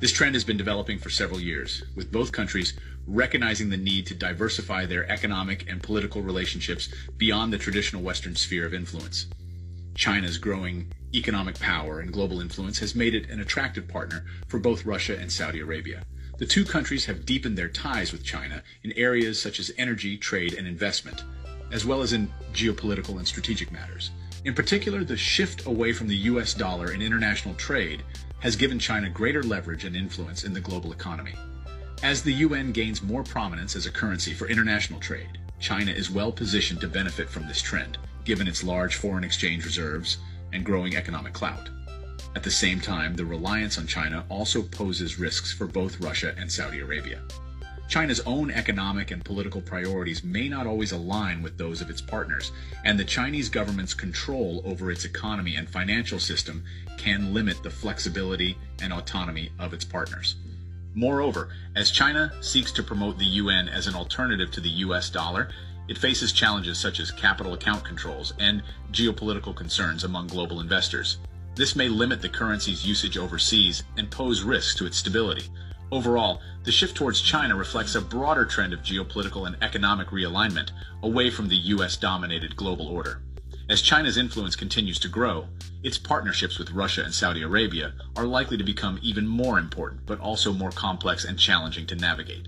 This 0.00 0.12
trend 0.12 0.34
has 0.34 0.44
been 0.44 0.56
developing 0.56 0.98
for 0.98 1.08
several 1.08 1.40
years, 1.40 1.82
with 1.94 2.10
both 2.10 2.32
countries 2.32 2.74
recognizing 3.06 3.70
the 3.70 3.76
need 3.76 4.06
to 4.06 4.14
diversify 4.14 4.86
their 4.86 5.10
economic 5.10 5.70
and 5.70 5.82
political 5.82 6.20
relationships 6.22 6.88
beyond 7.16 7.52
the 7.52 7.58
traditional 7.58 8.02
Western 8.02 8.34
sphere 8.34 8.66
of 8.66 8.74
influence. 8.74 9.26
China's 9.94 10.38
growing 10.38 10.92
economic 11.14 11.58
power 11.60 12.00
and 12.00 12.12
global 12.12 12.40
influence 12.40 12.80
has 12.80 12.96
made 12.96 13.14
it 13.14 13.30
an 13.30 13.40
attractive 13.40 13.86
partner 13.86 14.24
for 14.48 14.58
both 14.58 14.84
Russia 14.84 15.16
and 15.16 15.30
Saudi 15.30 15.60
Arabia. 15.60 16.02
The 16.38 16.46
two 16.46 16.64
countries 16.64 17.04
have 17.04 17.24
deepened 17.24 17.56
their 17.56 17.68
ties 17.68 18.10
with 18.10 18.24
China 18.24 18.62
in 18.82 18.92
areas 18.92 19.40
such 19.40 19.60
as 19.60 19.70
energy, 19.78 20.16
trade, 20.16 20.54
and 20.54 20.66
investment, 20.66 21.22
as 21.70 21.86
well 21.86 22.02
as 22.02 22.12
in 22.12 22.32
geopolitical 22.52 23.18
and 23.18 23.28
strategic 23.28 23.70
matters. 23.70 24.10
In 24.44 24.54
particular, 24.54 25.04
the 25.04 25.16
shift 25.16 25.66
away 25.66 25.92
from 25.92 26.08
the 26.08 26.16
US 26.16 26.52
dollar 26.52 26.90
in 26.90 27.00
international 27.00 27.54
trade 27.54 28.02
has 28.44 28.56
given 28.56 28.78
China 28.78 29.08
greater 29.08 29.42
leverage 29.42 29.86
and 29.86 29.96
influence 29.96 30.44
in 30.44 30.52
the 30.52 30.60
global 30.60 30.92
economy. 30.92 31.34
As 32.02 32.22
the 32.22 32.32
yuan 32.32 32.72
gains 32.72 33.02
more 33.02 33.24
prominence 33.24 33.74
as 33.74 33.86
a 33.86 33.90
currency 33.90 34.34
for 34.34 34.46
international 34.48 35.00
trade, 35.00 35.38
China 35.58 35.90
is 35.90 36.10
well 36.10 36.30
positioned 36.30 36.82
to 36.82 36.86
benefit 36.86 37.30
from 37.30 37.48
this 37.48 37.62
trend, 37.62 37.96
given 38.26 38.46
its 38.46 38.62
large 38.62 38.96
foreign 38.96 39.24
exchange 39.24 39.64
reserves 39.64 40.18
and 40.52 40.62
growing 40.62 40.94
economic 40.94 41.32
clout. 41.32 41.70
At 42.36 42.42
the 42.42 42.50
same 42.50 42.82
time, 42.82 43.14
the 43.14 43.24
reliance 43.24 43.78
on 43.78 43.86
China 43.86 44.26
also 44.28 44.60
poses 44.60 45.18
risks 45.18 45.50
for 45.50 45.66
both 45.66 46.00
Russia 46.02 46.34
and 46.36 46.52
Saudi 46.52 46.80
Arabia. 46.80 47.22
China's 47.88 48.20
own 48.26 48.50
economic 48.50 49.10
and 49.10 49.24
political 49.24 49.60
priorities 49.60 50.24
may 50.24 50.48
not 50.48 50.66
always 50.66 50.92
align 50.92 51.42
with 51.42 51.56
those 51.56 51.80
of 51.80 51.88
its 51.88 52.00
partners, 52.02 52.52
and 52.84 52.98
the 52.98 53.04
Chinese 53.04 53.48
government's 53.48 53.94
control 53.94 54.60
over 54.66 54.90
its 54.90 55.04
economy 55.06 55.56
and 55.56 55.68
financial 55.68 56.18
system 56.18 56.64
can 57.04 57.34
limit 57.34 57.62
the 57.62 57.68
flexibility 57.68 58.56
and 58.80 58.90
autonomy 58.90 59.50
of 59.58 59.74
its 59.74 59.84
partners. 59.84 60.36
Moreover, 60.94 61.50
as 61.76 61.90
China 61.90 62.32
seeks 62.40 62.72
to 62.72 62.82
promote 62.82 63.18
the 63.18 63.26
yuan 63.26 63.68
as 63.68 63.86
an 63.86 63.94
alternative 63.94 64.50
to 64.52 64.60
the 64.62 64.70
US 64.86 65.10
dollar, 65.10 65.50
it 65.86 65.98
faces 65.98 66.32
challenges 66.32 66.78
such 66.78 67.00
as 67.00 67.10
capital 67.10 67.52
account 67.52 67.84
controls 67.84 68.32
and 68.38 68.62
geopolitical 68.90 69.54
concerns 69.54 70.04
among 70.04 70.28
global 70.28 70.60
investors. 70.60 71.18
This 71.54 71.76
may 71.76 71.88
limit 71.88 72.22
the 72.22 72.28
currency's 72.30 72.86
usage 72.86 73.18
overseas 73.18 73.82
and 73.98 74.10
pose 74.10 74.42
risks 74.42 74.74
to 74.76 74.86
its 74.86 74.96
stability. 74.96 75.50
Overall, 75.92 76.40
the 76.62 76.72
shift 76.72 76.96
towards 76.96 77.20
China 77.20 77.54
reflects 77.54 77.96
a 77.96 78.00
broader 78.00 78.46
trend 78.46 78.72
of 78.72 78.80
geopolitical 78.80 79.46
and 79.46 79.56
economic 79.60 80.08
realignment 80.08 80.70
away 81.02 81.28
from 81.28 81.48
the 81.48 81.56
US 81.74 81.98
dominated 81.98 82.56
global 82.56 82.88
order. 82.88 83.20
As 83.66 83.80
China's 83.80 84.18
influence 84.18 84.56
continues 84.56 84.98
to 84.98 85.08
grow, 85.08 85.48
its 85.82 85.96
partnerships 85.96 86.58
with 86.58 86.72
Russia 86.72 87.02
and 87.02 87.14
Saudi 87.14 87.40
Arabia 87.40 87.94
are 88.14 88.26
likely 88.26 88.58
to 88.58 88.64
become 88.64 88.98
even 89.00 89.26
more 89.26 89.58
important, 89.58 90.04
but 90.04 90.20
also 90.20 90.52
more 90.52 90.70
complex 90.70 91.24
and 91.24 91.38
challenging 91.38 91.86
to 91.86 91.94
navigate. 91.94 92.46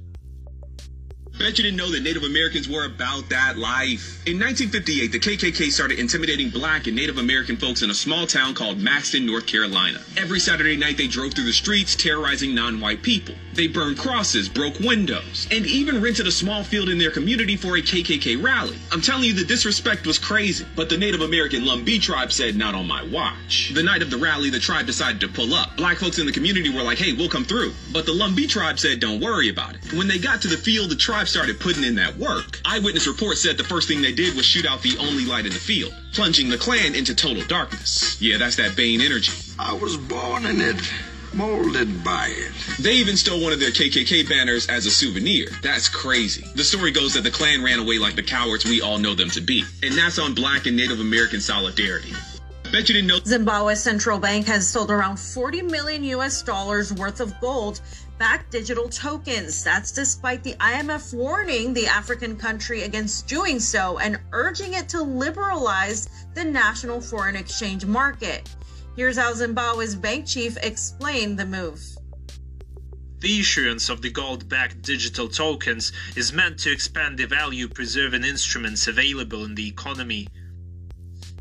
Bet 1.38 1.59
you 1.59 1.64
didn't 1.64 1.77
know 1.77 1.90
that 1.90 2.03
Native 2.03 2.22
Americans 2.22 2.66
were 2.66 2.87
about 2.87 3.29
that 3.29 3.59
life. 3.59 4.27
In 4.27 4.40
1958, 4.40 5.12
the 5.12 5.18
KKK 5.18 5.70
started 5.70 5.99
intimidating 5.99 6.49
black 6.49 6.87
and 6.87 6.96
Native 6.96 7.18
American 7.18 7.59
folks 7.59 7.83
in 7.83 7.90
a 7.90 7.94
small 7.94 8.27
town 8.27 8.55
called 8.55 8.79
Maxton, 8.79 9.27
North 9.27 9.46
Carolina. 9.46 10.01
Every 10.16 10.40
Saturday 10.40 10.77
night, 10.77 10.96
they 10.96 11.07
drove 11.07 11.35
through 11.35 11.44
the 11.44 11.53
streets, 11.53 11.94
terrorizing 11.94 12.55
non 12.55 12.81
white 12.81 13.03
people. 13.03 13.35
They 13.53 13.66
burned 13.66 13.99
crosses, 13.99 14.49
broke 14.49 14.79
windows, 14.81 15.46
and 15.51 15.66
even 15.66 16.03
rented 16.03 16.27
a 16.27 16.31
small 16.31 16.64
field 16.64 16.88
in 16.88 16.99
their 16.99 17.11
community 17.11 17.57
for 17.57 17.77
a 17.77 17.83
KKK 17.83 18.42
rally. 18.42 18.77
I'm 18.90 19.01
telling 19.03 19.25
you, 19.25 19.35
the 19.35 19.44
disrespect 19.44 20.07
was 20.07 20.18
crazy, 20.18 20.64
but 20.75 20.88
the 20.88 20.96
Native 20.96 21.20
American 21.20 21.64
Lumbee 21.64 22.01
tribe 22.01 22.33
said, 22.33 22.57
not 22.57 22.75
on 22.75 22.87
my 22.87 23.03
watch. 23.05 23.72
The 23.75 23.83
night 23.83 24.03
of 24.03 24.11
the 24.11 24.16
rally, 24.16 24.49
the 24.49 24.59
tribe 24.59 24.87
decided 24.87 25.20
to 25.20 25.29
pull 25.29 25.55
up. 25.55 25.77
Black 25.77 25.99
folks 25.99 26.18
in 26.18 26.27
the 26.27 26.33
community 26.33 26.70
were 26.70 26.83
like, 26.83 26.99
hey, 26.99 27.12
we'll 27.12 27.29
come 27.29 27.44
through. 27.44 27.72
But 27.92 28.07
the 28.07 28.12
Lumbee 28.12 28.49
tribe 28.49 28.79
said, 28.79 29.01
don't 29.01 29.20
worry 29.20 29.49
about 29.51 29.75
it. 29.75 29.92
When 29.92 30.09
they 30.09 30.18
got 30.18 30.42
to 30.42 30.49
the 30.49 30.57
field, 30.57 30.90
the 30.90 30.96
tribe 30.96 31.26
started 31.27 31.61
putting 31.61 31.85
in 31.85 31.95
that 31.97 32.17
work. 32.17 32.61
Eyewitness 32.65 33.07
reports 33.07 33.43
said 33.43 33.57
the 33.57 33.65
first 33.65 33.89
thing 33.89 34.03
they 34.03 34.12
did 34.12 34.37
was 34.37 34.47
shoot 34.47 34.67
out 34.67 34.83
the 34.83 34.97
only 34.99 35.25
light 35.25 35.47
in 35.47 35.53
the 35.53 35.59
field, 35.59 35.95
plunging 36.12 36.49
the 36.49 36.59
Klan 36.59 36.95
into 36.95 37.15
total 37.15 37.45
darkness. 37.45 38.21
Yeah, 38.21 38.39
that's 38.39 38.57
that 38.57 38.77
Bane 38.77 39.01
energy. 39.01 39.33
I 39.59 39.75
was 39.75 39.97
born 39.97 40.47
in 40.47 40.61
it 40.61 40.77
molded 41.37 42.03
by 42.03 42.29
it. 42.31 42.53
They 42.81 42.95
even 42.95 43.17
stole 43.17 43.43
one 43.43 43.53
of 43.53 43.61
their 43.61 43.71
KKK 43.71 44.29
banners 44.29 44.67
as 44.69 44.87
a 44.87 44.91
souvenir. 44.91 45.49
That's 45.62 45.89
crazy. 45.89 46.47
The 46.55 46.65
story 46.65 46.91
goes 46.91 47.15
that 47.15 47.23
the 47.23 47.31
Klan 47.31 47.62
ran 47.62 47.79
away 47.79 47.99
like 47.99 48.17
the 48.17 48.23
cowards 48.23 48.65
we 48.65 48.81
all 48.81 48.99
know 48.99 49.15
them 49.15 49.31
to 49.31 49.41
be. 49.41 49.65
And 49.83 49.95
that's 49.95 50.19
on 50.19 50.35
black 50.35 50.67
and 50.67 50.77
Native 50.77 51.01
American 51.01 51.41
solidarity. 51.41 52.12
Bet 52.73 52.89
you 52.89 52.95
didn't 52.95 53.07
know. 53.07 53.21
Zimbabwe's 53.25 53.83
central 53.83 54.19
bank 54.19 54.47
has 54.47 54.67
sold 54.67 54.91
around 54.91 55.19
40 55.19 55.62
million 55.62 56.03
US 56.05 56.43
dollars 56.43 56.93
worth 56.93 57.21
of 57.21 57.39
gold 57.41 57.81
backed 58.18 58.50
digital 58.50 58.88
tokens. 58.88 59.62
That's 59.62 59.92
despite 59.92 60.42
the 60.42 60.55
IMF 60.55 61.14
warning 61.14 61.74
the 61.74 61.87
African 61.87 62.37
country 62.37 62.83
against 62.83 63.26
doing 63.26 63.61
so 63.61 63.98
and 63.98 64.18
urging 64.33 64.74
it 64.74 64.88
to 64.90 65.02
liberalize 65.02 66.09
the 66.35 66.44
national 66.44 67.00
foreign 67.00 67.37
exchange 67.37 67.85
market. 67.87 68.48
Here's 68.96 69.18
how 69.18 69.35
Zimbabwe's 69.35 69.94
bank 69.94 70.26
chief 70.26 70.57
explained 70.62 71.38
the 71.38 71.46
move. 71.46 71.83
The 73.20 73.40
issuance 73.40 73.88
of 73.88 74.02
the 74.02 74.11
gold 74.11 74.48
backed 74.48 74.83
digital 74.83 75.29
tokens 75.29 75.92
is 76.16 76.33
meant 76.33 76.59
to 76.61 76.70
expand 76.70 77.18
the 77.18 77.26
value 77.26 77.68
preserving 77.68 78.24
instruments 78.24 78.88
available 78.88 79.44
in 79.44 79.55
the 79.55 79.66
economy. 79.66 80.29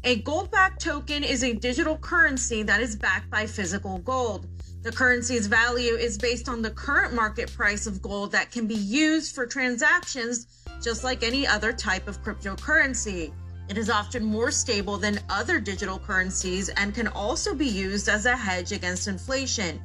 A 0.04 0.18
gold 0.18 0.52
backed 0.52 0.82
token 0.82 1.24
is 1.24 1.44
a 1.44 1.54
digital 1.54 1.98
currency 1.98 2.64
that 2.64 2.80
is 2.80 2.96
backed 2.96 3.30
by 3.30 3.46
physical 3.46 3.98
gold. 4.00 4.48
The 4.86 4.92
currency's 4.92 5.48
value 5.48 5.96
is 5.96 6.16
based 6.16 6.48
on 6.48 6.62
the 6.62 6.70
current 6.70 7.12
market 7.12 7.52
price 7.52 7.88
of 7.88 8.04
gold 8.04 8.32
that 8.34 8.52
can 8.52 8.68
be 8.68 8.76
used 8.76 9.34
for 9.34 9.48
transactions 9.48 10.46
just 10.80 11.04
like 11.04 11.24
any 11.24 11.48
other 11.48 11.74
type 11.74 12.08
of 12.08 12.24
cryptocurrency. 12.24 13.34
It 13.68 13.80
is 13.80 13.90
often 13.90 14.24
more 14.24 14.52
stable 14.52 15.00
than 15.00 15.22
other 15.28 15.60
digital 15.60 15.98
currencies 15.98 16.70
and 16.70 16.94
can 16.94 17.08
also 17.08 17.56
be 17.56 17.66
used 17.66 18.08
as 18.08 18.28
a 18.28 18.38
hedge 18.38 18.74
against 18.74 19.08
inflation. 19.08 19.82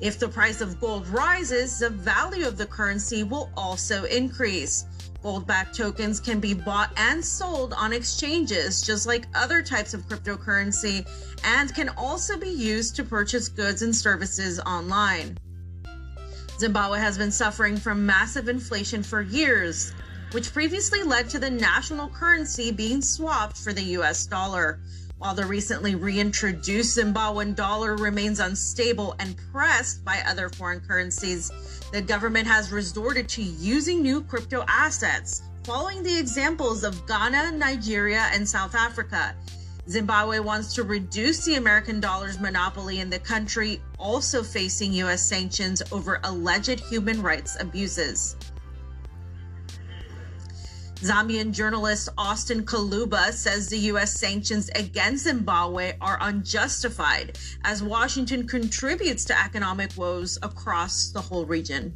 If 0.00 0.18
the 0.18 0.28
price 0.28 0.60
of 0.60 0.80
gold 0.80 1.06
rises, 1.06 1.78
the 1.78 1.90
value 1.90 2.44
of 2.44 2.58
the 2.58 2.66
currency 2.66 3.22
will 3.22 3.52
also 3.56 4.02
increase. 4.06 4.84
Gold 5.22 5.46
backed 5.46 5.76
tokens 5.76 6.18
can 6.18 6.40
be 6.40 6.54
bought 6.54 6.92
and 6.96 7.22
sold 7.22 7.74
on 7.74 7.92
exchanges, 7.92 8.80
just 8.80 9.06
like 9.06 9.26
other 9.34 9.62
types 9.62 9.92
of 9.92 10.08
cryptocurrency, 10.08 11.06
and 11.44 11.74
can 11.74 11.90
also 11.90 12.38
be 12.38 12.48
used 12.48 12.96
to 12.96 13.04
purchase 13.04 13.48
goods 13.48 13.82
and 13.82 13.94
services 13.94 14.60
online. 14.60 15.36
Zimbabwe 16.58 16.98
has 17.00 17.18
been 17.18 17.30
suffering 17.30 17.76
from 17.76 18.06
massive 18.06 18.48
inflation 18.48 19.02
for 19.02 19.20
years, 19.20 19.92
which 20.32 20.52
previously 20.52 21.02
led 21.02 21.28
to 21.30 21.38
the 21.38 21.50
national 21.50 22.08
currency 22.08 22.70
being 22.70 23.02
swapped 23.02 23.58
for 23.58 23.74
the 23.74 23.96
US 23.98 24.24
dollar. 24.24 24.80
While 25.18 25.34
the 25.34 25.44
recently 25.44 25.96
reintroduced 25.96 26.96
Zimbabwean 26.96 27.54
dollar 27.54 27.94
remains 27.94 28.40
unstable 28.40 29.16
and 29.18 29.38
pressed 29.52 30.02
by 30.02 30.22
other 30.26 30.48
foreign 30.48 30.80
currencies, 30.80 31.50
the 31.92 32.00
government 32.00 32.46
has 32.46 32.72
resorted 32.72 33.28
to 33.30 33.42
using 33.42 34.02
new 34.02 34.22
crypto 34.22 34.64
assets, 34.68 35.42
following 35.64 36.02
the 36.02 36.18
examples 36.18 36.84
of 36.84 37.06
Ghana, 37.06 37.52
Nigeria, 37.52 38.28
and 38.32 38.48
South 38.48 38.74
Africa. 38.74 39.34
Zimbabwe 39.88 40.38
wants 40.38 40.72
to 40.74 40.84
reduce 40.84 41.44
the 41.44 41.56
American 41.56 41.98
dollar's 41.98 42.38
monopoly 42.38 43.00
in 43.00 43.10
the 43.10 43.18
country, 43.18 43.80
also 43.98 44.42
facing 44.42 44.92
U.S. 44.92 45.20
sanctions 45.20 45.82
over 45.90 46.20
alleged 46.22 46.78
human 46.80 47.20
rights 47.20 47.56
abuses. 47.58 48.36
Zambian 51.00 51.52
journalist 51.52 52.10
Austin 52.18 52.62
Kaluba 52.62 53.32
says 53.32 53.68
the 53.68 53.78
U.S. 53.78 54.12
sanctions 54.12 54.68
against 54.74 55.24
Zimbabwe 55.24 55.94
are 55.98 56.18
unjustified 56.20 57.38
as 57.64 57.82
Washington 57.82 58.46
contributes 58.46 59.24
to 59.24 59.38
economic 59.38 59.96
woes 59.96 60.38
across 60.42 61.08
the 61.08 61.20
whole 61.22 61.46
region. 61.46 61.94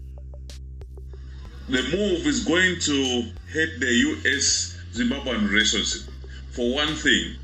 The 1.68 1.82
move 1.82 2.26
is 2.26 2.44
going 2.44 2.80
to 2.80 3.30
hurt 3.52 3.78
the 3.78 3.92
U.S. 3.92 4.78
Zimbabwean 4.94 5.50
relationship. 5.50 6.10
For 6.52 6.74
one 6.74 6.94
thing, 6.94 7.36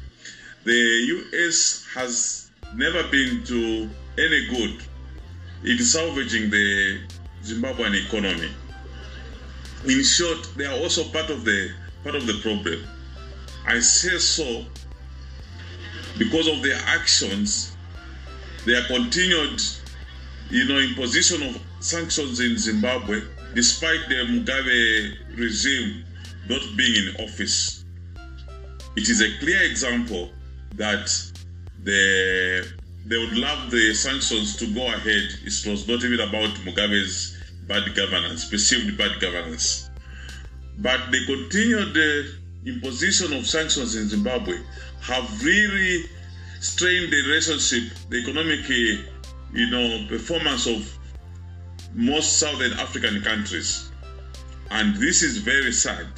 the 0.65 0.73
U.S. 0.73 1.85
has 1.95 2.51
never 2.75 3.03
been 3.09 3.45
to 3.45 3.91
any 4.17 4.47
good 4.49 4.83
in 5.65 5.79
salvaging 5.79 6.49
the 6.49 7.01
Zimbabwean 7.43 8.03
economy 8.07 8.51
in 9.87 10.03
short, 10.05 10.49
they 10.57 10.67
are 10.67 10.79
also 10.79 11.05
part 11.05 11.31
of 11.31 11.45
the 11.45 11.71
part 12.03 12.15
of 12.15 12.27
the 12.27 12.39
problem. 12.43 12.85
I 13.67 13.81
say 13.81 14.19
so 14.19 14.65
because 16.19 16.49
of 16.49 16.63
their 16.63 16.79
actions, 16.87 17.77
their 18.67 18.83
continued, 18.85 19.61
you 20.51 20.65
know, 20.67 20.79
imposition 20.79 21.43
of 21.43 21.61
sanctions 21.81 22.41
in 22.41 22.59
Zimbabwe, 22.59 23.23
despite 23.55 24.09
the 24.09 24.17
Mugabe 24.27 25.39
regime 25.39 26.05
not 26.49 26.61
being 26.77 27.09
in 27.09 27.25
office. 27.25 27.85
It 28.97 29.09
is 29.09 29.23
a 29.23 29.39
clear 29.39 29.63
example 29.63 30.31
that 30.75 31.09
the 31.85 32.67
they 33.07 33.17
would 33.17 33.37
love 33.37 33.71
the 33.71 33.95
sanctions 33.95 34.57
to 34.57 34.67
go 34.75 34.87
ahead. 34.87 35.29
It 35.45 35.67
was 35.67 35.89
not 35.89 36.05
even 36.05 36.21
about 36.21 36.51
Mugabe's 36.65 37.40
bad 37.71 37.95
governance, 37.95 38.47
perceived 38.47 38.99
bad 38.99 39.21
governance. 39.21 39.91
But 40.79 41.13
the 41.13 41.25
continued 41.25 41.97
imposition 42.67 43.33
of 43.33 43.47
sanctions 43.47 43.95
in 43.95 44.09
Zimbabwe 44.09 44.59
have 45.03 45.45
really 45.45 46.05
strained 46.59 47.13
the 47.13 47.23
relationship, 47.29 47.85
the 48.09 48.17
economic, 48.17 48.65
uh, 48.65 49.09
you 49.55 49.71
know, 49.71 50.05
performance 50.09 50.67
of 50.67 50.83
most 51.95 52.39
Southern 52.39 52.73
African 52.73 53.23
countries. 53.23 53.93
And 54.73 54.97
this 54.97 55.23
is 55.23 55.39
very 55.39 55.73
sad. 55.73 56.09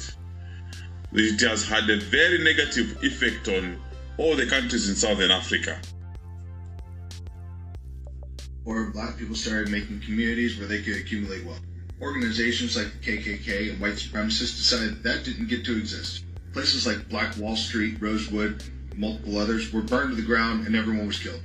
It 1.11 1.39
has 1.41 1.67
had 1.69 1.87
a 1.87 1.97
very 1.97 2.43
negative 2.43 2.97
effect 3.03 3.47
on 3.47 3.79
all 4.17 4.35
the 4.35 4.47
countries 4.47 4.89
in 4.89 4.95
Southern 4.95 5.29
Africa 5.29 5.79
or 8.65 8.85
black 8.85 9.17
people 9.17 9.35
started 9.35 9.69
making 9.69 9.99
communities 10.01 10.57
where 10.57 10.67
they 10.67 10.81
could 10.81 10.97
accumulate 10.97 11.45
wealth. 11.45 11.61
Organizations 12.01 12.75
like 12.75 12.91
the 12.91 13.17
KKK 13.17 13.71
and 13.71 13.81
white 13.81 13.93
supremacists 13.93 14.57
decided 14.57 15.03
that 15.03 15.23
didn't 15.23 15.47
get 15.47 15.65
to 15.65 15.77
exist. 15.77 16.23
Places 16.53 16.85
like 16.85 17.09
Black 17.09 17.35
Wall 17.37 17.55
Street, 17.55 17.97
Rosewood, 17.99 18.63
multiple 18.95 19.37
others 19.37 19.73
were 19.73 19.81
burned 19.81 20.11
to 20.11 20.15
the 20.15 20.27
ground 20.27 20.65
and 20.65 20.75
everyone 20.75 21.07
was 21.07 21.19
killed. 21.19 21.41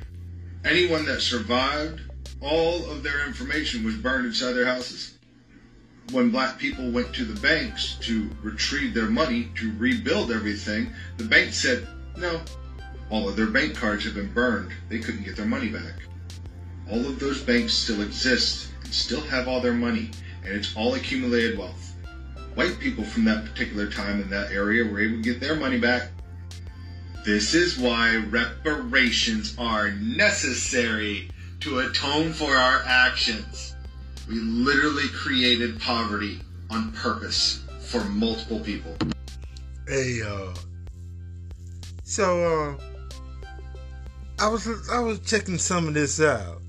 Anyone 0.64 1.04
that 1.06 1.20
survived, 1.20 2.00
all 2.40 2.88
of 2.90 3.02
their 3.02 3.26
information 3.26 3.84
was 3.84 3.96
burned 3.96 4.26
inside 4.26 4.52
their 4.52 4.66
houses. 4.66 5.14
When 6.12 6.30
black 6.30 6.58
people 6.58 6.90
went 6.90 7.14
to 7.14 7.24
the 7.24 7.38
banks 7.40 7.96
to 8.02 8.30
retrieve 8.42 8.94
their 8.94 9.10
money 9.10 9.48
to 9.56 9.72
rebuild 9.78 10.30
everything, 10.30 10.90
the 11.16 11.24
bank 11.24 11.52
said, 11.52 11.86
no, 12.16 12.40
all 13.10 13.28
of 13.28 13.36
their 13.36 13.46
bank 13.46 13.76
cards 13.76 14.04
have 14.04 14.14
been 14.14 14.32
burned. 14.32 14.72
They 14.88 14.98
couldn't 14.98 15.24
get 15.24 15.36
their 15.36 15.46
money 15.46 15.68
back 15.68 15.94
all 16.90 17.00
of 17.00 17.18
those 17.18 17.42
banks 17.42 17.74
still 17.74 18.02
exist 18.02 18.70
and 18.82 18.92
still 18.92 19.20
have 19.22 19.48
all 19.48 19.60
their 19.60 19.74
money, 19.74 20.10
and 20.44 20.54
it's 20.54 20.74
all 20.76 20.94
accumulated 20.94 21.58
wealth. 21.58 21.94
White 22.54 22.78
people 22.78 23.04
from 23.04 23.24
that 23.26 23.44
particular 23.44 23.90
time 23.90 24.20
in 24.20 24.30
that 24.30 24.50
area 24.50 24.84
were 24.84 25.00
able 25.00 25.16
to 25.16 25.22
get 25.22 25.40
their 25.40 25.54
money 25.54 25.78
back. 25.78 26.10
This 27.24 27.54
is 27.54 27.78
why 27.78 28.16
reparations 28.16 29.54
are 29.58 29.90
necessary 29.92 31.30
to 31.60 31.80
atone 31.80 32.32
for 32.32 32.54
our 32.54 32.82
actions. 32.86 33.74
We 34.28 34.36
literally 34.36 35.08
created 35.08 35.80
poverty 35.80 36.40
on 36.70 36.92
purpose 36.92 37.64
for 37.80 38.04
multiple 38.04 38.60
people. 38.60 38.96
Hey, 39.86 40.20
uh, 40.22 40.54
so, 42.04 42.76
uh, 42.78 42.82
I 44.38 44.48
was 44.48 44.68
I 44.90 45.00
was 45.00 45.20
checking 45.20 45.58
some 45.58 45.88
of 45.88 45.94
this 45.94 46.20
out. 46.20 46.62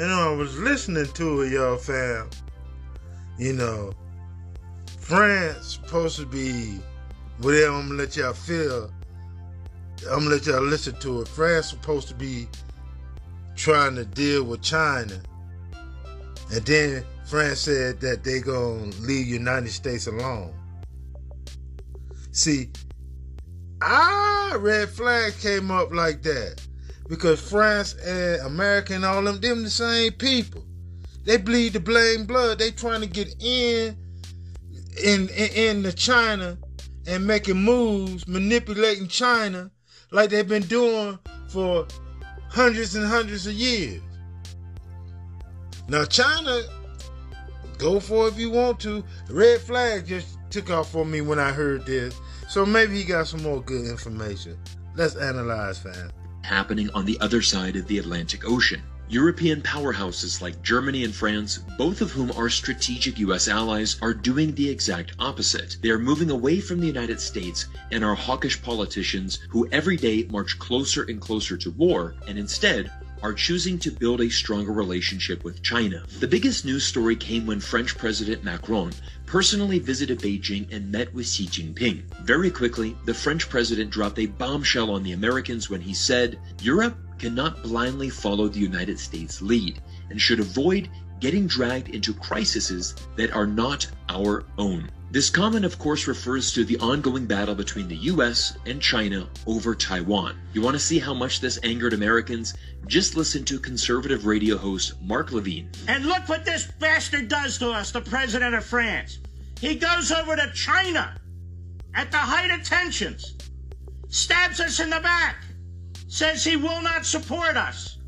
You 0.00 0.08
know, 0.08 0.32
I 0.32 0.34
was 0.34 0.58
listening 0.58 1.04
to 1.12 1.42
it, 1.42 1.52
y'all 1.52 1.76
fam. 1.76 2.30
You 3.38 3.52
know, 3.52 3.92
France 4.98 5.74
supposed 5.74 6.16
to 6.16 6.24
be 6.24 6.80
whatever 7.42 7.74
I'm 7.74 7.88
gonna 7.88 7.98
let 8.04 8.16
y'all 8.16 8.32
feel. 8.32 8.90
I'm 10.10 10.20
gonna 10.20 10.30
let 10.30 10.46
y'all 10.46 10.62
listen 10.62 10.98
to 11.00 11.20
it. 11.20 11.28
France 11.28 11.68
supposed 11.68 12.08
to 12.08 12.14
be 12.14 12.48
trying 13.56 13.94
to 13.96 14.06
deal 14.06 14.42
with 14.42 14.62
China. 14.62 15.20
And 16.50 16.64
then 16.64 17.04
France 17.26 17.60
said 17.60 18.00
that 18.00 18.24
they 18.24 18.40
gonna 18.40 18.92
leave 19.02 19.26
United 19.26 19.70
States 19.70 20.06
alone. 20.06 20.54
See, 22.32 22.70
our 23.82 24.56
red 24.56 24.88
flag 24.88 25.34
came 25.42 25.70
up 25.70 25.92
like 25.92 26.22
that 26.22 26.66
because 27.10 27.40
France 27.40 27.94
and 28.06 28.40
America 28.42 28.94
and 28.94 29.04
all 29.04 29.20
them, 29.20 29.40
them 29.40 29.64
the 29.64 29.68
same 29.68 30.12
people. 30.12 30.64
They 31.24 31.36
bleed 31.36 31.72
the 31.72 31.80
blame 31.80 32.24
blood. 32.24 32.60
They 32.60 32.70
trying 32.70 33.00
to 33.00 33.08
get 33.08 33.34
in 33.40 33.96
in 35.02 35.28
in, 35.28 35.82
the 35.82 35.92
China 35.92 36.56
and 37.06 37.26
making 37.26 37.56
moves, 37.56 38.26
manipulating 38.28 39.08
China 39.08 39.70
like 40.12 40.30
they've 40.30 40.48
been 40.48 40.62
doing 40.62 41.18
for 41.48 41.86
hundreds 42.48 42.94
and 42.94 43.04
hundreds 43.04 43.46
of 43.46 43.54
years. 43.54 44.00
Now 45.88 46.04
China, 46.04 46.62
go 47.76 47.98
for 47.98 48.28
it 48.28 48.34
if 48.34 48.38
you 48.38 48.50
want 48.50 48.78
to. 48.80 49.02
Red 49.28 49.60
flag 49.60 50.06
just 50.06 50.38
took 50.50 50.70
off 50.70 50.92
for 50.92 51.04
me 51.04 51.22
when 51.22 51.40
I 51.40 51.50
heard 51.50 51.86
this. 51.86 52.18
So 52.48 52.64
maybe 52.64 52.94
he 52.94 53.04
got 53.04 53.26
some 53.26 53.42
more 53.42 53.60
good 53.60 53.86
information. 53.86 54.56
Let's 54.94 55.16
analyze, 55.16 55.78
fam. 55.78 56.12
Happening 56.42 56.90
on 56.90 57.04
the 57.04 57.18
other 57.20 57.42
side 57.42 57.76
of 57.76 57.86
the 57.86 57.98
Atlantic 57.98 58.44
Ocean. 58.44 58.82
European 59.08 59.60
powerhouses 59.60 60.40
like 60.40 60.62
Germany 60.62 61.02
and 61.02 61.12
France, 61.12 61.58
both 61.76 62.00
of 62.00 62.12
whom 62.12 62.30
are 62.32 62.48
strategic 62.48 63.18
US 63.18 63.48
allies, 63.48 63.96
are 64.00 64.14
doing 64.14 64.54
the 64.54 64.68
exact 64.68 65.12
opposite. 65.18 65.76
They 65.82 65.90
are 65.90 65.98
moving 65.98 66.30
away 66.30 66.60
from 66.60 66.80
the 66.80 66.86
United 66.86 67.20
States 67.20 67.66
and 67.90 68.04
our 68.04 68.14
hawkish 68.14 68.62
politicians 68.62 69.40
who 69.48 69.68
every 69.72 69.96
day 69.96 70.28
march 70.30 70.58
closer 70.60 71.02
and 71.02 71.20
closer 71.20 71.56
to 71.56 71.70
war 71.72 72.14
and 72.28 72.38
instead 72.38 72.90
are 73.22 73.32
choosing 73.32 73.78
to 73.78 73.90
build 73.90 74.20
a 74.20 74.30
stronger 74.30 74.72
relationship 74.72 75.44
with 75.44 75.62
China. 75.62 76.04
The 76.20 76.28
biggest 76.28 76.64
news 76.64 76.84
story 76.84 77.16
came 77.16 77.46
when 77.46 77.60
French 77.60 77.98
President 77.98 78.44
Macron 78.44 78.92
personally 79.30 79.78
visited 79.78 80.18
Beijing 80.18 80.66
and 80.72 80.90
met 80.90 81.14
with 81.14 81.24
Xi 81.24 81.46
Jinping. 81.46 82.02
Very 82.24 82.50
quickly, 82.50 82.96
the 83.04 83.14
French 83.14 83.48
president 83.48 83.88
dropped 83.88 84.18
a 84.18 84.26
bombshell 84.26 84.90
on 84.90 85.04
the 85.04 85.12
Americans 85.12 85.70
when 85.70 85.80
he 85.80 85.94
said, 85.94 86.36
Europe 86.62 86.98
cannot 87.16 87.62
blindly 87.62 88.10
follow 88.10 88.48
the 88.48 88.58
United 88.58 88.98
States 88.98 89.40
lead 89.40 89.80
and 90.10 90.20
should 90.20 90.40
avoid 90.40 90.90
getting 91.20 91.46
dragged 91.46 91.90
into 91.90 92.12
crises 92.12 92.96
that 93.14 93.30
are 93.30 93.46
not 93.46 93.86
our 94.08 94.46
own. 94.58 94.90
This 95.12 95.28
comment, 95.28 95.64
of 95.64 95.76
course, 95.76 96.06
refers 96.06 96.52
to 96.52 96.62
the 96.62 96.78
ongoing 96.78 97.26
battle 97.26 97.56
between 97.56 97.88
the 97.88 97.96
US 97.96 98.56
and 98.64 98.80
China 98.80 99.28
over 99.44 99.74
Taiwan. 99.74 100.40
You 100.52 100.62
want 100.62 100.76
to 100.76 100.80
see 100.80 101.00
how 101.00 101.12
much 101.12 101.40
this 101.40 101.58
angered 101.64 101.94
Americans? 101.94 102.54
Just 102.86 103.16
listen 103.16 103.44
to 103.46 103.58
conservative 103.58 104.24
radio 104.24 104.56
host 104.56 104.94
Mark 105.02 105.32
Levin. 105.32 105.68
And 105.88 106.06
look 106.06 106.28
what 106.28 106.44
this 106.44 106.68
bastard 106.78 107.26
does 107.26 107.58
to 107.58 107.70
us, 107.70 107.90
the 107.90 108.00
president 108.00 108.54
of 108.54 108.64
France. 108.64 109.18
He 109.60 109.74
goes 109.74 110.12
over 110.12 110.36
to 110.36 110.52
China 110.54 111.20
at 111.92 112.12
the 112.12 112.16
height 112.16 112.52
of 112.52 112.62
tensions, 112.62 113.34
stabs 114.10 114.60
us 114.60 114.78
in 114.78 114.90
the 114.90 115.00
back, 115.00 115.42
says 116.06 116.44
he 116.44 116.54
will 116.54 116.82
not 116.82 117.04
support 117.04 117.56
us. 117.56 117.98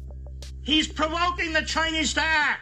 He's 0.63 0.87
provoking 0.87 1.53
the 1.53 1.63
Chinese 1.63 2.15
to 2.15 2.23
act, 2.23 2.61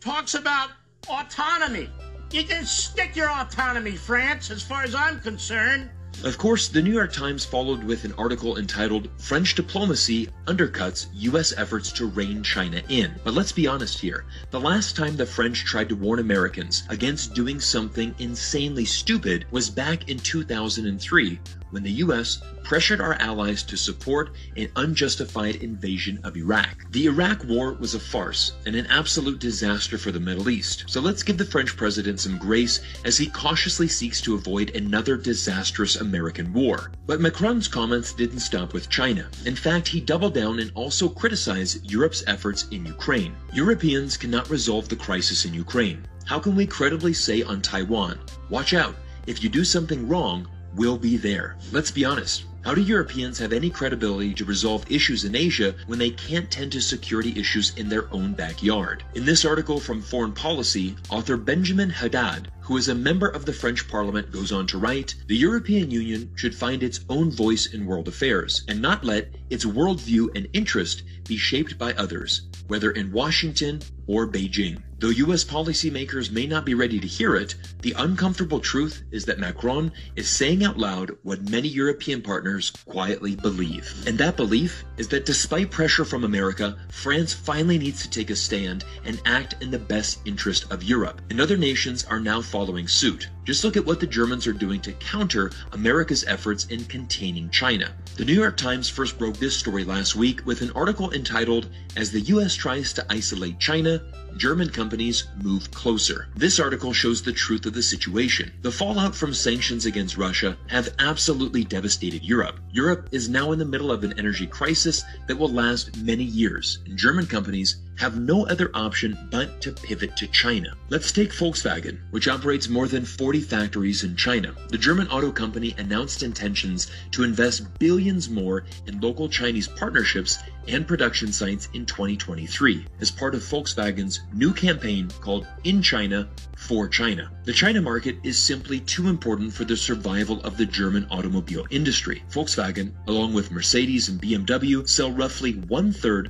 talks 0.00 0.34
about 0.34 0.68
autonomy. 1.08 1.88
You 2.32 2.44
can 2.44 2.64
stick 2.64 3.16
your 3.16 3.28
autonomy, 3.28 3.96
France, 3.96 4.52
as 4.52 4.62
far 4.62 4.84
as 4.84 4.94
I'm 4.94 5.18
concerned. 5.20 5.90
Of 6.22 6.38
course, 6.38 6.68
the 6.68 6.80
New 6.80 6.92
York 6.92 7.12
Times 7.12 7.44
followed 7.44 7.82
with 7.82 8.04
an 8.04 8.14
article 8.18 8.56
entitled 8.56 9.08
French 9.18 9.56
Diplomacy 9.56 10.28
Undercuts 10.46 11.06
U.S. 11.14 11.52
Efforts 11.56 11.90
to 11.92 12.06
Rein 12.06 12.44
China 12.44 12.82
In. 12.88 13.14
But 13.24 13.34
let's 13.34 13.50
be 13.50 13.66
honest 13.66 13.98
here. 13.98 14.26
The 14.50 14.60
last 14.60 14.94
time 14.94 15.16
the 15.16 15.26
French 15.26 15.64
tried 15.64 15.88
to 15.88 15.96
warn 15.96 16.20
Americans 16.20 16.84
against 16.88 17.34
doing 17.34 17.58
something 17.58 18.14
insanely 18.18 18.84
stupid 18.84 19.46
was 19.50 19.68
back 19.68 20.08
in 20.08 20.18
2003 20.18 21.40
when 21.70 21.82
the 21.82 21.90
US 22.04 22.40
pressured 22.62 23.00
our 23.00 23.14
allies 23.14 23.62
to 23.64 23.76
support 23.76 24.30
an 24.56 24.68
unjustified 24.76 25.56
invasion 25.56 26.20
of 26.24 26.36
Iraq. 26.36 26.84
The 26.90 27.06
Iraq 27.06 27.44
War 27.44 27.74
was 27.74 27.94
a 27.94 28.00
farce 28.00 28.52
and 28.66 28.76
an 28.76 28.86
absolute 28.86 29.38
disaster 29.38 29.98
for 29.98 30.12
the 30.12 30.20
Middle 30.20 30.50
East. 30.50 30.84
So 30.86 31.00
let's 31.00 31.22
give 31.22 31.38
the 31.38 31.44
French 31.44 31.76
president 31.76 32.20
some 32.20 32.38
grace 32.38 32.80
as 33.04 33.16
he 33.16 33.26
cautiously 33.26 33.88
seeks 33.88 34.20
to 34.22 34.34
avoid 34.34 34.76
another 34.76 35.16
disastrous 35.16 35.96
American 35.96 36.52
war. 36.52 36.92
But 37.06 37.20
Macron's 37.20 37.68
comments 37.68 38.12
didn't 38.12 38.40
stop 38.40 38.72
with 38.72 38.88
China. 38.88 39.28
In 39.46 39.56
fact, 39.56 39.88
he 39.88 40.00
doubled 40.00 40.34
down 40.34 40.60
and 40.60 40.70
also 40.74 41.08
criticized 41.08 41.90
Europe's 41.90 42.22
efforts 42.26 42.66
in 42.70 42.86
Ukraine. 42.86 43.34
Europeans 43.52 44.16
cannot 44.16 44.50
resolve 44.50 44.88
the 44.88 44.96
crisis 44.96 45.44
in 45.44 45.54
Ukraine. 45.54 46.06
How 46.24 46.38
can 46.38 46.54
we 46.54 46.66
credibly 46.66 47.12
say 47.12 47.42
on 47.42 47.60
Taiwan, 47.60 48.20
watch 48.50 48.74
out, 48.74 48.94
if 49.26 49.42
you 49.42 49.48
do 49.48 49.64
something 49.64 50.06
wrong, 50.06 50.46
will 50.74 50.98
be 50.98 51.16
there. 51.16 51.56
Let's 51.72 51.90
be 51.90 52.04
honest. 52.04 52.44
How 52.62 52.74
do 52.74 52.82
Europeans 52.82 53.38
have 53.38 53.54
any 53.54 53.70
credibility 53.70 54.34
to 54.34 54.44
resolve 54.44 54.84
issues 54.90 55.24
in 55.24 55.34
Asia 55.34 55.74
when 55.86 55.98
they 55.98 56.10
can't 56.10 56.50
tend 56.50 56.72
to 56.72 56.80
security 56.82 57.32
issues 57.40 57.74
in 57.76 57.88
their 57.88 58.12
own 58.12 58.34
backyard? 58.34 59.02
In 59.14 59.24
this 59.24 59.46
article 59.46 59.80
from 59.80 60.02
Foreign 60.02 60.32
Policy, 60.34 60.94
author 61.08 61.38
Benjamin 61.38 61.88
Haddad, 61.88 62.52
who 62.60 62.76
is 62.76 62.88
a 62.88 62.94
member 62.94 63.28
of 63.28 63.46
the 63.46 63.52
French 63.54 63.88
parliament, 63.88 64.30
goes 64.30 64.52
on 64.52 64.66
to 64.66 64.78
write 64.78 65.14
The 65.26 65.36
European 65.36 65.90
Union 65.90 66.30
should 66.34 66.54
find 66.54 66.82
its 66.82 67.00
own 67.08 67.30
voice 67.30 67.72
in 67.72 67.86
world 67.86 68.08
affairs 68.08 68.62
and 68.68 68.82
not 68.82 69.04
let 69.04 69.34
its 69.48 69.64
worldview 69.64 70.28
and 70.36 70.46
interest 70.52 71.02
be 71.26 71.38
shaped 71.38 71.78
by 71.78 71.94
others, 71.94 72.42
whether 72.66 72.90
in 72.90 73.10
Washington 73.10 73.80
or 74.06 74.28
Beijing. 74.28 74.82
Though 75.00 75.08
US 75.08 75.44
policymakers 75.44 76.30
may 76.30 76.46
not 76.46 76.66
be 76.66 76.74
ready 76.74 77.00
to 77.00 77.06
hear 77.06 77.34
it, 77.34 77.54
the 77.80 77.94
uncomfortable 77.96 78.60
truth 78.60 79.02
is 79.10 79.24
that 79.24 79.38
Macron 79.38 79.92
is 80.14 80.28
saying 80.28 80.62
out 80.62 80.76
loud 80.76 81.16
what 81.22 81.48
many 81.48 81.68
European 81.68 82.20
partners 82.20 82.70
quietly 82.84 83.34
believe. 83.34 83.90
And 84.06 84.18
that 84.18 84.36
belief 84.36 84.84
is 84.98 85.08
that 85.08 85.24
despite 85.24 85.70
pressure 85.70 86.04
from 86.04 86.24
America, 86.24 86.76
France 86.90 87.32
finally 87.32 87.78
needs 87.78 88.02
to 88.02 88.10
take 88.10 88.28
a 88.28 88.36
stand 88.36 88.84
and 89.06 89.18
act 89.24 89.54
in 89.62 89.70
the 89.70 89.78
best 89.78 90.18
interest 90.26 90.70
of 90.70 90.82
Europe. 90.82 91.22
And 91.30 91.40
other 91.40 91.56
nations 91.56 92.04
are 92.04 92.20
now 92.20 92.42
following 92.42 92.86
suit. 92.86 93.30
Just 93.44 93.64
look 93.64 93.76
at 93.76 93.84
what 93.84 94.00
the 94.00 94.06
Germans 94.06 94.46
are 94.46 94.52
doing 94.52 94.80
to 94.82 94.92
counter 94.92 95.50
America's 95.72 96.24
efforts 96.24 96.66
in 96.66 96.84
containing 96.84 97.50
China. 97.50 97.92
The 98.16 98.24
New 98.24 98.34
York 98.34 98.56
Times 98.56 98.88
first 98.88 99.18
broke 99.18 99.36
this 99.38 99.56
story 99.56 99.84
last 99.84 100.14
week 100.14 100.44
with 100.44 100.60
an 100.60 100.70
article 100.72 101.12
entitled, 101.12 101.68
As 101.96 102.10
the 102.10 102.20
US 102.20 102.54
Tries 102.54 102.92
to 102.94 103.06
Isolate 103.10 103.58
China, 103.58 104.02
German 104.36 104.70
companies 104.70 105.24
move 105.42 105.70
closer. 105.70 106.28
This 106.36 106.60
article 106.60 106.92
shows 106.92 107.22
the 107.22 107.32
truth 107.32 107.66
of 107.66 107.72
the 107.72 107.82
situation. 107.82 108.52
The 108.62 108.70
fallout 108.70 109.14
from 109.14 109.34
sanctions 109.34 109.86
against 109.86 110.16
Russia 110.16 110.56
have 110.68 110.94
absolutely 110.98 111.64
devastated 111.64 112.22
Europe. 112.22 112.60
Europe 112.72 113.08
is 113.10 113.28
now 113.28 113.50
in 113.50 113.58
the 113.58 113.64
middle 113.64 113.90
of 113.90 114.04
an 114.04 114.16
energy 114.16 114.46
crisis 114.46 115.02
that 115.26 115.36
will 115.36 115.48
last 115.48 115.96
many 115.96 116.22
years, 116.22 116.78
and 116.86 116.96
German 116.96 117.26
companies 117.26 117.78
have 117.98 118.16
no 118.16 118.46
other 118.46 118.70
option 118.74 119.18
but 119.30 119.60
to 119.60 119.72
pivot 119.72 120.16
to 120.16 120.28
China. 120.28 120.72
Let's 120.88 121.10
take 121.10 121.32
Volkswagen, 121.32 121.98
which 122.12 122.28
operates 122.28 122.68
more 122.68 122.86
than 122.86 123.04
40 123.04 123.40
factories 123.40 124.04
in 124.04 124.14
China. 124.14 124.54
The 124.68 124.78
German 124.78 125.08
auto 125.08 125.32
company 125.32 125.74
announced 125.78 126.22
intentions 126.22 126.90
to 127.10 127.24
invest 127.24 127.78
billions 127.80 128.30
more 128.30 128.64
in 128.86 129.00
local 129.00 129.28
Chinese 129.28 129.66
partnerships 129.66 130.38
and 130.70 130.86
production 130.86 131.32
sites 131.32 131.68
in 131.74 131.84
2023 131.84 132.86
as 133.00 133.10
part 133.10 133.34
of 133.34 133.42
Volkswagen's 133.42 134.20
new 134.32 134.52
campaign 134.52 135.10
called 135.20 135.46
In 135.64 135.82
China 135.82 136.28
for 136.56 136.88
China. 136.88 137.30
The 137.44 137.52
China 137.52 137.80
market 137.80 138.16
is 138.22 138.38
simply 138.38 138.80
too 138.80 139.08
important 139.08 139.52
for 139.52 139.64
the 139.64 139.76
survival 139.76 140.40
of 140.42 140.56
the 140.56 140.66
German 140.66 141.06
automobile 141.10 141.66
industry. 141.70 142.22
Volkswagen, 142.30 142.92
along 143.08 143.32
with 143.32 143.50
Mercedes 143.50 144.08
and 144.08 144.20
BMW, 144.20 144.88
sell 144.88 145.10
roughly 145.10 145.52
one 145.52 145.92
third 145.92 146.28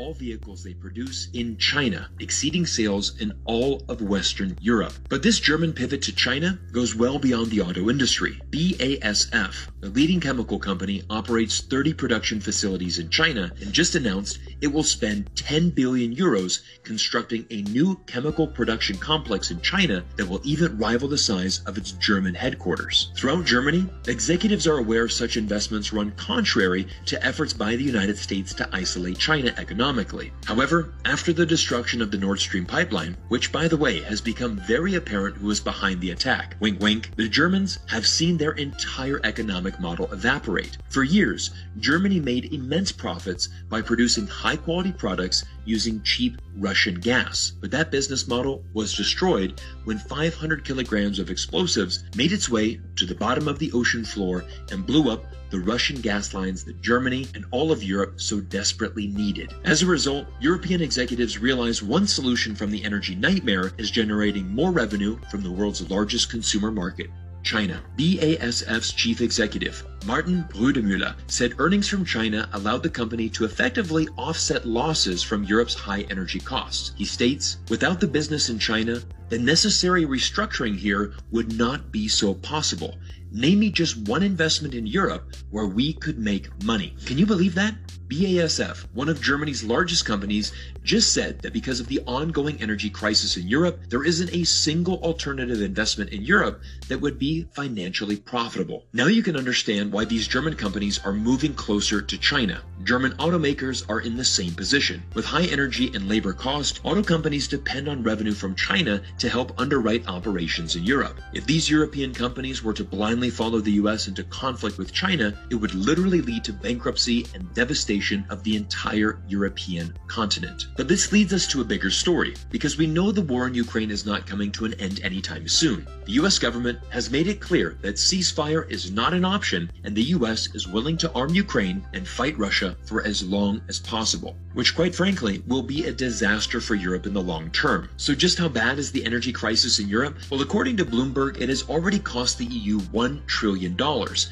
all 0.00 0.14
vehicles 0.14 0.64
they 0.64 0.72
produce 0.72 1.28
in 1.34 1.58
China, 1.58 2.08
exceeding 2.20 2.64
sales 2.64 3.20
in 3.20 3.34
all 3.44 3.84
of 3.86 4.00
Western 4.00 4.56
Europe. 4.58 4.94
But 5.10 5.22
this 5.22 5.38
German 5.38 5.74
pivot 5.74 6.00
to 6.02 6.14
China 6.14 6.58
goes 6.72 6.94
well 6.94 7.18
beyond 7.18 7.50
the 7.50 7.60
auto 7.60 7.90
industry. 7.90 8.40
BASF, 8.48 9.68
the 9.80 9.90
leading 9.90 10.18
chemical 10.18 10.58
company, 10.58 11.02
operates 11.10 11.60
30 11.60 11.92
production 11.92 12.40
facilities 12.40 12.98
in 12.98 13.10
China 13.10 13.52
and 13.60 13.74
just 13.74 13.94
announced 13.94 14.38
it 14.62 14.68
will 14.68 14.82
spend 14.82 15.36
10 15.36 15.68
billion 15.70 16.16
euros 16.16 16.62
constructing 16.82 17.44
a 17.50 17.60
new 17.62 17.94
chemical 18.06 18.46
production 18.46 18.96
complex 18.96 19.50
in 19.50 19.60
China 19.60 20.02
that 20.16 20.26
will 20.26 20.40
even 20.44 20.78
rival 20.78 21.08
the 21.08 21.18
size 21.18 21.60
of 21.66 21.76
its 21.76 21.92
German 21.92 22.34
headquarters. 22.34 23.12
Throughout 23.16 23.44
Germany, 23.44 23.86
executives 24.08 24.66
are 24.66 24.78
aware 24.78 25.08
such 25.08 25.36
investments 25.36 25.92
run 25.92 26.12
contrary 26.12 26.86
to 27.04 27.22
efforts 27.22 27.52
by 27.52 27.76
the 27.76 27.84
United 27.84 28.16
States 28.16 28.54
to 28.54 28.68
isolate 28.72 29.18
China 29.18 29.52
economically 29.58 29.89
economically. 29.90 30.32
However, 30.46 30.92
after 31.04 31.32
the 31.32 31.44
destruction 31.44 32.00
of 32.00 32.12
the 32.12 32.16
Nord 32.16 32.38
Stream 32.38 32.64
pipeline, 32.64 33.16
which 33.26 33.50
by 33.50 33.66
the 33.66 33.76
way 33.76 34.00
has 34.02 34.20
become 34.20 34.62
very 34.68 34.94
apparent 34.94 35.36
who 35.36 35.50
is 35.50 35.58
behind 35.58 36.00
the 36.00 36.12
attack, 36.12 36.54
wink 36.60 36.80
wink, 36.80 37.10
the 37.16 37.28
Germans 37.28 37.80
have 37.88 38.06
seen 38.06 38.36
their 38.36 38.52
entire 38.52 39.20
economic 39.24 39.80
model 39.80 40.08
evaporate. 40.12 40.78
For 40.90 41.02
years, 41.02 41.50
Germany 41.80 42.20
made 42.20 42.52
immense 42.54 42.92
profits 42.92 43.48
by 43.68 43.82
producing 43.82 44.28
high 44.28 44.54
quality 44.54 44.92
products 44.92 45.44
using 45.64 46.02
cheap 46.04 46.40
Russian 46.56 46.94
gas. 46.94 47.52
But 47.60 47.72
that 47.72 47.90
business 47.90 48.28
model 48.28 48.62
was 48.72 48.94
destroyed 48.94 49.60
when 49.84 49.98
500 49.98 50.64
kilograms 50.64 51.18
of 51.18 51.30
explosives 51.30 52.04
made 52.14 52.30
its 52.30 52.48
way 52.48 52.80
to 52.94 53.06
the 53.06 53.16
bottom 53.16 53.48
of 53.48 53.58
the 53.58 53.72
ocean 53.72 54.04
floor 54.04 54.44
and 54.70 54.86
blew 54.86 55.10
up 55.10 55.24
the 55.50 55.60
Russian 55.60 56.00
gas 56.00 56.32
lines 56.32 56.64
that 56.64 56.80
Germany 56.80 57.26
and 57.34 57.44
all 57.50 57.72
of 57.72 57.82
Europe 57.82 58.20
so 58.20 58.40
desperately 58.40 59.06
needed. 59.06 59.52
As 59.64 59.82
a 59.82 59.86
result, 59.86 60.26
European 60.40 60.80
executives 60.80 61.38
realized 61.38 61.82
one 61.82 62.06
solution 62.06 62.54
from 62.54 62.70
the 62.70 62.84
energy 62.84 63.14
nightmare 63.14 63.72
is 63.78 63.90
generating 63.90 64.48
more 64.48 64.70
revenue 64.70 65.18
from 65.30 65.42
the 65.42 65.50
world's 65.50 65.90
largest 65.90 66.30
consumer 66.30 66.70
market, 66.70 67.10
China. 67.42 67.82
BASF's 67.96 68.92
chief 68.92 69.20
executive, 69.20 69.84
Martin 70.06 70.44
Brudermüller, 70.48 71.14
said 71.26 71.54
earnings 71.58 71.86
from 71.86 72.04
China 72.04 72.48
allowed 72.54 72.82
the 72.82 72.88
company 72.88 73.28
to 73.28 73.44
effectively 73.44 74.08
offset 74.16 74.66
losses 74.66 75.22
from 75.22 75.44
Europe's 75.44 75.74
high 75.74 76.02
energy 76.10 76.40
costs. 76.40 76.92
He 76.96 77.04
states, 77.04 77.58
without 77.68 78.00
the 78.00 78.06
business 78.06 78.48
in 78.48 78.58
China, 78.58 79.02
the 79.28 79.38
necessary 79.38 80.06
restructuring 80.06 80.76
here 80.76 81.12
would 81.30 81.56
not 81.56 81.92
be 81.92 82.08
so 82.08 82.34
possible. 82.34 82.96
Name 83.30 83.60
me 83.60 83.70
just 83.70 83.96
one 84.08 84.22
investment 84.22 84.74
in 84.74 84.86
Europe 84.86 85.34
where 85.50 85.66
we 85.66 85.92
could 85.92 86.18
make 86.18 86.50
money. 86.64 86.96
Can 87.04 87.18
you 87.18 87.26
believe 87.26 87.54
that? 87.54 87.74
BASF, 88.08 88.86
one 88.92 89.08
of 89.08 89.22
Germany's 89.22 89.62
largest 89.62 90.04
companies, 90.04 90.52
just 90.82 91.14
said 91.14 91.38
that 91.42 91.52
because 91.52 91.78
of 91.78 91.86
the 91.86 92.00
ongoing 92.06 92.60
energy 92.60 92.90
crisis 92.90 93.36
in 93.36 93.46
Europe, 93.46 93.78
there 93.88 94.02
isn't 94.02 94.34
a 94.34 94.42
single 94.42 94.96
alternative 94.96 95.62
investment 95.62 96.10
in 96.10 96.22
Europe 96.22 96.60
that 96.88 97.00
would 97.00 97.20
be 97.20 97.46
financially 97.54 98.16
profitable. 98.16 98.84
Now 98.92 99.06
you 99.06 99.22
can 99.22 99.36
understand 99.36 99.89
why 99.90 100.04
these 100.04 100.28
German 100.28 100.54
companies 100.54 101.00
are 101.04 101.12
moving 101.12 101.54
closer 101.54 102.00
to 102.00 102.18
China. 102.18 102.62
German 102.84 103.12
automakers 103.12 103.84
are 103.90 104.00
in 104.00 104.16
the 104.16 104.24
same 104.24 104.54
position. 104.54 105.02
With 105.14 105.24
high 105.24 105.44
energy 105.44 105.90
and 105.94 106.08
labor 106.08 106.32
costs, 106.32 106.80
auto 106.82 107.02
companies 107.02 107.48
depend 107.48 107.88
on 107.88 108.02
revenue 108.02 108.32
from 108.32 108.54
China 108.54 109.02
to 109.18 109.28
help 109.28 109.58
underwrite 109.60 110.08
operations 110.08 110.76
in 110.76 110.84
Europe. 110.84 111.20
If 111.34 111.44
these 111.44 111.68
European 111.68 112.14
companies 112.14 112.62
were 112.62 112.72
to 112.72 112.84
blindly 112.84 113.30
follow 113.30 113.60
the 113.60 113.72
US 113.72 114.08
into 114.08 114.24
conflict 114.24 114.78
with 114.78 114.92
China, 114.92 115.38
it 115.50 115.56
would 115.56 115.74
literally 115.74 116.22
lead 116.22 116.44
to 116.44 116.52
bankruptcy 116.52 117.26
and 117.34 117.52
devastation 117.54 118.24
of 118.30 118.42
the 118.42 118.56
entire 118.56 119.20
European 119.28 119.94
continent. 120.06 120.66
But 120.76 120.88
this 120.88 121.12
leads 121.12 121.32
us 121.32 121.46
to 121.48 121.60
a 121.60 121.64
bigger 121.64 121.90
story, 121.90 122.34
because 122.50 122.78
we 122.78 122.86
know 122.86 123.12
the 123.12 123.22
war 123.22 123.46
in 123.46 123.54
Ukraine 123.54 123.90
is 123.90 124.06
not 124.06 124.26
coming 124.26 124.50
to 124.52 124.64
an 124.64 124.74
end 124.74 125.00
anytime 125.02 125.48
soon. 125.48 125.86
The 126.10 126.16
US 126.26 126.40
government 126.40 126.80
has 126.88 127.08
made 127.08 127.28
it 127.28 127.40
clear 127.40 127.76
that 127.82 127.94
ceasefire 127.94 128.68
is 128.68 128.90
not 128.90 129.14
an 129.14 129.24
option, 129.24 129.70
and 129.84 129.94
the 129.94 130.10
US 130.18 130.52
is 130.56 130.66
willing 130.66 130.96
to 130.96 131.12
arm 131.12 131.32
Ukraine 131.32 131.86
and 131.92 132.04
fight 132.04 132.36
Russia 132.36 132.76
for 132.84 133.06
as 133.06 133.22
long 133.22 133.60
as 133.68 133.78
possible, 133.78 134.36
which 134.54 134.74
quite 134.74 134.94
frankly 134.94 135.42
will 135.46 135.62
be 135.62 135.84
a 135.84 135.92
disaster 135.92 136.60
for 136.60 136.74
Europe 136.74 137.06
in 137.06 137.14
the 137.14 137.22
long 137.22 137.50
term. 137.50 137.88
So 137.96 138.14
just 138.14 138.38
how 138.38 138.48
bad 138.48 138.78
is 138.78 138.92
the 138.92 139.04
energy 139.04 139.32
crisis 139.32 139.78
in 139.78 139.88
Europe? 139.88 140.16
Well, 140.30 140.42
according 140.42 140.76
to 140.78 140.84
Bloomberg, 140.84 141.40
it 141.40 141.48
has 141.48 141.68
already 141.68 141.98
cost 141.98 142.38
the 142.38 142.46
EU 142.46 142.78
$1 142.78 143.26
trillion, 143.26 143.76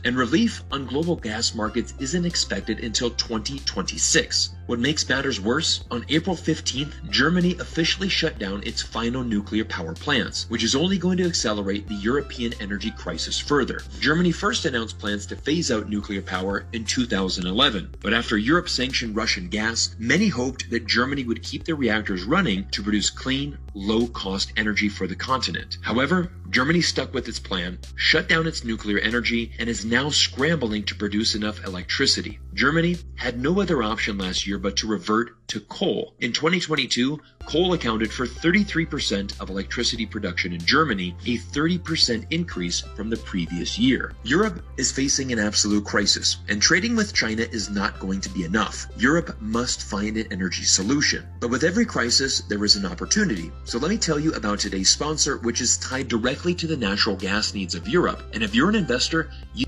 and 0.05 0.17
relief 0.17 0.63
on 0.71 0.87
global 0.87 1.17
gas 1.17 1.55
markets 1.55 1.95
isn't 1.99 2.25
expected 2.25 2.81
until 2.81 3.11
2026. 3.11 4.51
What 4.69 4.81
makes 4.81 5.09
matters 5.09 5.41
worse, 5.41 5.85
on 5.91 6.05
April 6.11 6.37
15th, 6.37 7.09
Germany 7.09 7.57
officially 7.59 8.11
shut 8.11 8.39
down 8.39 8.63
its 8.65 8.83
final 8.83 9.25
nuclear 9.25 9.65
power 9.65 9.95
plants, 9.95 10.45
which 10.51 10.63
is 10.63 10.75
only 10.75 10.99
going 10.99 11.17
to 11.17 11.27
accelerate 11.27 11.89
the 11.89 11.95
European 11.95 12.53
energy 12.61 12.91
crisis 12.91 13.39
further. 13.39 13.81
Germany 13.99 14.31
first 14.31 14.67
announced 14.67 14.99
plans 14.99 15.25
to 15.25 15.37
phase 15.37 15.71
out 15.71 15.89
nuclear 15.89 16.21
power 16.21 16.67
in 16.75 16.85
2011, 16.85 17.95
but 18.03 18.13
after 18.13 18.37
Europe 18.37 18.69
sanctioned 18.69 19.17
Russian 19.17 19.49
gas, 19.49 19.97
many 20.09 20.29
hoped 20.29 20.71
that 20.71 20.87
Germany 20.87 21.23
would 21.23 21.43
keep 21.43 21.65
their 21.65 21.75
reactors 21.75 22.25
running 22.25 22.67
to 22.71 22.83
produce 22.83 23.11
clean, 23.11 23.59
low 23.75 24.07
cost 24.07 24.55
energy 24.57 24.89
for 24.89 25.07
the 25.07 25.15
continent. 25.15 25.77
However, 25.83 26.33
Germany 26.49 26.81
stuck 26.81 27.13
with 27.13 27.29
its 27.29 27.39
plan, 27.39 27.79
shut 27.95 28.27
down 28.27 28.47
its 28.47 28.65
nuclear 28.65 28.99
energy, 29.01 29.53
and 29.59 29.69
is 29.69 29.85
now 29.85 30.09
scrambling 30.09 30.85
to 30.85 30.95
produce 30.95 31.35
enough 31.35 31.63
electricity. 31.63 32.39
Germany 32.55 32.97
had 33.17 33.39
no 33.39 33.61
other 33.61 33.83
option 33.83 34.17
last 34.17 34.47
year 34.47 34.57
but 34.57 34.77
to 34.79 34.87
revert 34.87 35.37
to 35.49 35.61
coal. 35.61 36.15
In 36.21 36.33
2022, 36.33 37.19
coal 37.47 37.73
accounted 37.73 38.13
for 38.13 38.27
33% 38.27 39.41
of 39.41 39.51
electricity 39.51 40.07
production 40.07 40.53
in 40.53 40.61
Germany, 40.61 41.17
a 41.27 41.39
30% 41.39 42.27
increase 42.31 42.81
from 42.95 43.11
the 43.11 43.17
previous 43.17 43.79
year. 43.79 44.13
Europe 44.23 44.63
is 44.77 44.93
facing 44.93 45.33
an 45.33 45.39
absolute 45.39 45.85
crisis, 45.85 46.39
and 46.49 46.61
trading 46.61 46.95
with 46.95 47.15
China 47.15 47.43
is 47.43 47.71
not 47.71 47.99
going 47.99 48.21
to 48.21 48.29
be 48.29 48.45
enough. 48.45 48.87
Europe 48.99 49.37
must 49.41 49.83
find 49.83 50.17
an 50.17 50.31
energy 50.31 50.65
solution. 50.65 51.27
But 51.41 51.51
with 51.51 51.65
every 51.65 51.87
crisis, 51.87 52.43
there 52.43 52.65
is 52.65 52.77
an 52.77 52.87
opportunity. 52.87 53.51
So 53.65 53.79
let 53.79 53.91
me 53.91 53.99
tell 53.99 54.19
you 54.19 54.33
about 54.35 54.59
today's 54.59 54.91
sponsor, 54.91 55.39
which 55.39 55.61
is 55.61 55.79
tied 55.79 56.09
directly 56.09 56.55
to 56.57 56.67
the 56.67 56.77
natural 56.77 57.17
gas 57.17 57.55
needs 57.55 57.75
of 57.75 57.89
Europe. 57.89 58.23
And 58.35 58.43
if 58.43 58.55
you're 58.55 58.69
an 58.69 58.75
investor, 58.75 59.31
you 59.55 59.65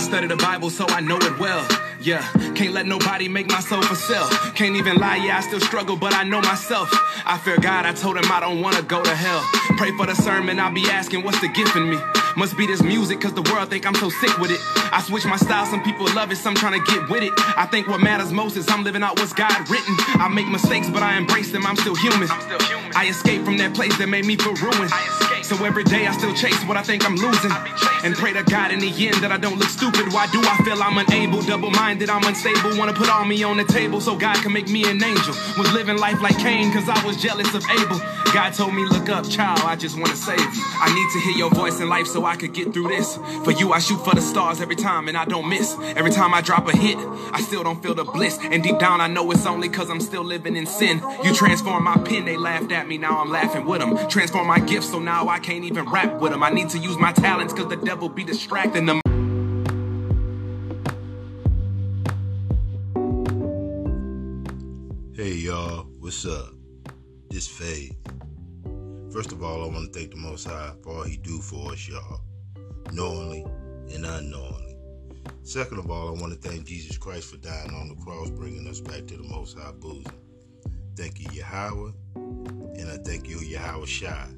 study 0.00 0.26
the 0.26 0.36
Bible 0.36 0.70
so 0.70 0.86
I 0.88 1.00
know 1.00 1.18
it 1.18 1.38
well. 1.38 1.66
Yeah, 2.00 2.22
can't 2.54 2.72
let 2.72 2.86
nobody 2.86 3.28
make 3.28 3.48
myself 3.48 3.90
a 3.90 3.94
sale. 3.94 4.28
Can't 4.54 4.76
even 4.76 4.96
lie, 4.96 5.16
yeah, 5.16 5.38
I 5.38 5.40
still 5.40 5.60
struggle, 5.60 5.96
but 5.96 6.14
I 6.14 6.24
know 6.24 6.40
myself. 6.40 6.88
I 7.26 7.38
fear 7.38 7.58
God, 7.58 7.84
I 7.84 7.92
told 7.92 8.16
him 8.16 8.24
I 8.32 8.40
don't 8.40 8.62
wanna 8.62 8.82
go 8.82 9.02
to 9.02 9.14
hell. 9.14 9.42
Pray 9.76 9.90
for 9.96 10.06
the 10.06 10.14
sermon, 10.14 10.58
I'll 10.58 10.72
be 10.72 10.84
asking 10.88 11.22
what's 11.22 11.40
the 11.40 11.48
gift 11.48 11.76
in 11.76 11.90
me. 11.90 11.98
Must 12.36 12.56
be 12.56 12.66
this 12.66 12.82
music, 12.82 13.20
cause 13.20 13.34
the 13.34 13.42
world 13.52 13.68
think 13.68 13.86
I'm 13.86 13.94
so 13.94 14.08
sick 14.08 14.38
with 14.38 14.50
it. 14.50 14.60
I 14.92 15.02
switch 15.02 15.26
my 15.26 15.36
style, 15.36 15.66
some 15.66 15.82
people 15.82 16.06
love 16.14 16.32
it, 16.32 16.36
some 16.36 16.54
trying 16.54 16.82
to 16.82 16.92
get 16.92 17.08
with 17.10 17.22
it. 17.22 17.32
I 17.36 17.66
think 17.66 17.86
what 17.86 18.00
matters 18.00 18.32
most 18.32 18.56
is 18.56 18.68
I'm 18.68 18.82
living 18.82 19.02
out 19.02 19.18
what's 19.18 19.34
God 19.34 19.68
written. 19.68 19.94
I 20.18 20.28
make 20.28 20.48
mistakes, 20.48 20.88
but 20.88 21.02
I 21.02 21.16
embrace 21.16 21.52
them, 21.52 21.66
I'm 21.66 21.76
still 21.76 21.94
human. 21.96 22.28
I 22.30 23.08
escape 23.10 23.44
from 23.44 23.58
that 23.58 23.74
place 23.74 23.96
that 23.98 24.08
made 24.08 24.24
me 24.24 24.36
feel 24.36 24.54
ruined. 24.54 24.90
So 25.50 25.64
every 25.64 25.82
day 25.82 26.06
I 26.06 26.12
still 26.12 26.32
chase 26.32 26.62
what 26.62 26.76
I 26.76 26.82
think 26.84 27.04
I'm 27.04 27.16
losing. 27.16 27.50
And 28.04 28.14
pray 28.14 28.32
to 28.32 28.44
God 28.44 28.70
in 28.70 28.78
the 28.78 28.86
end 28.86 29.16
that 29.16 29.32
I 29.32 29.36
don't 29.36 29.58
look 29.58 29.68
stupid. 29.68 30.12
Why 30.12 30.28
do 30.30 30.40
I 30.40 30.56
feel 30.62 30.80
I'm 30.80 30.96
unable? 30.96 31.42
Double 31.42 31.72
minded, 31.72 32.08
I'm 32.08 32.22
unstable. 32.22 32.78
Wanna 32.78 32.92
put 32.92 33.10
all 33.10 33.24
me 33.24 33.42
on 33.42 33.56
the 33.56 33.64
table 33.64 34.00
so 34.00 34.16
God 34.16 34.36
can 34.36 34.52
make 34.52 34.68
me 34.68 34.84
an 34.84 35.02
angel. 35.02 35.34
Was 35.58 35.72
living 35.72 35.98
life 35.98 36.22
like 36.22 36.38
Cain, 36.38 36.72
cause 36.72 36.88
I 36.88 37.04
was 37.04 37.20
jealous 37.20 37.52
of 37.52 37.64
Abel. 37.68 37.98
God 38.32 38.50
told 38.54 38.74
me, 38.74 38.84
look 38.84 39.08
up, 39.08 39.28
child, 39.28 39.58
I 39.64 39.74
just 39.74 39.98
wanna 39.98 40.14
save 40.14 40.38
you. 40.38 40.62
I 40.78 40.94
need 40.94 41.10
to 41.14 41.20
hear 41.26 41.36
your 41.36 41.50
voice 41.50 41.80
in 41.80 41.88
life 41.88 42.06
so 42.06 42.24
I 42.24 42.36
could 42.36 42.54
get 42.54 42.72
through 42.72 42.86
this. 42.86 43.16
For 43.42 43.50
you, 43.50 43.72
I 43.72 43.80
shoot 43.80 43.98
for 44.04 44.14
the 44.14 44.20
stars 44.20 44.60
every 44.60 44.76
time 44.76 45.08
and 45.08 45.16
I 45.16 45.24
don't 45.24 45.48
miss. 45.48 45.76
Every 45.96 46.12
time 46.12 46.32
I 46.32 46.42
drop 46.42 46.68
a 46.68 46.76
hit, 46.76 46.96
I 47.32 47.40
still 47.42 47.64
don't 47.64 47.82
feel 47.82 47.96
the 47.96 48.04
bliss. 48.04 48.38
And 48.40 48.62
deep 48.62 48.78
down, 48.78 49.00
I 49.00 49.08
know 49.08 49.28
it's 49.32 49.46
only 49.46 49.68
cause 49.68 49.90
I'm 49.90 50.00
still 50.00 50.22
living 50.22 50.54
in 50.54 50.66
sin. 50.66 51.02
You 51.24 51.34
transform 51.34 51.82
my 51.82 51.96
pen, 51.96 52.24
they 52.24 52.36
laughed 52.36 52.70
at 52.70 52.86
me, 52.86 52.98
now 52.98 53.20
I'm 53.20 53.30
laughing 53.30 53.66
with 53.66 53.80
them. 53.80 53.98
Transform 54.08 54.46
my 54.46 54.60
gifts, 54.60 54.90
so 54.90 55.00
now 55.00 55.28
I 55.28 55.39
can't 55.40 55.64
even 55.64 55.84
rap 55.86 56.20
with 56.20 56.32
them. 56.32 56.42
I 56.42 56.50
need 56.50 56.68
to 56.70 56.78
use 56.78 56.96
my 56.98 57.12
talents 57.12 57.52
cause 57.52 57.68
the 57.68 57.76
devil 57.76 58.08
be 58.08 58.24
distracting 58.24 58.86
them. 58.86 59.00
Hey 65.14 65.32
y'all, 65.32 65.86
what's 65.98 66.24
up? 66.24 66.54
This 67.28 67.48
Faith. 67.48 67.96
First 69.12 69.32
of 69.32 69.42
all, 69.42 69.64
I 69.64 69.66
want 69.66 69.92
to 69.92 69.98
thank 69.98 70.12
the 70.12 70.16
Most 70.16 70.46
High 70.46 70.72
for 70.82 70.96
all 70.96 71.02
He 71.02 71.16
do 71.16 71.40
for 71.40 71.72
us, 71.72 71.88
y'all, 71.88 72.20
knowingly 72.92 73.44
and 73.92 74.06
unknowingly. 74.06 74.76
Second 75.42 75.78
of 75.78 75.90
all, 75.90 76.08
I 76.08 76.20
want 76.20 76.32
to 76.32 76.48
thank 76.48 76.64
Jesus 76.64 76.96
Christ 76.96 77.30
for 77.30 77.36
dying 77.38 77.74
on 77.74 77.88
the 77.88 77.96
cross, 77.96 78.30
bringing 78.30 78.68
us 78.68 78.80
back 78.80 79.06
to 79.08 79.16
the 79.16 79.24
Most 79.24 79.58
High 79.58 79.72
bosom. 79.72 80.12
Thank 80.96 81.18
you, 81.20 81.28
Yahweh, 81.32 81.92
and 82.14 82.88
I 82.90 82.96
thank 82.98 83.28
you, 83.28 83.38
Yahweh 83.40 83.86
Shai, 83.86 84.28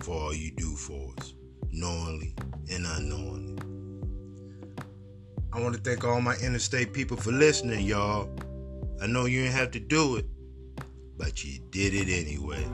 for 0.00 0.14
all 0.14 0.34
you 0.34 0.50
do 0.52 0.74
for 0.76 1.12
us, 1.18 1.34
knowingly 1.70 2.34
and 2.70 2.86
unknowingly. 2.86 3.62
I 5.52 5.60
want 5.60 5.74
to 5.74 5.80
thank 5.80 6.04
all 6.04 6.20
my 6.20 6.34
interstate 6.36 6.92
people 6.92 7.16
for 7.16 7.30
listening, 7.30 7.84
y'all. 7.86 8.30
I 9.02 9.06
know 9.06 9.26
you 9.26 9.42
didn't 9.42 9.56
have 9.56 9.70
to 9.72 9.80
do 9.80 10.16
it, 10.16 10.26
but 11.18 11.44
you 11.44 11.60
did 11.70 11.92
it 11.94 12.08
anyway. 12.08 12.64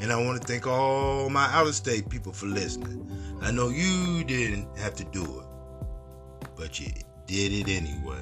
And 0.00 0.12
I 0.12 0.22
want 0.22 0.40
to 0.40 0.46
thank 0.46 0.66
all 0.66 1.30
my 1.30 1.46
out 1.46 1.66
of 1.66 1.74
state 1.74 2.08
people 2.10 2.32
for 2.32 2.46
listening. 2.46 3.10
I 3.40 3.50
know 3.50 3.68
you 3.68 4.24
didn't 4.24 4.76
have 4.76 4.94
to 4.96 5.04
do 5.04 5.22
it, 5.22 6.48
but 6.56 6.78
you 6.78 6.88
did 7.26 7.52
it 7.52 7.68
anyway. 7.68 8.20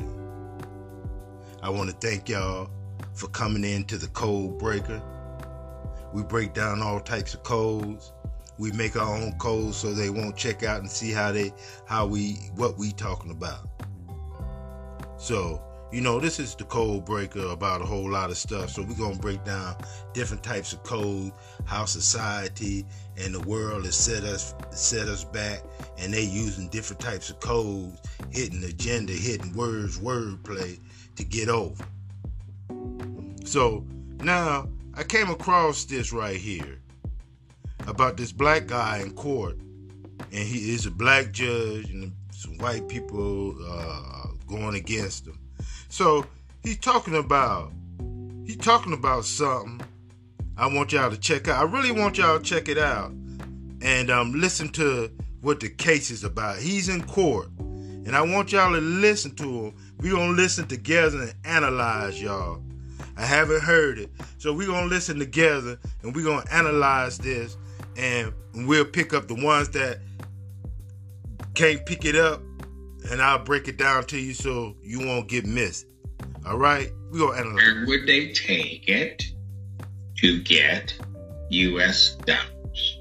I 1.62 1.70
want 1.70 1.90
to 1.90 1.96
thank 1.96 2.28
y'all 2.28 2.70
for 3.14 3.28
coming 3.28 3.64
into 3.64 3.96
the 3.96 4.08
Code 4.08 4.58
Breaker. 4.58 5.02
We 6.14 6.22
break 6.22 6.54
down 6.54 6.80
all 6.80 7.00
types 7.00 7.34
of 7.34 7.42
codes. 7.42 8.12
we 8.56 8.70
make 8.70 8.94
our 8.94 9.16
own 9.16 9.32
codes 9.38 9.76
so 9.76 9.92
they 9.92 10.10
won't 10.10 10.36
check 10.36 10.62
out 10.62 10.80
and 10.80 10.88
see 10.88 11.10
how 11.10 11.32
they 11.32 11.52
how 11.86 12.06
we 12.06 12.34
what 12.54 12.78
we 12.78 12.92
talking 12.92 13.32
about. 13.32 13.68
So, 15.18 15.60
you 15.90 16.00
know, 16.00 16.20
this 16.20 16.38
is 16.38 16.54
the 16.54 16.62
code 16.62 17.04
breaker 17.04 17.46
about 17.46 17.82
a 17.82 17.84
whole 17.84 18.08
lot 18.08 18.30
of 18.30 18.38
stuff. 18.38 18.70
So 18.70 18.82
we're 18.82 18.94
gonna 18.94 19.16
break 19.16 19.42
down 19.44 19.76
different 20.12 20.44
types 20.44 20.72
of 20.72 20.84
code, 20.84 21.32
how 21.64 21.84
society 21.84 22.86
and 23.16 23.34
the 23.34 23.40
world 23.40 23.84
has 23.84 23.96
set 23.96 24.22
us 24.22 24.54
set 24.70 25.08
us 25.08 25.24
back, 25.24 25.64
and 25.98 26.14
they 26.14 26.22
using 26.22 26.68
different 26.68 27.00
types 27.00 27.30
of 27.30 27.40
codes, 27.40 28.00
hitting 28.30 28.62
agenda, 28.62 29.12
hitting 29.12 29.52
words, 29.54 29.98
wordplay 29.98 30.78
to 31.16 31.24
get 31.24 31.48
over. 31.48 31.84
So 33.44 33.84
now 34.20 34.68
I 34.96 35.02
came 35.02 35.28
across 35.28 35.84
this 35.84 36.12
right 36.12 36.36
here 36.36 36.78
about 37.88 38.16
this 38.16 38.30
black 38.30 38.66
guy 38.66 38.98
in 38.98 39.12
court, 39.12 39.56
and 39.56 40.48
he 40.48 40.72
is 40.72 40.86
a 40.86 40.90
black 40.90 41.32
judge, 41.32 41.90
and 41.90 42.12
some 42.30 42.56
white 42.58 42.86
people 42.88 43.56
uh, 43.68 44.28
going 44.46 44.76
against 44.76 45.26
him. 45.26 45.38
So 45.88 46.24
he's 46.62 46.78
talking 46.78 47.16
about 47.16 47.72
he's 48.44 48.58
talking 48.58 48.92
about 48.92 49.24
something. 49.24 49.80
I 50.56 50.68
want 50.68 50.92
y'all 50.92 51.10
to 51.10 51.16
check 51.16 51.48
out. 51.48 51.60
I 51.60 51.68
really 51.68 51.90
want 51.90 52.18
y'all 52.18 52.38
to 52.38 52.44
check 52.44 52.68
it 52.68 52.78
out 52.78 53.10
and 53.82 54.10
um, 54.10 54.32
listen 54.32 54.68
to 54.70 55.10
what 55.40 55.58
the 55.58 55.68
case 55.70 56.12
is 56.12 56.22
about. 56.22 56.58
He's 56.58 56.88
in 56.88 57.02
court, 57.02 57.48
and 57.58 58.14
I 58.14 58.22
want 58.22 58.52
y'all 58.52 58.72
to 58.72 58.80
listen 58.80 59.34
to 59.36 59.44
him. 59.44 59.74
We 59.98 60.10
gonna 60.10 60.32
listen 60.32 60.68
together 60.68 61.20
and 61.20 61.34
analyze 61.44 62.22
y'all. 62.22 62.62
I 63.16 63.24
haven't 63.24 63.62
heard 63.62 63.98
it, 63.98 64.10
so 64.38 64.52
we're 64.52 64.66
gonna 64.66 64.86
listen 64.86 65.18
together 65.18 65.78
and 66.02 66.14
we're 66.14 66.24
gonna 66.24 66.44
analyze 66.50 67.18
this 67.18 67.56
and 67.96 68.32
we'll 68.54 68.84
pick 68.84 69.14
up 69.14 69.28
the 69.28 69.34
ones 69.34 69.68
that 69.70 70.00
can't 71.54 71.84
pick 71.86 72.04
it 72.04 72.16
up 72.16 72.42
and 73.10 73.22
I'll 73.22 73.38
break 73.38 73.68
it 73.68 73.76
down 73.76 74.04
to 74.06 74.18
you 74.18 74.34
so 74.34 74.76
you 74.82 75.06
won't 75.06 75.28
get 75.28 75.46
missed. 75.46 75.86
All 76.46 76.58
right? 76.58 76.90
We're 77.10 77.20
gonna 77.20 77.38
analyze. 77.38 77.64
Where 77.64 77.86
would 77.86 78.06
they 78.06 78.32
take 78.32 78.88
it 78.88 79.24
to 80.18 80.42
get 80.42 80.94
US 81.50 82.16
dollars? 82.26 82.98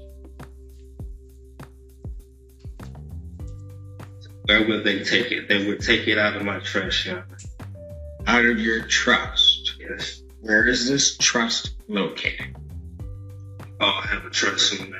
Where 4.44 4.68
would 4.68 4.84
they 4.84 5.02
take 5.02 5.32
it? 5.32 5.48
They 5.48 5.66
would 5.66 5.80
take 5.80 6.06
it 6.06 6.18
out 6.18 6.36
of 6.36 6.44
my 6.44 6.60
yeah. 7.06 7.22
Out 8.26 8.44
of 8.44 8.58
your 8.58 8.86
trust? 8.86 9.53
Where 10.40 10.66
is 10.66 10.88
this 10.88 11.16
trust 11.18 11.74
located? 11.88 12.56
Oh, 13.80 13.86
all 13.86 14.02
have 14.02 14.24
a 14.24 14.30
trust 14.30 14.78
in 14.78 14.90
me. 14.90 14.98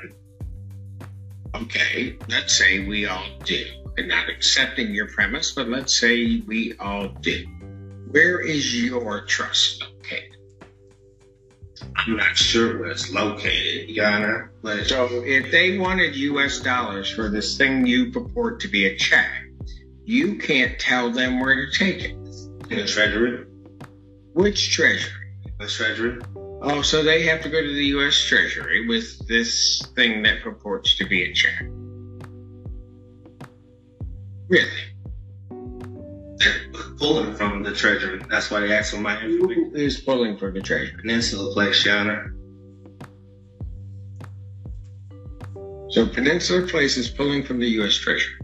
Okay, 1.55 2.17
let's 2.29 2.57
say 2.57 2.85
we 2.85 3.05
all 3.05 3.25
do. 3.43 3.63
And 3.97 4.07
not 4.07 4.29
accepting 4.29 4.93
your 4.93 5.07
premise, 5.07 5.53
but 5.53 5.69
let's 5.69 5.97
say 5.97 6.41
we 6.47 6.73
all 6.79 7.07
do. 7.07 7.45
Where 8.11 8.41
is 8.41 8.83
your 8.83 9.25
trust 9.25 9.81
located? 9.81 10.35
I'm 11.95 12.17
not 12.17 12.35
sure 12.35 12.79
where 12.79 12.91
it's 12.91 13.11
located, 13.11 13.89
Yana. 13.89 14.49
But 14.61 14.85
so 14.87 15.07
if 15.25 15.51
they 15.51 15.77
wanted 15.77 16.15
US 16.15 16.59
dollars 16.59 17.09
for 17.09 17.29
this 17.29 17.57
thing 17.57 17.85
you 17.85 18.11
purport 18.11 18.59
to 18.61 18.67
be 18.67 18.87
a 18.87 18.95
check, 18.95 19.29
you 20.03 20.35
can't 20.37 20.77
tell 20.79 21.11
them 21.11 21.39
where 21.39 21.55
to 21.55 21.71
take 21.77 22.03
it. 22.03 22.11
In 22.69 22.77
the 22.77 22.85
Treasury. 22.85 23.45
Which 24.35 24.75
Treasury? 24.75 25.13
The 25.59 25.67
Treasury. 25.67 26.21
Oh, 26.61 26.81
so 26.81 27.01
they 27.03 27.23
have 27.23 27.41
to 27.43 27.49
go 27.49 27.61
to 27.61 27.73
the 27.73 27.85
U.S. 27.95 28.17
Treasury 28.17 28.85
with 28.85 29.25
this 29.29 29.81
thing 29.95 30.23
that 30.23 30.43
purports 30.43 30.97
to 30.97 31.05
be 31.05 31.23
a 31.23 31.33
check. 31.33 31.61
Really? 34.49 34.67
They're 36.37 36.67
pulling 36.97 37.33
from 37.35 37.63
the 37.63 37.73
Treasury. 37.73 38.21
That's 38.29 38.51
why 38.51 38.59
they 38.59 38.75
asked 38.75 38.91
for 38.91 38.99
my 38.99 39.17
information. 39.21 39.71
Who's 39.73 40.01
pulling 40.01 40.37
from 40.37 40.53
the 40.53 40.61
Treasury? 40.61 40.97
Peninsula 40.99 41.53
Place, 41.53 41.85
Your 41.85 41.97
Honor. 41.97 42.35
So 45.91 46.05
Peninsula 46.05 46.67
Place 46.67 46.97
is 46.97 47.07
pulling 47.07 47.45
from 47.45 47.59
the 47.59 47.69
U.S. 47.79 47.93
Treasury. 47.93 48.35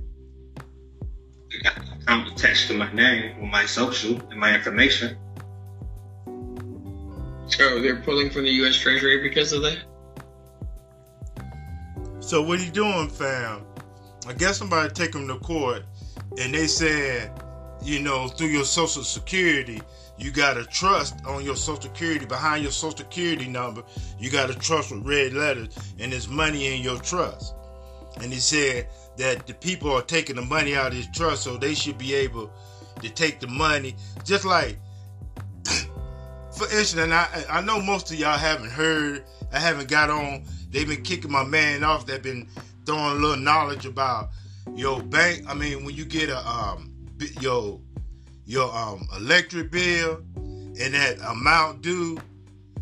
They 1.52 1.60
got 1.64 1.78
an 1.80 2.02
account 2.02 2.32
attached 2.32 2.70
to 2.70 2.76
my 2.76 2.90
name 2.94 3.42
with 3.42 3.52
my 3.52 3.66
social 3.66 4.22
and 4.30 4.40
my 4.40 4.56
information. 4.56 5.18
So 7.52 7.82
they're 7.82 8.02
pulling 8.02 8.30
from 8.30 8.46
the 8.46 8.52
U.S. 8.52 8.76
Treasury 8.76 9.22
because 9.22 9.52
of 9.52 9.62
that. 9.62 9.80
So 12.20 12.42
what 12.42 12.60
are 12.60 12.64
you 12.64 12.72
doing, 12.72 13.10
fam? 13.10 13.66
I 14.28 14.34
guess 14.34 14.58
somebody 14.58 14.94
take 14.94 15.14
him 15.14 15.28
to 15.28 15.38
court, 15.40 15.84
and 16.40 16.54
they 16.54 16.68
said, 16.68 17.32
you 17.84 18.00
know, 18.00 18.28
through 18.28 18.48
your 18.48 18.64
Social 18.64 19.04
Security, 19.04 19.82
you 20.18 20.32
got 20.32 20.58
a 20.58 20.64
trust 20.66 21.16
on 21.26 21.44
your 21.44 21.56
Social 21.56 21.82
Security 21.82 22.26
behind 22.26 22.64
your 22.64 22.72
Social 22.72 22.98
Security 22.98 23.48
number. 23.48 23.84
You 24.20 24.30
got 24.30 24.50
a 24.50 24.54
trust 24.54 24.92
with 24.92 25.06
red 25.06 25.34
letters, 25.34 25.78
and 26.00 26.12
there's 26.14 26.28
money 26.28 26.76
in 26.76 26.82
your 26.82 27.00
trust. 27.00 27.56
And 28.22 28.32
he 28.32 28.40
said 28.40 28.88
that 29.18 29.48
the 29.48 29.54
people 29.56 29.92
are 29.92 30.02
taking 30.02 30.36
the 30.36 30.42
money 30.42 30.76
out 30.76 30.88
of 30.88 30.94
his 30.94 31.08
trust, 31.08 31.44
so 31.44 31.58
they 31.58 31.74
should 31.74 31.98
be 31.98 32.14
able 32.14 32.52
to 33.02 33.10
take 33.10 33.40
the 33.40 33.48
money, 33.48 33.96
just 34.24 34.46
like 34.46 34.78
for 36.62 36.78
instance, 36.78 37.02
and 37.02 37.14
I 37.14 37.46
I 37.50 37.62
know 37.62 37.82
most 37.82 38.12
of 38.12 38.20
y'all 38.20 38.38
haven't 38.38 38.70
heard, 38.70 39.24
I 39.52 39.60
haven't 39.60 39.90
got 39.90 40.10
on. 40.12 40.44
They've 40.70 40.88
been 40.88 41.02
kicking 41.02 41.32
my 41.32 41.44
man 41.44 41.84
off. 41.84 42.06
They've 42.06 42.22
been 42.22 42.48
throwing 42.86 43.18
a 43.18 43.20
little 43.20 43.38
knowledge 43.38 43.86
about 43.88 44.30
your 44.76 45.02
bank. 45.02 45.44
I 45.48 45.56
mean, 45.56 45.84
when 45.84 45.96
you 45.96 46.06
get 46.06 46.30
a 46.30 46.38
um 46.48 46.94
your 47.40 47.80
your 48.46 48.72
um 48.76 49.08
electric 49.18 49.72
bill 49.72 50.22
and 50.36 50.94
that 50.94 51.18
amount 51.28 51.82
due, 51.82 52.20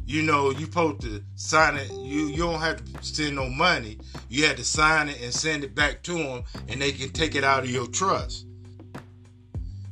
you 0.06 0.24
know 0.24 0.52
you 0.52 0.66
supposed 0.66 1.02
to 1.02 1.24
sign 1.36 1.78
it. 1.78 1.90
You 1.92 2.28
you 2.28 2.38
don't 2.38 2.60
have 2.60 2.84
to 2.84 3.04
send 3.04 3.38
no 3.38 3.50
money. 3.50 3.98
You 4.28 4.46
have 4.48 4.58
to 4.58 4.66
sign 4.66 5.08
it 5.08 5.22
and 5.22 5.34
send 5.34 5.64
it 5.64 5.74
back 5.74 6.04
to 6.04 6.16
them, 6.16 6.44
and 6.68 6.82
they 6.82 6.92
can 6.92 7.12
take 7.12 7.34
it 7.34 7.46
out 7.46 7.64
of 7.64 7.70
your 7.70 7.88
trust. 7.88 8.46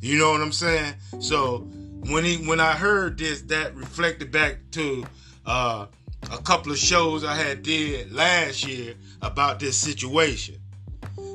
You 0.01 0.19
know 0.19 0.31
what 0.31 0.41
I'm 0.41 0.51
saying? 0.51 0.93
So 1.19 1.69
when 2.09 2.23
he 2.23 2.37
when 2.47 2.59
I 2.59 2.73
heard 2.73 3.17
this, 3.17 3.41
that 3.43 3.75
reflected 3.75 4.31
back 4.31 4.57
to 4.71 5.05
uh, 5.45 5.87
a 6.31 6.37
couple 6.39 6.71
of 6.71 6.77
shows 6.77 7.23
I 7.23 7.35
had 7.35 7.63
did 7.63 8.11
last 8.11 8.67
year 8.67 8.95
about 9.21 9.59
this 9.59 9.77
situation. 9.77 10.55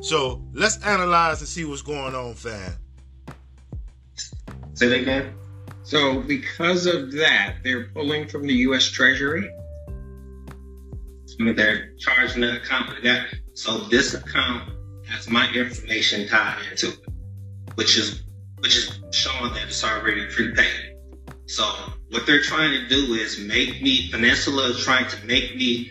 So 0.02 0.42
let's 0.52 0.82
analyze 0.84 1.40
and 1.40 1.48
see 1.48 1.64
what's 1.64 1.82
going 1.82 2.14
on, 2.14 2.34
fam. 2.34 2.72
Say 4.74 4.88
that 4.88 5.00
again. 5.00 5.34
So 5.84 6.20
because 6.20 6.86
of 6.86 7.12
that, 7.12 7.56
they're 7.62 7.88
pulling 7.88 8.28
from 8.28 8.46
the 8.46 8.54
U.S. 8.54 8.84
Treasury. 8.84 9.50
I 11.40 11.44
mean, 11.44 11.56
they're 11.56 11.92
charging 11.98 12.42
that 12.42 12.56
account 12.56 12.90
with 12.90 13.02
that. 13.04 13.26
So 13.54 13.78
this 13.78 14.14
account 14.14 14.72
has 15.08 15.28
my 15.28 15.50
information 15.52 16.28
tied 16.28 16.58
into 16.70 16.88
it, 16.88 16.98
which 17.74 17.96
is 17.96 18.22
which 18.62 18.76
is 18.76 19.00
showing 19.10 19.52
that 19.54 19.64
it's 19.64 19.82
already 19.82 20.24
prepaid. 20.26 20.96
So 21.46 21.64
what 22.10 22.26
they're 22.26 22.42
trying 22.42 22.70
to 22.70 22.88
do 22.88 23.14
is 23.14 23.40
make 23.40 23.82
me, 23.82 24.08
Peninsula 24.08 24.68
is 24.70 24.84
trying 24.84 25.08
to 25.10 25.26
make 25.26 25.56
me 25.56 25.90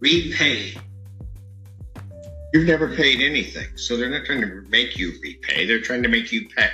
repay. 0.00 0.74
You've 2.52 2.66
never 2.66 2.88
paid 2.96 3.20
anything, 3.20 3.76
so 3.76 3.96
they're 3.96 4.10
not 4.10 4.24
trying 4.24 4.40
to 4.40 4.62
make 4.68 4.98
you 4.98 5.12
repay. 5.22 5.66
They're 5.66 5.80
trying 5.80 6.02
to 6.02 6.08
make 6.08 6.32
you 6.32 6.48
pay. 6.48 6.70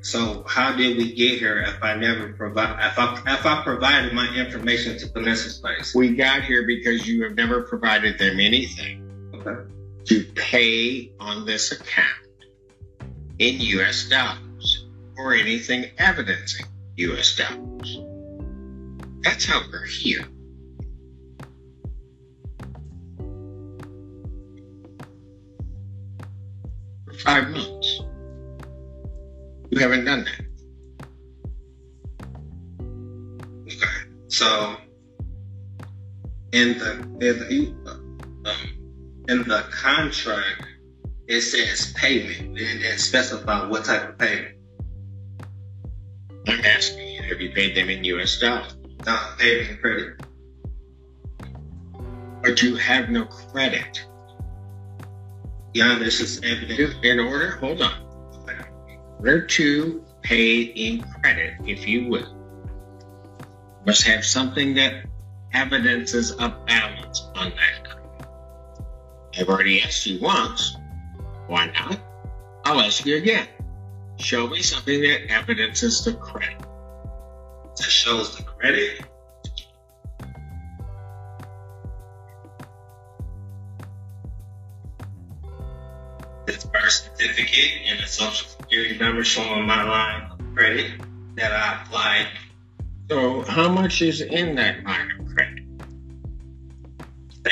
So 0.00 0.42
how 0.48 0.74
did 0.74 0.96
we 0.96 1.14
get 1.14 1.38
here 1.38 1.60
if 1.60 1.80
I 1.80 1.94
never 1.94 2.32
provide 2.32 2.84
if 2.90 2.98
I 2.98 3.22
if 3.28 3.46
I 3.46 3.62
provided 3.62 4.12
my 4.12 4.26
information 4.34 4.98
to 4.98 5.06
Peninsula 5.06 5.60
Place? 5.60 5.94
We 5.94 6.16
got 6.16 6.42
here 6.42 6.66
because 6.66 7.06
you 7.06 7.22
have 7.22 7.36
never 7.36 7.62
provided 7.62 8.18
them 8.18 8.40
anything 8.40 9.30
Okay. 9.32 9.70
to 10.06 10.24
pay 10.34 11.12
on 11.20 11.46
this 11.46 11.70
account 11.70 12.23
in 13.38 13.60
US 13.60 14.08
dollars 14.08 14.86
or 15.16 15.34
anything 15.34 15.90
evidencing 15.98 16.66
US 16.96 17.36
dollars. 17.36 17.98
That's 19.22 19.44
how 19.46 19.62
we're 19.72 19.84
here. 19.84 20.26
For 27.06 27.14
five 27.14 27.48
months. 27.50 28.00
You 29.70 29.78
haven't 29.78 30.04
done 30.04 30.24
that. 30.24 30.40
Okay. 33.66 34.10
So 34.28 34.76
in 36.52 36.78
the 36.78 36.92
in 37.20 37.38
the, 37.38 37.74
um, 38.44 39.24
in 39.28 39.38
the 39.48 39.64
contract 39.70 40.66
it 41.26 41.40
says 41.40 41.92
payment. 41.94 42.58
It 42.58 42.78
didn't 42.78 42.98
specify 42.98 43.66
what 43.66 43.84
type 43.84 44.08
of 44.08 44.18
payment. 44.18 44.56
I'm 46.46 46.60
asking 46.64 47.08
you, 47.08 47.22
have 47.22 47.40
you 47.40 47.52
paid 47.52 47.74
them 47.76 47.88
in 47.88 48.04
US 48.04 48.38
dollars? 48.38 48.76
No, 49.06 49.18
payment 49.38 49.70
in 49.70 49.76
credit. 49.78 50.20
but 52.42 52.62
you 52.62 52.76
have 52.76 53.08
no 53.08 53.24
credit. 53.24 54.06
Yeah, 55.72 55.98
this 55.98 56.20
is 56.20 56.42
evident 56.44 57.04
in 57.04 57.18
order. 57.18 57.52
Hold 57.52 57.82
on. 57.82 57.92
Order 59.18 59.46
to 59.46 60.04
pay 60.22 60.60
in 60.60 61.02
credit, 61.20 61.54
if 61.66 61.88
you 61.88 62.08
will, 62.08 62.36
must 63.86 64.06
have 64.06 64.24
something 64.24 64.74
that 64.74 65.06
evidences 65.54 66.32
a 66.32 66.50
balance 66.66 67.26
on 67.34 67.50
that. 67.50 68.28
I've 69.38 69.48
already 69.48 69.82
asked 69.82 70.04
you 70.06 70.20
once. 70.20 70.76
Why 71.46 71.66
not? 71.66 72.00
I'll 72.64 72.80
ask 72.80 73.04
you 73.04 73.16
again. 73.16 73.46
Show 74.18 74.46
me 74.48 74.62
something 74.62 75.00
that 75.02 75.30
evidences 75.30 76.04
the 76.04 76.14
credit. 76.14 76.58
That 77.76 77.82
shows 77.82 78.36
the 78.36 78.44
credit. 78.44 79.02
This 86.46 86.64
birth 86.64 86.90
certificate 86.90 87.70
and 87.86 88.00
a 88.00 88.06
social 88.06 88.48
security 88.48 88.98
number 88.98 89.24
showing 89.24 89.66
my 89.66 89.82
line 89.82 90.30
of 90.30 90.54
credit 90.54 90.92
that 91.36 91.52
I 91.52 91.82
applied. 91.82 92.28
So, 93.10 93.42
how 93.42 93.68
much 93.68 94.00
is 94.00 94.20
in 94.20 94.54
that 94.54 94.84
line 94.84 95.10
of 95.18 95.26
credit? 95.26 95.64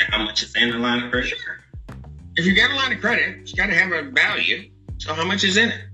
How 0.09 0.23
much 0.23 0.41
is 0.41 0.55
in 0.55 0.71
the 0.71 0.79
line 0.79 1.03
of 1.03 1.11
credit? 1.11 1.33
If 2.35 2.45
you 2.45 2.55
got 2.55 2.71
a 2.71 2.75
line 2.75 2.93
of 2.93 2.99
credit, 2.99 3.39
it's 3.41 3.53
got 3.53 3.67
to 3.67 3.75
have 3.75 3.91
a 3.91 4.09
value. 4.09 4.71
So, 4.97 5.13
how 5.13 5.25
much 5.25 5.43
is 5.43 5.57
in 5.57 5.69
it? 5.69 5.85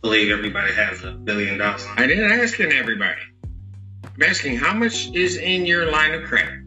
believe 0.00 0.30
everybody 0.30 0.72
has 0.72 1.04
a 1.04 1.12
billion 1.12 1.58
dollars. 1.58 1.84
I 1.96 2.06
didn't 2.06 2.30
ask 2.30 2.58
in 2.60 2.72
everybody. 2.72 3.20
I'm 4.04 4.22
asking 4.22 4.56
how 4.56 4.72
much 4.72 5.12
is 5.12 5.36
in 5.36 5.66
your 5.66 5.90
line 5.90 6.14
of 6.14 6.24
credit. 6.24 6.62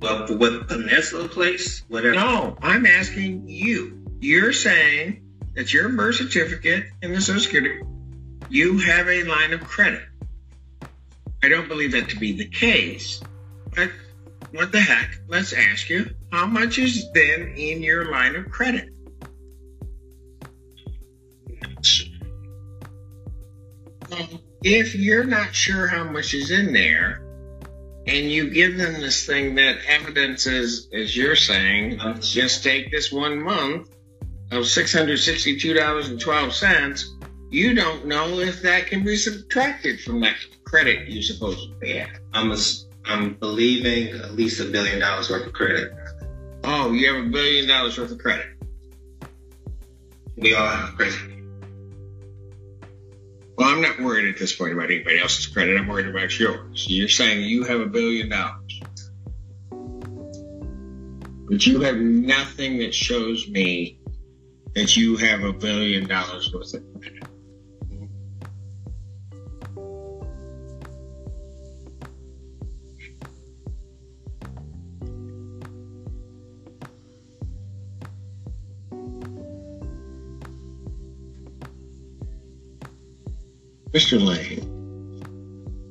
Well, 0.00 0.26
with 0.36 0.68
Peninsula 0.68 1.28
Place, 1.28 1.82
whatever. 1.88 2.14
No, 2.14 2.56
I'm 2.62 2.86
asking 2.86 3.48
you. 3.48 4.04
You're 4.20 4.52
saying 4.52 5.22
that 5.54 5.72
your 5.72 5.88
birth 5.88 6.16
certificate 6.16 6.84
and 7.02 7.14
the 7.14 7.20
Social 7.20 7.40
Security, 7.40 7.82
you 8.48 8.78
have 8.78 9.08
a 9.08 9.24
line 9.24 9.52
of 9.52 9.60
credit. 9.60 10.02
I 11.42 11.48
don't 11.48 11.68
believe 11.68 11.92
that 11.92 12.10
to 12.10 12.18
be 12.18 12.32
the 12.32 12.46
case. 12.46 13.20
What 14.52 14.72
the 14.72 14.80
heck? 14.80 15.18
Let's 15.28 15.52
ask 15.52 15.90
you, 15.90 16.08
how 16.32 16.46
much 16.46 16.78
is 16.78 17.10
then 17.12 17.52
in 17.56 17.82
your 17.82 18.10
line 18.10 18.34
of 18.36 18.50
credit? 18.50 18.88
Um, 24.12 24.40
if 24.62 24.94
you're 24.94 25.24
not 25.24 25.54
sure 25.54 25.88
how 25.88 26.04
much 26.04 26.32
is 26.32 26.50
in 26.50 26.72
there, 26.72 27.22
and 28.06 28.30
you 28.30 28.48
give 28.50 28.76
them 28.76 29.00
this 29.00 29.26
thing 29.26 29.56
that 29.56 29.78
evidences, 29.88 30.88
as 30.92 31.16
you're 31.16 31.36
saying, 31.36 31.98
just 32.20 32.62
take 32.62 32.90
this 32.90 33.10
one 33.10 33.42
month 33.42 33.88
of 34.52 34.64
$662.12, 34.64 37.04
you 37.50 37.74
don't 37.74 38.06
know 38.06 38.38
if 38.38 38.62
that 38.62 38.86
can 38.86 39.02
be 39.04 39.16
subtracted 39.16 40.00
from 40.00 40.20
that 40.20 40.36
credit 40.64 41.08
you 41.08 41.20
supposedly 41.20 41.98
have. 41.98 42.20
I'm, 42.32 42.52
a, 42.52 42.56
I'm 43.06 43.34
believing 43.34 44.08
at 44.20 44.34
least 44.34 44.60
a 44.60 44.64
billion 44.64 44.98
dollars 44.98 45.30
worth 45.30 45.46
of 45.46 45.52
credit. 45.52 45.92
Oh, 46.64 46.92
you 46.92 47.14
have 47.14 47.26
a 47.26 47.28
billion 47.28 47.68
dollars 47.68 47.96
worth 47.98 48.10
of 48.10 48.18
credit. 48.18 48.46
We 50.36 50.54
all 50.54 50.66
have 50.66 50.96
credit. 50.96 51.14
Well, 53.56 53.68
I'm 53.68 53.80
not 53.80 54.00
worried 54.00 54.28
at 54.28 54.38
this 54.38 54.54
point 54.54 54.74
about 54.74 54.90
anybody 54.90 55.18
else's 55.18 55.46
credit. 55.46 55.78
I'm 55.78 55.88
worried 55.88 56.08
about 56.08 56.38
yours. 56.38 56.86
You're 56.88 57.08
saying 57.08 57.44
you 57.44 57.64
have 57.64 57.80
a 57.80 57.86
billion 57.86 58.28
dollars. 58.28 58.80
But 61.48 61.64
you 61.64 61.80
have 61.80 61.96
nothing 61.96 62.78
that 62.78 62.92
shows 62.92 63.48
me 63.48 64.00
that 64.74 64.96
you 64.96 65.16
have 65.16 65.44
a 65.44 65.52
billion 65.52 66.06
dollars 66.08 66.52
worth 66.52 66.74
of 66.74 66.82
credit. 67.00 67.25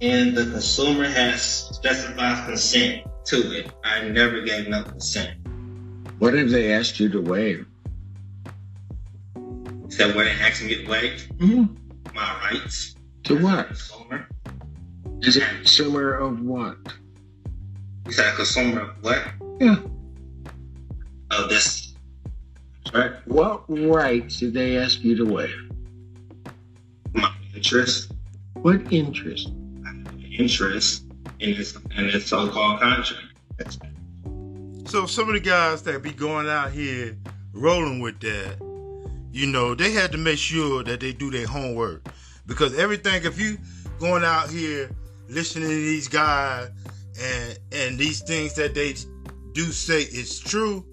and 0.00 0.34
the 0.34 0.44
consumer 0.46 1.04
has 1.04 1.42
specified 1.42 2.46
consent 2.46 3.02
to 3.26 3.58
it. 3.58 3.70
I 3.84 4.08
never 4.08 4.40
gave 4.40 4.68
no 4.68 4.82
consent. 4.82 5.36
What 6.18 6.34
have 6.34 6.50
they 6.50 6.72
asked 6.72 6.98
you 6.98 7.08
to 7.10 7.20
waive? 7.20 7.66
Is 9.88 9.98
that 9.98 10.14
what 10.14 10.24
they 10.24 10.30
asked 10.30 10.62
me 10.62 10.82
to 10.82 10.90
waive? 10.90 11.28
Mm-hmm. 11.36 12.14
My 12.14 12.50
rights. 12.50 12.94
To 13.24 13.36
what? 13.36 13.66
Consumer. 13.66 14.28
Is 15.20 15.36
it 15.36 15.42
consumer 15.42 16.14
of 16.14 16.40
what? 16.40 16.78
You 18.06 18.12
said 18.12 18.32
a 18.32 18.36
consumer 18.36 18.80
of 18.80 18.90
what? 19.02 19.22
Yeah. 19.60 19.76
Of 21.30 21.48
this. 21.48 21.94
Right. 22.92 23.12
What 23.26 23.64
rights 23.68 24.38
did 24.40 24.54
they 24.54 24.76
ask 24.76 25.00
you 25.00 25.16
to 25.16 25.24
waive? 25.24 25.70
My 27.12 27.32
interest. 27.54 28.12
What 28.54 28.92
interest? 28.92 29.52
Interest 30.38 31.04
in 31.40 31.56
this 31.56 31.76
in 31.96 32.06
this 32.06 32.26
so-called 32.26 32.80
contract. 32.80 33.78
So 34.86 35.06
some 35.06 35.28
of 35.28 35.34
the 35.34 35.40
guys 35.40 35.82
that 35.82 36.02
be 36.02 36.12
going 36.12 36.48
out 36.48 36.72
here 36.72 37.16
rolling 37.52 38.00
with 38.00 38.18
that, 38.20 38.56
you 39.32 39.46
know, 39.46 39.74
they 39.74 39.92
had 39.92 40.10
to 40.12 40.18
make 40.18 40.38
sure 40.38 40.82
that 40.82 41.00
they 41.00 41.12
do 41.12 41.30
their 41.30 41.46
homework. 41.46 42.08
Because 42.46 42.76
everything, 42.76 43.24
if 43.24 43.38
you 43.38 43.58
going 44.00 44.24
out 44.24 44.50
here 44.50 44.90
listening 45.28 45.68
to 45.68 45.74
these 45.74 46.08
guys 46.08 46.70
and 47.20 47.58
and 47.72 47.98
these 47.98 48.22
things 48.22 48.54
that 48.54 48.74
they 48.74 48.94
do 49.52 49.72
say 49.72 50.02
is 50.02 50.38
true 50.40 50.84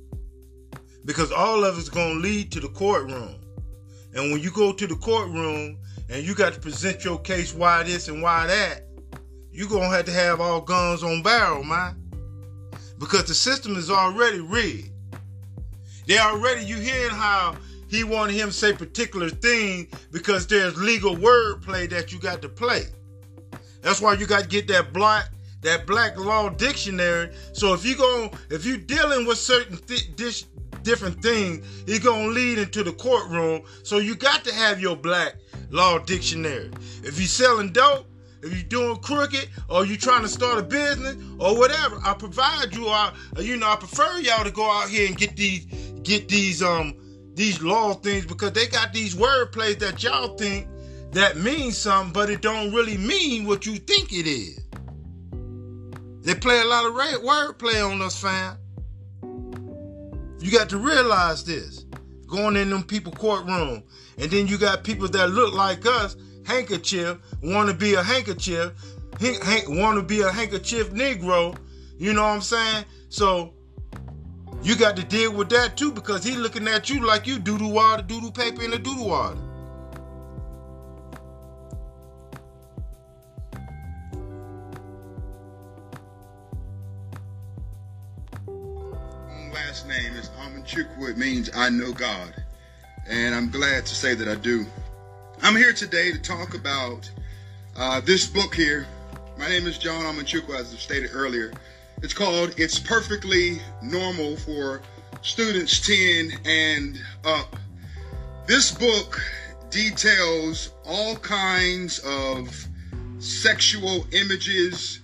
because 1.05 1.31
all 1.31 1.63
of 1.63 1.77
it's 1.77 1.89
going 1.89 2.15
to 2.15 2.19
lead 2.19 2.51
to 2.51 2.59
the 2.59 2.67
courtroom. 2.69 3.35
And 4.13 4.31
when 4.31 4.41
you 4.41 4.51
go 4.51 4.73
to 4.73 4.87
the 4.87 4.95
courtroom 4.95 5.77
and 6.09 6.25
you 6.25 6.35
got 6.35 6.53
to 6.53 6.59
present 6.59 7.05
your 7.05 7.19
case 7.19 7.53
why 7.53 7.83
this 7.83 8.07
and 8.07 8.21
why 8.21 8.47
that 8.47 8.83
you're 9.51 9.67
going 9.67 9.89
to 9.89 9.95
have 9.95 10.05
to 10.05 10.11
have 10.11 10.39
all 10.39 10.61
guns 10.61 11.01
on 11.01 11.23
barrel 11.23 11.63
man 11.63 11.95
because 12.99 13.25
the 13.25 13.33
system 13.33 13.75
is 13.75 13.89
already 13.89 14.39
rigged. 14.39 14.91
They 16.05 16.19
already 16.19 16.63
you 16.63 16.77
hearing 16.77 17.15
how 17.15 17.55
he 17.87 18.03
wanted 18.03 18.35
him 18.35 18.49
to 18.49 18.53
say 18.53 18.73
particular 18.73 19.29
thing 19.29 19.87
because 20.11 20.45
there's 20.45 20.77
legal 20.77 21.15
wordplay 21.15 21.89
that 21.89 22.11
you 22.11 22.19
got 22.19 22.41
to 22.43 22.49
play. 22.49 22.83
That's 23.81 24.01
why 24.01 24.13
you 24.13 24.25
got 24.27 24.43
to 24.43 24.47
get 24.47 24.67
that 24.67 24.93
black 24.93 25.29
that 25.61 25.85
black 25.87 26.17
law 26.17 26.49
dictionary. 26.49 27.33
So 27.53 27.73
if 27.73 27.85
you 27.85 27.95
go, 27.95 28.31
if 28.49 28.65
you 28.65 28.77
dealing 28.77 29.25
with 29.25 29.37
certain 29.37 29.77
th- 29.77 30.15
dish, 30.15 30.43
different 30.83 31.21
things, 31.21 31.65
it's 31.87 32.03
gonna 32.03 32.27
lead 32.27 32.59
into 32.59 32.83
the 32.83 32.93
courtroom. 32.93 33.63
So 33.83 33.97
you 33.97 34.15
got 34.15 34.43
to 34.45 34.53
have 34.53 34.79
your 34.79 34.95
black 34.95 35.35
law 35.69 35.99
dictionary. 35.99 36.71
If 37.03 37.19
you're 37.19 37.27
selling 37.27 37.71
dope, 37.71 38.07
if 38.43 38.53
you're 38.53 38.63
doing 38.63 38.97
crooked, 38.97 39.49
or 39.69 39.85
you're 39.85 39.97
trying 39.97 40.21
to 40.21 40.29
start 40.29 40.59
a 40.59 40.63
business, 40.63 41.15
or 41.39 41.57
whatever, 41.57 41.99
I 42.03 42.13
provide 42.13 42.73
you. 42.75 42.87
I, 42.87 43.11
you 43.39 43.57
know, 43.57 43.67
I 43.67 43.75
prefer 43.75 44.19
y'all 44.19 44.43
to 44.43 44.51
go 44.51 44.69
out 44.69 44.89
here 44.89 45.07
and 45.07 45.17
get 45.17 45.35
these, 45.35 45.65
get 46.03 46.29
these, 46.29 46.61
um, 46.61 46.93
these 47.33 47.61
law 47.61 47.93
things 47.93 48.25
because 48.25 48.53
they 48.53 48.67
got 48.67 48.93
these 48.93 49.15
word 49.15 49.51
plays 49.51 49.77
that 49.77 50.03
y'all 50.03 50.37
think 50.37 50.67
that 51.11 51.37
means 51.37 51.77
something, 51.77 52.13
but 52.13 52.29
it 52.29 52.41
don't 52.41 52.73
really 52.73 52.97
mean 52.97 53.45
what 53.45 53.65
you 53.65 53.75
think 53.77 54.11
it 54.11 54.27
is. 54.27 54.66
They 56.27 56.35
play 56.35 56.59
a 56.59 56.65
lot 56.65 56.85
of 56.85 56.93
word 57.23 57.53
play 57.53 57.79
on 57.79 58.01
us, 58.01 58.19
fam. 58.19 58.57
You 60.41 60.51
got 60.51 60.67
to 60.71 60.77
realize 60.77 61.45
this. 61.45 61.85
Going 62.27 62.57
in 62.57 62.69
them 62.69 62.83
people 62.83 63.13
courtroom, 63.13 63.81
and 64.17 64.29
then 64.29 64.45
you 64.45 64.57
got 64.57 64.83
people 64.83 65.07
that 65.07 65.29
look 65.29 65.53
like 65.53 65.85
us, 65.85 66.17
handkerchief, 66.45 67.19
want 67.41 67.69
to 67.69 67.73
be 67.73 67.93
a 67.93 68.03
handkerchief, 68.03 68.73
want 69.21 69.95
to 69.95 70.03
be 70.03 70.19
a 70.19 70.29
handkerchief 70.29 70.89
Negro. 70.89 71.57
You 71.97 72.11
know 72.11 72.23
what 72.23 72.31
I'm 72.31 72.41
saying? 72.41 72.83
So 73.07 73.53
you 74.61 74.75
got 74.75 74.97
to 74.97 75.05
deal 75.05 75.31
with 75.31 75.47
that 75.51 75.77
too 75.77 75.93
because 75.93 76.25
he 76.25 76.35
looking 76.35 76.67
at 76.67 76.89
you 76.89 77.07
like 77.07 77.25
you 77.25 77.39
doo-doo 77.39 77.69
water, 77.69 78.03
doo-doo 78.03 78.31
paper, 78.31 78.65
and 78.65 78.73
a 78.73 78.77
doo-doo 78.77 79.05
water. 79.05 79.39
Name 89.97 90.15
is 90.15 90.29
Amanchukwu. 90.29 91.09
It 91.09 91.17
means 91.17 91.49
I 91.55 91.69
know 91.69 91.91
God. 91.91 92.33
And 93.07 93.33
I'm 93.33 93.49
glad 93.49 93.85
to 93.85 93.95
say 93.95 94.13
that 94.13 94.27
I 94.27 94.35
do. 94.35 94.65
I'm 95.41 95.55
here 95.55 95.73
today 95.73 96.11
to 96.11 96.19
talk 96.19 96.53
about 96.53 97.09
uh, 97.75 98.01
this 98.01 98.27
book 98.27 98.53
here. 98.53 98.85
My 99.39 99.47
name 99.47 99.65
is 99.65 99.77
John 99.77 100.03
Amanchukwu, 100.03 100.55
as 100.55 100.71
I 100.73 100.77
stated 100.77 101.11
earlier. 101.13 101.51
It's 102.03 102.13
called 102.13 102.53
It's 102.57 102.77
Perfectly 102.77 103.59
Normal 103.81 104.35
for 104.37 104.81
Students 105.23 105.85
10 105.85 106.41
and 106.45 106.99
Up. 107.25 107.55
This 108.45 108.71
book 108.71 109.19
details 109.71 110.73
all 110.85 111.15
kinds 111.15 111.99
of 111.99 112.67
sexual 113.17 114.05
images, 114.11 114.99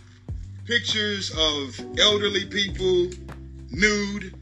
pictures 0.65 1.31
of 1.31 1.99
elderly 1.99 2.45
people 2.45 3.09
nude, 3.71 4.35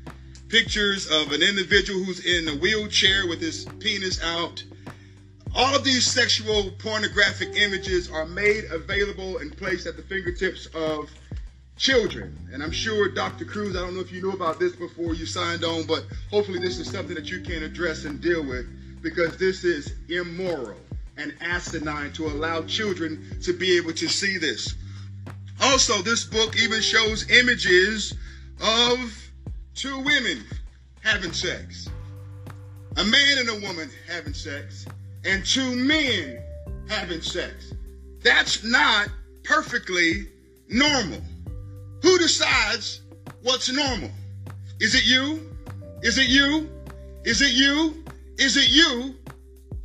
pictures 0.52 1.10
of 1.10 1.32
an 1.32 1.42
individual 1.42 2.04
who's 2.04 2.26
in 2.26 2.50
a 2.50 2.60
wheelchair 2.60 3.26
with 3.26 3.40
his 3.40 3.66
penis 3.80 4.22
out. 4.22 4.62
All 5.56 5.74
of 5.74 5.86
these 5.86 6.06
sexual 6.06 6.72
pornographic 6.72 7.56
images 7.56 8.12
are 8.12 8.26
made 8.26 8.66
available 8.66 9.38
and 9.38 9.56
placed 9.56 9.88
at 9.88 9.96
the 9.96 10.04
fingertips 10.04 10.68
of 10.76 11.10
children. 11.78 12.38
And 12.52 12.62
I'm 12.62 12.72
sure 12.72 13.08
Dr. 13.08 13.46
Cruz, 13.46 13.78
I 13.78 13.80
don't 13.80 13.96
know 13.96 14.02
if 14.02 14.12
you 14.12 14.22
knew 14.22 14.34
about 14.34 14.60
this 14.60 14.76
before 14.76 15.14
you 15.14 15.26
signed 15.26 15.64
on, 15.64 15.84
but 15.88 16.04
hopefully 16.30 16.60
this 16.60 16.80
is 16.80 16.90
something 16.90 17.16
that 17.16 17.32
you 17.32 17.40
can 17.40 17.64
address 17.64 18.04
and 18.04 18.20
deal 18.20 18.46
with 18.46 18.68
because 19.02 19.38
this 19.38 19.64
is 19.64 19.94
immoral 20.10 20.78
and 21.16 21.34
asinine 21.40 22.12
to 22.14 22.28
allow 22.28 22.62
children 22.64 23.38
to 23.44 23.54
be 23.54 23.78
able 23.78 23.94
to 23.94 24.10
see 24.10 24.38
this. 24.38 24.76
Also, 25.62 26.02
this 26.02 26.26
book 26.26 26.58
even 26.62 26.82
shows 26.82 27.30
images 27.30 28.14
of 28.62 29.31
two 29.82 29.98
women 30.02 30.46
having 31.04 31.34
sex, 31.34 31.90
a 32.98 33.04
man 33.04 33.38
and 33.40 33.50
a 33.50 33.68
woman 33.68 33.90
having 34.08 34.32
sex, 34.32 34.86
and 35.26 35.44
two 35.44 35.76
men 35.76 36.40
having 36.88 37.20
sex. 37.20 37.74
That's 38.22 38.64
not 38.64 39.10
perfectly 39.44 40.28
normal. 40.70 41.20
Who 42.04 42.20
decides 42.20 43.02
what's 43.42 43.72
normal? 43.72 44.12
Is 44.80 44.94
it 44.94 45.04
you? 45.06 45.50
Is 46.04 46.20
it 46.20 46.28
you? 46.28 46.70
Is 47.24 47.42
it 47.42 47.54
you? 47.54 48.04
Is 48.38 48.58
it 48.58 48.70
you? 48.70 49.16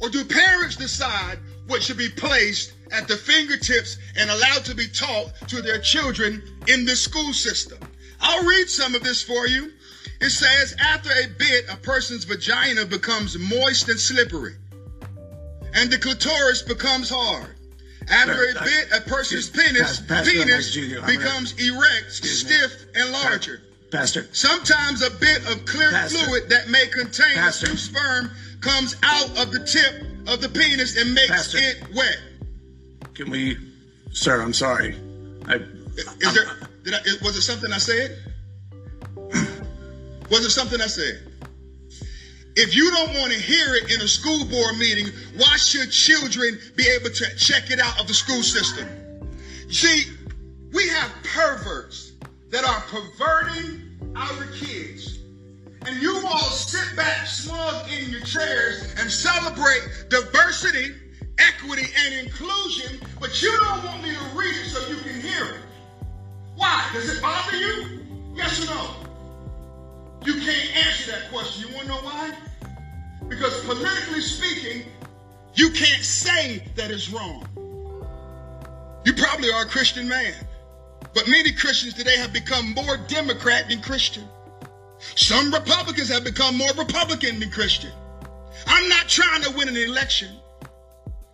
Or 0.03 0.11
do 0.11 0.27
parents 0.27 0.77
decide 0.77 1.39
what 1.69 1.83
should 1.83 1.97
be 1.97 2.11
placed 2.11 2.75
at 2.93 3.09
the 3.09 3.17
fingertips 3.17 3.97
and 4.15 4.29
allowed 4.29 4.63
to 4.67 4.75
be 4.75 4.89
taught 4.89 5.33
to 5.49 5.63
their 5.63 5.79
children 5.79 6.43
in 6.69 6.85
the 6.85 6.95
school 6.95 7.33
system? 7.33 7.79
I'll 8.21 8.45
read 8.45 8.69
some 8.69 8.95
of 8.95 9.03
this 9.03 9.23
for 9.23 9.47
you. 9.47 9.73
It 10.21 10.31
says, 10.31 10.75
after 10.79 11.11
a 11.11 11.27
bit, 11.39 11.67
a 11.71 11.77
person's 11.77 12.25
vagina 12.25 12.87
becomes 12.87 13.39
moist 13.39 13.89
and 13.89 14.01
slippery, 14.01 14.55
and 15.75 15.91
the 15.91 15.99
clitoris 15.99 16.63
becomes 16.63 17.11
hard. 17.11 17.55
After 18.09 18.33
a 18.33 18.65
bit, 18.65 18.89
a 18.95 19.01
person's 19.03 19.51
penis, 19.51 20.01
penis 20.01 20.75
becomes 21.07 21.53
erect, 21.59 22.13
stiff, 22.13 22.87
and 22.95 23.13
larger. 23.13 23.61
Pastor. 23.91 24.29
Sometimes 24.33 25.03
a 25.03 25.11
bit 25.11 25.47
of 25.51 25.65
clear 25.65 25.91
Pastor. 25.91 26.19
fluid 26.19 26.49
that 26.49 26.69
may 26.69 26.87
contain 26.87 27.35
Pastor. 27.35 27.77
sperm 27.77 28.31
comes 28.61 28.97
out 29.03 29.29
of 29.39 29.53
the 29.53 29.61
tip 29.61 30.03
of 30.29 30.41
the 30.41 30.49
penis 30.49 30.97
and 30.97 31.15
makes 31.15 31.31
Pastor. 31.31 31.59
it 31.61 31.95
wet. 31.95 32.19
Can 33.15 33.31
we, 33.31 33.57
sir? 34.13 34.43
I'm 34.43 34.53
sorry. 34.53 34.97
I, 35.47 35.57
is 35.97 36.35
there? 36.35 36.47
Did 36.85 36.95
I, 36.95 36.99
was 37.23 37.37
it 37.37 37.43
something 37.43 37.73
I 37.73 37.79
said? 37.79 38.19
Was 40.31 40.45
it 40.45 40.51
something 40.51 40.81
I 40.81 40.87
said? 40.87 41.21
If 42.57 42.75
you 42.75 42.91
don't 42.91 43.15
want 43.15 43.33
to 43.33 43.39
hear 43.39 43.75
it 43.75 43.93
in 43.93 44.01
a 44.01 44.09
school 44.09 44.45
board 44.47 44.79
meeting, 44.79 45.07
why 45.37 45.57
should 45.57 45.91
children 45.91 46.59
be 46.75 46.89
able 46.89 47.11
to 47.11 47.37
check 47.37 47.71
it 47.71 47.79
out 47.79 48.01
of 48.01 48.09
the 48.09 48.15
school 48.15 48.43
system? 48.43 48.89
See, 49.71 50.05
we 50.73 50.89
have 50.89 51.11
perverts 51.23 52.13
that 52.51 52.65
are 52.65 52.81
perverting 52.89 54.15
our 54.17 54.47
kids. 54.55 55.19
And 55.85 56.01
you 56.03 56.23
all 56.27 56.39
sit 56.39 56.97
back 56.97 57.27
smug 57.27 57.91
in 57.93 58.11
your 58.11 58.23
chairs 58.23 58.95
and 58.99 59.11
celebrate 59.11 59.83
diversity, 60.09 60.95
equity, 61.39 61.87
and 62.05 62.27
inclusion, 62.27 63.01
but 63.21 63.41
you 63.43 63.57
don't 63.61 63.85
want 63.85 64.03
me 64.03 64.15
to 64.15 64.25
read 64.37 64.57
it 64.57 64.67
so 64.67 64.89
you 64.89 64.97
can 64.97 65.21
hear 65.21 65.45
it. 65.45 65.61
Why? 66.57 66.89
Does 66.93 67.15
it 67.15 67.23
bother 67.23 67.57
you? 67.57 68.01
Yes 68.35 68.63
or 68.63 68.75
no? 68.75 69.06
You 70.27 70.35
can't 70.41 70.77
answer 70.77 71.13
that 71.13 71.31
question. 71.31 71.69
You 71.69 71.75
want 71.77 71.87
to 71.87 71.95
know 71.95 72.01
why? 72.01 72.33
Because 73.29 73.65
politically 73.65 74.21
speaking, 74.21 74.83
you 75.55 75.71
can't 75.71 76.03
say 76.03 76.65
that 76.75 76.91
it's 76.91 77.11
wrong. 77.11 77.47
You 79.05 79.13
probably 79.15 79.53
are 79.53 79.63
a 79.63 79.67
Christian 79.67 80.09
man. 80.09 80.35
But 81.15 81.29
many 81.29 81.53
Christians 81.53 81.95
today 81.95 82.17
have 82.19 82.33
become 82.33 82.75
more 82.75 82.97
Democrat 82.97 83.69
than 83.69 83.81
Christian. 83.81 84.25
Some 84.99 85.55
Republicans 85.55 86.09
have 86.09 86.25
become 86.25 86.59
more 86.59 86.73
Republican 86.77 87.39
than 87.39 87.51
Christian. 87.51 87.93
I'm 88.67 88.89
not 88.89 89.09
trying 89.09 89.43
to 89.43 89.53
win 89.53 89.69
an 89.69 89.77
election. 89.77 90.29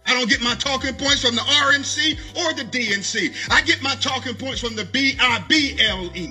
I 0.05 0.13
don't 0.13 0.29
get 0.29 0.43
my 0.43 0.55
talking 0.57 0.95
points 0.95 1.25
from 1.25 1.35
the 1.35 1.41
RNC 1.41 2.19
or 2.45 2.53
the 2.53 2.65
DNC. 2.65 3.51
I 3.51 3.63
get 3.63 3.81
my 3.81 3.95
talking 3.95 4.35
points 4.35 4.61
from 4.61 4.77
the 4.77 4.85
B 4.85 5.17
I 5.19 5.43
B 5.49 5.79
L 5.81 6.11
E, 6.15 6.31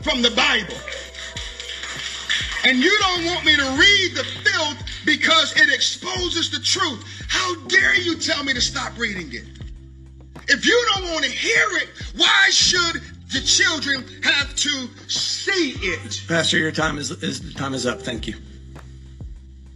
from 0.00 0.22
the 0.22 0.30
Bible. 0.30 0.76
And 2.64 2.78
you 2.78 2.96
don't 3.00 3.24
want 3.26 3.44
me 3.44 3.56
to 3.56 3.62
read 3.62 4.14
the 4.14 4.24
filth 4.44 4.78
because 5.04 5.52
it 5.56 5.72
exposes 5.72 6.50
the 6.50 6.60
truth. 6.60 7.04
How 7.28 7.54
dare 7.66 7.96
you 7.96 8.16
tell 8.16 8.44
me 8.44 8.52
to 8.52 8.60
stop 8.60 8.96
reading 8.98 9.32
it? 9.32 9.44
If 10.48 10.66
you 10.66 10.86
don't 10.94 11.10
want 11.10 11.24
to 11.24 11.30
hear 11.30 11.66
it, 11.78 11.88
why 12.16 12.48
should 12.50 13.00
the 13.32 13.40
children 13.40 14.04
have 14.22 14.54
to 14.56 14.88
see 15.08 15.74
it? 15.80 16.22
Pastor, 16.28 16.58
your 16.58 16.72
time 16.72 16.98
is, 16.98 17.10
is 17.22 17.54
time 17.54 17.72
is 17.72 17.86
up. 17.86 18.02
Thank 18.02 18.26
you. 18.26 18.34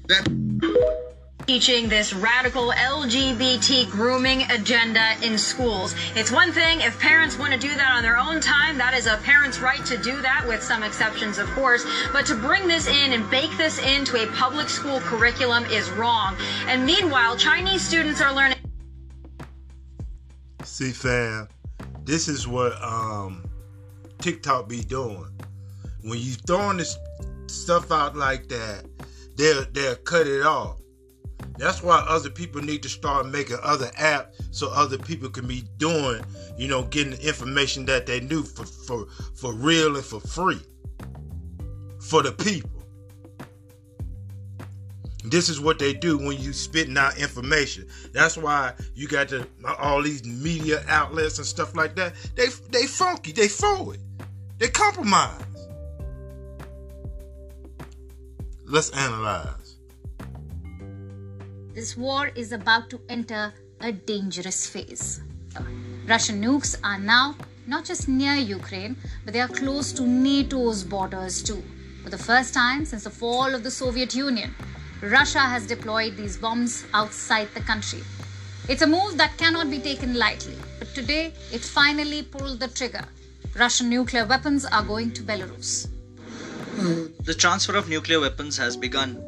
That 0.09 1.01
teaching 1.47 1.89
this 1.91 2.15
radical 2.15 2.73
LGBT 2.73 3.91
grooming 3.91 4.43
agenda 4.51 5.13
in 5.23 5.37
schools. 5.37 5.95
It's 6.15 6.31
one 6.31 6.53
thing 6.53 6.81
if 6.81 6.99
parents 6.99 7.39
want 7.39 7.53
to 7.53 7.59
do 7.59 7.69
that 7.75 7.93
on 7.95 8.03
their 8.03 8.17
own 8.17 8.41
time, 8.41 8.79
that 8.79 8.95
is 8.95 9.07
a 9.07 9.19
parent's 9.19 9.59
right 9.59 9.85
to 9.85 9.99
do 9.99 10.23
that 10.23 10.47
with 10.49 10.63
some 10.63 10.83
exceptions, 10.83 11.37
of 11.37 11.47
course. 11.51 11.85
But 12.13 12.25
to 12.27 12.35
bring 12.35 12.67
this 12.67 12.87
in 12.89 13.13
and 13.13 13.29
bake 13.31 13.55
this 13.59 13.79
into 13.79 14.23
a 14.23 14.27
public 14.33 14.71
school 14.71 15.01
curriculum 15.01 15.65
is 15.67 15.91
wrong. 15.91 16.35
And 16.67 16.87
meanwhile, 16.87 17.37
Chinese 17.37 17.87
students 17.87 18.23
are 18.23 18.35
learning. 18.35 18.59
See, 20.63 20.93
fam, 20.93 21.49
this 22.05 22.27
is 22.27 22.49
what 22.49 22.73
um, 22.83 23.45
TikTok 24.19 24.67
be 24.67 24.83
doing. 24.83 25.29
When 26.03 26.19
you 26.19 26.33
throwing 26.47 26.79
this 26.79 26.97
stuff 27.49 27.93
out 27.93 28.17
like 28.17 28.49
that, 28.49 28.87
they'll 29.37 29.67
they'll 29.73 29.97
cut 29.97 30.27
it 30.27 30.45
off 30.45 30.79
that's 31.57 31.83
why 31.83 32.05
other 32.09 32.31
people 32.31 32.61
need 32.61 32.83
to 32.83 32.89
start 32.89 33.29
making 33.29 33.59
other 33.63 33.87
apps 33.99 34.27
so 34.51 34.71
other 34.71 34.99
people 34.99 35.29
can 35.29 35.47
be 35.47 35.65
doing, 35.79 36.25
you 36.57 36.69
know, 36.69 36.83
getting 36.85 37.13
the 37.13 37.27
information 37.27 37.85
that 37.87 38.07
they 38.07 38.21
knew 38.21 38.43
for 38.43 38.65
for 38.65 39.07
for 39.35 39.53
real 39.53 39.97
and 39.97 40.05
for 40.05 40.21
free 40.21 40.61
for 42.01 42.23
the 42.23 42.33
people. 42.33 42.71
This 45.25 45.49
is 45.49 45.59
what 45.59 45.79
they 45.79 45.95
do 45.95 46.19
when 46.19 46.39
you 46.39 46.53
spitting 46.53 46.99
out 46.99 47.19
information. 47.19 47.87
That's 48.13 48.37
why 48.37 48.75
you 48.95 49.09
got 49.09 49.33
all 49.79 50.03
these 50.03 50.23
media 50.25 50.85
outlets 50.89 51.39
and 51.39 51.47
stuff 51.47 51.75
like 51.75 51.97
that. 51.97 52.15
They 52.35 52.49
they 52.71 52.87
funky, 52.87 53.33
they 53.33 53.49
forward, 53.49 54.01
they 54.59 54.69
compromise. 54.69 55.41
Let's 58.67 58.91
analyze. 58.91 59.64
This 61.75 61.97
war 61.97 62.29
is 62.37 62.53
about 62.53 62.89
to 62.91 63.01
enter 63.09 63.53
a 63.81 63.91
dangerous 63.91 64.65
phase. 64.65 65.21
Russian 66.07 66.41
nukes 66.41 66.77
are 66.85 67.01
now 67.01 67.35
not 67.67 67.85
just 67.85 68.07
near 68.07 68.35
Ukraine, 68.35 68.97
but 69.25 69.35
they 69.35 69.41
are 69.41 69.49
close 69.49 69.91
to 69.95 70.03
NATO's 70.03 70.85
borders 70.85 71.43
too. 71.43 71.65
For 72.05 72.11
the 72.11 72.19
first 72.19 72.55
time 72.55 72.85
since 72.85 73.03
the 73.03 73.11
fall 73.11 73.53
of 73.53 73.65
the 73.65 73.73
Soviet 73.73 74.15
Union, 74.15 74.55
Russia 75.03 75.41
has 75.41 75.67
deployed 75.67 76.17
these 76.17 76.37
bombs 76.37 76.85
outside 76.95 77.49
the 77.55 77.61
country. 77.61 78.03
It's 78.69 78.83
a 78.83 78.87
move 78.87 79.17
that 79.17 79.37
cannot 79.37 79.69
be 79.69 79.81
taken 79.81 80.15
lightly, 80.15 80.57
but 80.79 80.95
today 80.95 81.33
it 81.53 81.63
finally 81.65 82.23
pulled 82.23 82.61
the 82.61 82.69
trigger. 82.69 83.05
Russian 83.57 83.91
nuclear 83.91 84.27
weapons 84.27 84.65
are 84.65 84.85
going 84.85 85.11
to 85.15 85.23
Belarus. 85.23 85.89
The 87.25 87.35
transfer 87.35 87.75
of 87.75 87.89
nuclear 87.89 88.21
weapons 88.21 88.57
has 88.59 88.77
begun. 88.77 89.19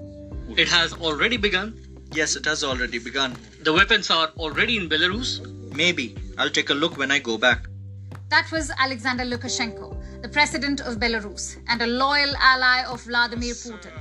It 0.56 0.68
has 0.68 0.92
already 0.92 1.38
begun? 1.38 1.85
Yes, 2.12 2.36
it 2.36 2.44
has 2.46 2.64
already 2.64 2.98
begun. 2.98 3.36
The 3.62 3.72
weapons 3.72 4.10
are 4.10 4.28
already 4.38 4.76
in 4.76 4.88
Belarus? 4.88 5.40
Maybe. 5.74 6.16
I'll 6.38 6.50
take 6.50 6.70
a 6.70 6.74
look 6.74 6.96
when 6.96 7.10
I 7.10 7.18
go 7.18 7.36
back. 7.36 7.66
That 8.28 8.50
was 8.50 8.70
Alexander 8.78 9.24
Lukashenko, 9.24 10.22
the 10.22 10.28
president 10.28 10.80
of 10.80 10.96
Belarus 10.96 11.58
and 11.68 11.82
a 11.82 11.86
loyal 11.86 12.34
ally 12.36 12.84
of 12.84 13.02
Vladimir 13.02 13.54
Putin. 13.54 13.92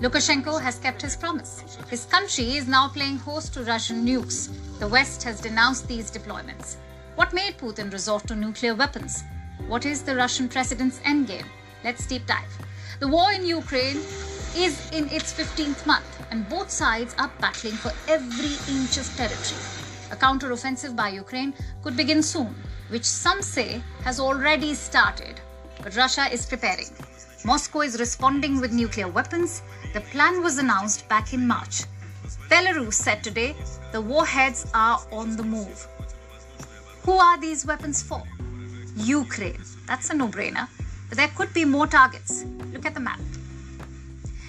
Lukashenko 0.00 0.60
has 0.60 0.78
kept 0.78 1.02
his 1.02 1.16
promise. 1.16 1.62
His 1.88 2.04
country 2.06 2.56
is 2.56 2.66
now 2.66 2.88
playing 2.88 3.18
host 3.18 3.54
to 3.54 3.62
Russian 3.62 4.04
nukes. 4.04 4.50
The 4.80 4.88
West 4.88 5.22
has 5.22 5.40
denounced 5.40 5.86
these 5.86 6.10
deployments. 6.10 6.76
What 7.14 7.32
made 7.32 7.58
Putin 7.58 7.92
resort 7.92 8.26
to 8.26 8.34
nuclear 8.34 8.74
weapons? 8.74 9.22
What 9.68 9.86
is 9.86 10.02
the 10.02 10.16
Russian 10.16 10.48
president's 10.48 10.98
endgame? 11.00 11.46
Let's 11.84 12.06
deep 12.06 12.26
dive. 12.26 12.58
The 12.98 13.08
war 13.08 13.30
in 13.32 13.46
Ukraine 13.46 14.00
is 14.56 14.90
in 14.90 15.08
its 15.08 15.32
15th 15.32 15.86
month, 15.86 16.26
and 16.30 16.48
both 16.48 16.70
sides 16.70 17.14
are 17.18 17.30
battling 17.40 17.74
for 17.74 17.92
every 18.08 18.54
inch 18.74 18.96
of 18.96 19.06
territory. 19.16 19.60
A 20.10 20.16
counteroffensive 20.16 20.94
by 20.94 21.08
Ukraine 21.08 21.54
could 21.82 21.96
begin 21.96 22.22
soon, 22.22 22.54
which 22.88 23.04
some 23.04 23.42
say 23.42 23.82
has 24.02 24.20
already 24.20 24.74
started. 24.74 25.40
But 25.82 25.96
Russia 25.96 26.26
is 26.32 26.46
preparing. 26.46 26.90
Moscow 27.44 27.80
is 27.80 27.98
responding 27.98 28.60
with 28.60 28.72
nuclear 28.72 29.08
weapons. 29.08 29.62
The 29.92 30.00
plan 30.00 30.42
was 30.42 30.58
announced 30.58 31.08
back 31.08 31.32
in 31.32 31.46
March. 31.46 31.82
Belarus 32.48 32.94
said 32.94 33.22
today 33.24 33.54
the 33.92 34.00
warheads 34.00 34.70
are 34.74 35.00
on 35.12 35.36
the 35.36 35.42
move. 35.42 35.86
Who 37.02 37.12
are 37.12 37.38
these 37.38 37.66
weapons 37.66 38.02
for? 38.02 38.22
Ukraine. 38.96 39.62
That's 39.86 40.10
a 40.10 40.14
no 40.14 40.28
brainer. 40.28 40.68
But 41.08 41.18
there 41.18 41.28
could 41.36 41.52
be 41.52 41.64
more 41.64 41.86
targets. 41.86 42.44
Look 42.72 42.86
at 42.86 42.94
the 42.94 43.00
map. 43.00 43.20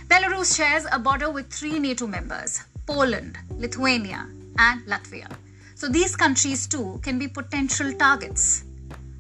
Belarus 0.08 0.56
shares 0.56 0.86
a 0.92 1.00
border 1.00 1.32
with 1.32 1.52
three 1.52 1.80
NATO 1.80 2.06
members 2.06 2.64
Poland, 2.86 3.38
Lithuania, 3.58 4.28
and 4.60 4.86
Latvia. 4.86 5.30
So 5.74 5.88
these 5.90 6.16
countries 6.16 6.68
too 6.68 7.00
can 7.02 7.18
be 7.18 7.28
potential 7.28 7.92
targets. 7.94 8.64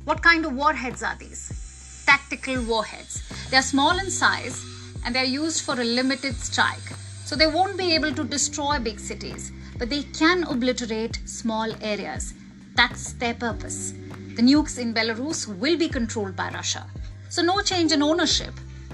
What 0.04 0.22
kind 0.22 0.46
of 0.46 0.54
warheads 0.54 1.02
are 1.02 1.16
these? 1.18 2.04
Tactical 2.06 2.62
warheads. 2.64 3.24
They 3.50 3.58
are 3.58 3.64
small 3.64 3.98
in 3.98 4.12
size 4.12 4.64
and 5.04 5.16
they 5.16 5.22
are 5.22 5.34
used 5.44 5.64
for 5.64 5.74
a 5.74 5.84
limited 5.84 6.36
strike. 6.36 6.88
So 7.26 7.36
they 7.36 7.48
won't 7.48 7.78
be 7.78 7.96
able 7.96 8.14
to 8.14 8.24
destroy 8.24 8.78
big 8.78 9.00
cities, 9.00 9.52
but 9.80 9.90
they 9.90 10.04
can 10.04 10.44
obliterate 10.44 11.20
small 11.26 11.74
areas. 11.82 12.36
That's 12.76 13.14
their 13.14 13.34
purpose. 13.34 13.94
The 14.36 14.44
nukes 14.44 14.78
in 14.78 14.94
Belarus 14.94 15.48
will 15.48 15.78
be 15.78 15.90
controlled 15.90 16.36
by 16.36 16.52
Russia. 16.52 16.86
So 17.30 17.42
no 17.42 17.62
change 17.62 17.92
in 17.92 18.04
ownership. 18.04 18.54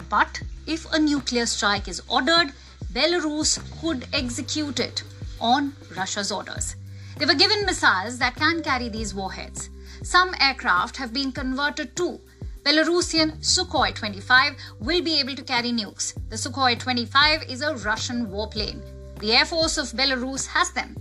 But 0.09 0.41
if 0.71 0.89
a 0.93 0.99
nuclear 0.99 1.45
strike 1.45 1.89
is 1.89 2.01
ordered, 2.07 2.53
Belarus 2.93 3.59
could 3.81 4.07
execute 4.13 4.79
it 4.79 5.03
on 5.41 5.73
Russia's 5.97 6.31
orders. 6.31 6.75
They 7.17 7.25
were 7.25 7.33
given 7.33 7.65
missiles 7.65 8.17
that 8.19 8.35
can 8.35 8.63
carry 8.63 8.87
these 8.87 9.13
warheads. 9.13 9.69
Some 10.01 10.33
aircraft 10.39 10.95
have 10.95 11.11
been 11.13 11.33
converted 11.33 11.95
too. 11.95 12.21
Belarusian 12.63 13.37
Sukhoi 13.39 13.93
25 13.93 14.53
will 14.79 15.01
be 15.01 15.19
able 15.19 15.35
to 15.35 15.43
carry 15.43 15.71
nukes. 15.71 16.13
The 16.29 16.37
Sukhoi 16.37 16.79
25 16.79 17.43
is 17.49 17.61
a 17.61 17.75
Russian 17.75 18.27
warplane. 18.27 18.81
The 19.19 19.33
Air 19.33 19.45
Force 19.45 19.77
of 19.77 19.87
Belarus 19.87 20.47
has 20.47 20.71
them. 20.71 20.95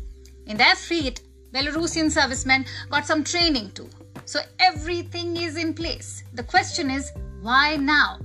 In 0.46 0.56
their 0.56 0.74
fleet, 0.74 1.20
Belarusian 1.52 2.10
servicemen 2.10 2.64
got 2.90 3.06
some 3.06 3.22
training 3.22 3.70
too. 3.72 3.88
So 4.24 4.40
everything 4.58 5.36
is 5.36 5.56
in 5.56 5.74
place. 5.74 6.24
The 6.34 6.42
question 6.42 6.90
is, 6.90 7.12
why 7.40 7.76
now? 7.76 8.18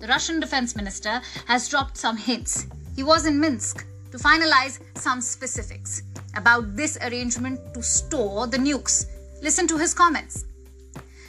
The 0.00 0.08
Russian 0.08 0.40
defense 0.40 0.74
minister 0.74 1.20
has 1.46 1.68
dropped 1.68 1.98
some 1.98 2.16
hints. 2.16 2.66
He 2.96 3.02
was 3.02 3.26
in 3.26 3.38
Minsk 3.38 3.84
to 4.10 4.18
finalize 4.18 4.80
some 4.94 5.20
specifics 5.20 6.02
about 6.34 6.74
this 6.74 6.96
arrangement 7.02 7.60
to 7.74 7.82
store 7.82 8.46
the 8.46 8.56
nukes. 8.56 9.04
Listen 9.42 9.66
to 9.68 9.76
his 9.76 9.92
comments. 9.92 10.46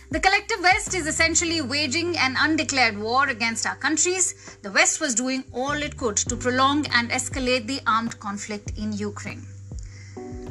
The 0.09 0.19
collective 0.21 0.61
West 0.61 0.93
is 0.93 1.05
essentially 1.05 1.61
waging 1.61 2.17
an 2.17 2.35
undeclared 2.39 2.97
war 2.97 3.27
against 3.27 3.67
our 3.67 3.75
countries. 3.75 4.57
The 4.61 4.71
West 4.71 5.01
was 5.01 5.15
doing 5.15 5.43
all 5.53 5.73
it 5.73 5.97
could 5.97 6.15
to 6.17 6.37
prolong 6.37 6.85
and 6.93 7.09
escalate 7.11 7.67
the 7.67 7.81
armed 7.85 8.19
conflict 8.19 8.77
in 8.77 8.93
Ukraine. 8.93 9.45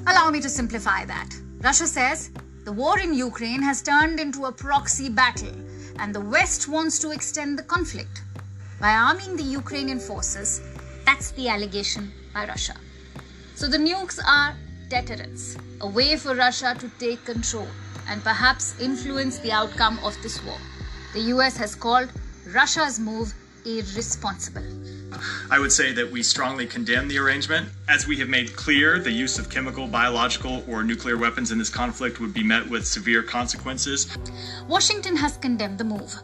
Allow 0.06 0.30
me 0.30 0.40
to 0.42 0.48
simplify 0.48 1.06
that. 1.06 1.30
Russia 1.62 1.86
says 1.86 2.30
the 2.64 2.72
war 2.72 2.98
in 2.98 3.14
Ukraine 3.14 3.62
has 3.62 3.82
turned 3.82 4.20
into 4.20 4.44
a 4.44 4.52
proxy 4.52 5.08
battle, 5.08 5.54
and 5.98 6.14
the 6.14 6.20
West 6.20 6.68
wants 6.68 6.98
to 7.00 7.10
extend 7.10 7.58
the 7.58 7.62
conflict 7.62 8.22
by 8.80 8.92
arming 8.92 9.36
the 9.36 9.42
Ukrainian 9.42 9.98
forces. 9.98 10.60
That's 11.04 11.32
the 11.32 11.48
allegation 11.48 12.12
by 12.32 12.46
Russia. 12.46 12.76
So 13.54 13.66
the 13.68 13.78
nukes 13.78 14.18
are 14.24 14.54
deterrence, 14.88 15.56
a 15.80 15.86
way 15.86 16.16
for 16.16 16.34
Russia 16.34 16.74
to 16.78 16.88
take 16.98 17.24
control 17.24 17.68
and 18.08 18.22
perhaps 18.22 18.78
influence 18.80 19.38
the 19.38 19.52
outcome 19.52 19.98
of 20.02 20.16
this 20.22 20.42
war. 20.44 20.58
The 21.12 21.20
US 21.34 21.56
has 21.56 21.74
called 21.74 22.08
Russia's 22.54 22.98
move 22.98 23.34
irresponsible. 23.64 24.64
I 25.50 25.58
would 25.58 25.72
say 25.72 25.92
that 25.92 26.10
we 26.10 26.22
strongly 26.22 26.66
condemn 26.66 27.08
the 27.08 27.18
arrangement. 27.18 27.68
As 27.88 28.06
we 28.06 28.16
have 28.18 28.28
made 28.28 28.54
clear, 28.56 28.98
the 28.98 29.10
use 29.10 29.38
of 29.38 29.50
chemical, 29.50 29.86
biological, 29.86 30.64
or 30.68 30.82
nuclear 30.82 31.16
weapons 31.16 31.50
in 31.52 31.58
this 31.58 31.70
conflict 31.70 32.20
would 32.20 32.34
be 32.34 32.42
met 32.42 32.68
with 32.68 32.86
severe 32.86 33.22
consequences. 33.22 34.16
Washington 34.68 35.16
has 35.16 35.36
condemned 35.36 35.78
the 35.78 35.84
move. 35.84 36.14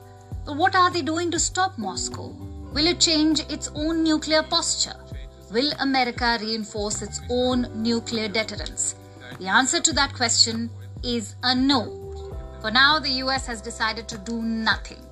But 0.44 0.56
what 0.56 0.74
are 0.76 0.90
they 0.90 1.02
doing 1.02 1.30
to 1.32 1.40
stop 1.40 1.76
Moscow? 1.78 2.28
Will 2.72 2.86
it 2.86 3.00
change 3.00 3.40
its 3.48 3.70
own 3.74 4.04
nuclear 4.04 4.42
posture? 4.42 4.96
Will 5.50 5.72
America 5.80 6.38
reinforce 6.40 7.02
its 7.02 7.20
own 7.30 7.70
nuclear 7.74 8.28
deterrence? 8.28 8.96
The 9.38 9.48
answer 9.48 9.80
to 9.80 9.92
that 9.92 10.14
question 10.14 10.70
is 11.02 11.36
a 11.42 11.54
no. 11.54 12.02
For 12.60 12.70
now, 12.70 12.98
the 12.98 13.10
US 13.24 13.46
has 13.46 13.60
decided 13.60 14.08
to 14.08 14.18
do 14.18 14.42
nothing. 14.42 15.05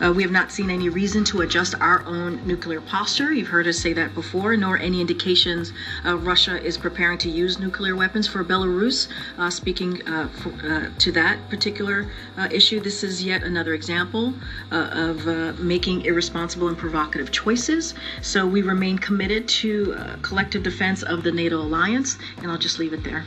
Uh, 0.00 0.12
we 0.12 0.22
have 0.22 0.32
not 0.32 0.50
seen 0.50 0.70
any 0.70 0.88
reason 0.88 1.24
to 1.24 1.40
adjust 1.42 1.74
our 1.80 2.04
own 2.06 2.44
nuclear 2.46 2.80
posture. 2.80 3.32
You've 3.32 3.48
heard 3.48 3.66
us 3.66 3.78
say 3.78 3.92
that 3.92 4.14
before, 4.14 4.56
nor 4.56 4.78
any 4.78 5.00
indications 5.00 5.72
uh, 6.04 6.16
Russia 6.16 6.62
is 6.62 6.78
preparing 6.78 7.18
to 7.18 7.30
use 7.30 7.58
nuclear 7.58 7.94
weapons 7.96 8.26
for 8.26 8.44
Belarus. 8.44 9.08
Uh, 9.38 9.50
speaking 9.50 10.06
uh, 10.08 10.28
for, 10.28 10.50
uh, 10.66 10.90
to 10.98 11.12
that 11.12 11.38
particular 11.50 12.10
uh, 12.36 12.48
issue, 12.50 12.80
this 12.80 13.04
is 13.04 13.22
yet 13.22 13.42
another 13.42 13.74
example 13.74 14.34
of 14.70 15.58
making 15.58 16.02
irresponsible 16.02 16.68
and 16.68 16.78
provocative 16.78 17.30
choices. 17.30 17.94
So 18.22 18.46
we 18.46 18.62
remain 18.62 18.98
committed 18.98 19.48
to 19.48 19.96
collective 20.22 20.62
defense 20.62 21.02
of 21.02 21.22
the 21.22 21.32
NATO 21.32 21.56
alliance, 21.56 22.18
and 22.38 22.50
I'll 22.50 22.58
just 22.58 22.78
leave 22.78 22.92
it 22.92 23.04
there. 23.04 23.24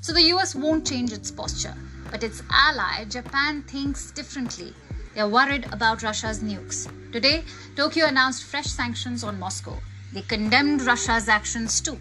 So 0.00 0.12
the 0.12 0.22
US 0.34 0.54
won't 0.54 0.86
change 0.86 1.12
its 1.12 1.30
posture, 1.30 1.74
but 2.10 2.24
its 2.24 2.42
ally, 2.50 3.04
Japan, 3.04 3.62
thinks 3.62 4.10
differently. 4.10 4.72
They 5.20 5.24
are 5.24 5.28
worried 5.28 5.66
about 5.70 6.02
Russia's 6.02 6.38
nukes. 6.42 6.88
Today, 7.12 7.44
Tokyo 7.76 8.06
announced 8.06 8.42
fresh 8.42 8.68
sanctions 8.68 9.22
on 9.22 9.38
Moscow. 9.38 9.76
They 10.14 10.22
condemned 10.22 10.80
Russia's 10.80 11.28
actions 11.28 11.82
too. 11.82 11.98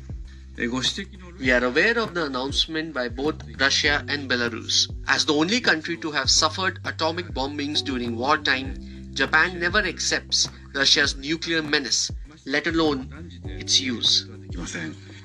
We 0.58 1.52
are 1.52 1.66
aware 1.66 2.00
of 2.00 2.14
the 2.14 2.28
announcement 2.28 2.94
by 2.94 3.10
both 3.10 3.44
Russia 3.60 4.06
and 4.08 4.30
Belarus. 4.30 4.90
As 5.10 5.26
the 5.26 5.34
only 5.34 5.60
country 5.60 5.98
to 5.98 6.12
have 6.12 6.30
suffered 6.30 6.80
atomic 6.86 7.34
bombings 7.34 7.84
during 7.84 8.16
wartime, 8.16 9.12
Japan 9.14 9.60
never 9.60 9.80
accepts 9.80 10.48
Russia's 10.74 11.18
nuclear 11.18 11.62
menace, 11.62 12.10
let 12.46 12.68
alone 12.68 13.32
its 13.44 13.82
use. 13.82 14.30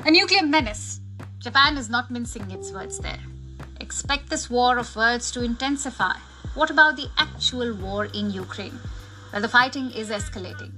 A 0.04 0.10
nuclear 0.10 0.42
menace. 0.42 1.00
Japan 1.38 1.78
is 1.78 1.88
not 1.88 2.10
mincing 2.10 2.50
its 2.50 2.72
words 2.72 2.98
there. 2.98 3.20
Expect 3.84 4.30
this 4.30 4.48
war 4.48 4.78
of 4.78 4.96
words 4.96 5.30
to 5.30 5.44
intensify. 5.44 6.16
What 6.54 6.70
about 6.70 6.96
the 6.96 7.10
actual 7.18 7.74
war 7.74 8.06
in 8.06 8.30
Ukraine? 8.30 8.78
Well, 9.30 9.42
the 9.42 9.48
fighting 9.56 9.90
is 9.90 10.08
escalating. 10.08 10.72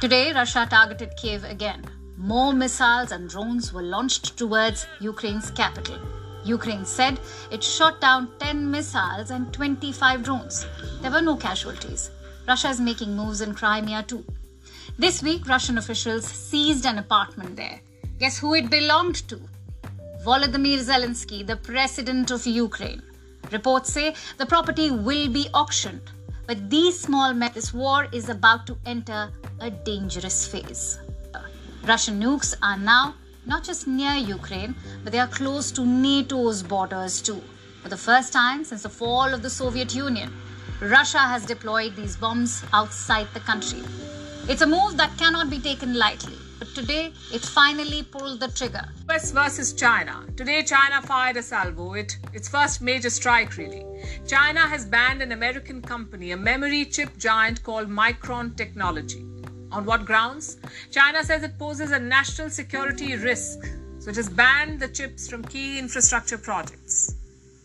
Today, 0.00 0.32
Russia 0.32 0.66
targeted 0.70 1.14
Kiev 1.18 1.44
again. 1.44 1.84
More 2.16 2.54
missiles 2.54 3.12
and 3.12 3.28
drones 3.28 3.70
were 3.74 3.82
launched 3.82 4.38
towards 4.38 4.86
Ukraine's 4.98 5.50
capital. 5.50 5.98
Ukraine 6.42 6.86
said 6.86 7.20
it 7.50 7.62
shot 7.62 8.00
down 8.00 8.30
10 8.38 8.70
missiles 8.70 9.30
and 9.30 9.52
25 9.52 10.22
drones. 10.22 10.64
There 11.02 11.10
were 11.10 11.20
no 11.20 11.36
casualties. 11.36 12.10
Russia 12.46 12.70
is 12.70 12.80
making 12.80 13.14
moves 13.14 13.42
in 13.42 13.54
Crimea 13.54 14.04
too. 14.04 14.24
This 14.98 15.22
week, 15.22 15.46
Russian 15.46 15.76
officials 15.76 16.24
seized 16.24 16.86
an 16.86 16.96
apartment 16.96 17.56
there. 17.56 17.82
Guess 18.18 18.38
who 18.38 18.54
it 18.54 18.70
belonged 18.70 19.28
to? 19.28 19.38
Volodymyr 20.24 20.80
Zelensky, 20.80 21.46
the 21.46 21.56
president 21.56 22.32
of 22.32 22.44
Ukraine. 22.44 23.02
Reports 23.52 23.92
say 23.92 24.14
the 24.36 24.46
property 24.46 24.90
will 24.90 25.28
be 25.28 25.46
auctioned. 25.54 26.10
But 26.48 26.68
these 26.68 26.98
small 26.98 27.32
men, 27.32 27.52
this 27.54 27.72
war 27.72 28.08
is 28.12 28.28
about 28.28 28.66
to 28.66 28.76
enter 28.84 29.30
a 29.60 29.70
dangerous 29.70 30.46
phase. 30.46 30.98
Russian 31.84 32.20
nukes 32.20 32.54
are 32.62 32.76
now 32.76 33.14
not 33.46 33.62
just 33.62 33.86
near 33.86 34.14
Ukraine, 34.14 34.74
but 35.04 35.12
they 35.12 35.20
are 35.20 35.28
close 35.28 35.70
to 35.72 35.82
NATO's 35.82 36.64
borders 36.64 37.22
too. 37.22 37.40
For 37.82 37.88
the 37.88 37.96
first 37.96 38.32
time 38.32 38.64
since 38.64 38.82
the 38.82 38.88
fall 38.88 39.32
of 39.32 39.42
the 39.42 39.50
Soviet 39.50 39.94
Union, 39.94 40.32
Russia 40.80 41.18
has 41.18 41.46
deployed 41.46 41.94
these 41.94 42.16
bombs 42.16 42.64
outside 42.72 43.28
the 43.34 43.40
country. 43.40 43.82
It's 44.48 44.62
a 44.62 44.66
move 44.66 44.96
that 44.96 45.16
cannot 45.16 45.48
be 45.48 45.60
taken 45.60 45.94
lightly. 45.94 46.38
But 46.58 46.74
today, 46.74 47.12
it 47.32 47.42
finally 47.42 48.02
pulled 48.02 48.40
the 48.40 48.48
trigger. 48.48 48.84
US 49.08 49.30
versus 49.30 49.72
China. 49.72 50.26
Today, 50.36 50.62
China 50.64 51.00
fired 51.02 51.36
a 51.36 51.42
salvo, 51.42 51.94
it, 51.94 52.18
its 52.32 52.48
first 52.48 52.80
major 52.80 53.10
strike, 53.10 53.56
really. 53.56 53.84
China 54.26 54.60
has 54.60 54.84
banned 54.84 55.22
an 55.22 55.30
American 55.30 55.80
company, 55.80 56.32
a 56.32 56.36
memory 56.36 56.84
chip 56.84 57.16
giant 57.16 57.62
called 57.62 57.88
Micron 57.88 58.56
Technology. 58.56 59.24
On 59.70 59.84
what 59.84 60.04
grounds? 60.04 60.56
China 60.90 61.22
says 61.22 61.44
it 61.44 61.58
poses 61.58 61.92
a 61.92 61.98
national 61.98 62.50
security 62.50 63.14
risk, 63.14 63.60
so 64.00 64.10
it 64.10 64.16
has 64.16 64.28
banned 64.28 64.80
the 64.80 64.88
chips 64.88 65.28
from 65.28 65.44
key 65.44 65.78
infrastructure 65.78 66.38
projects. 66.38 67.14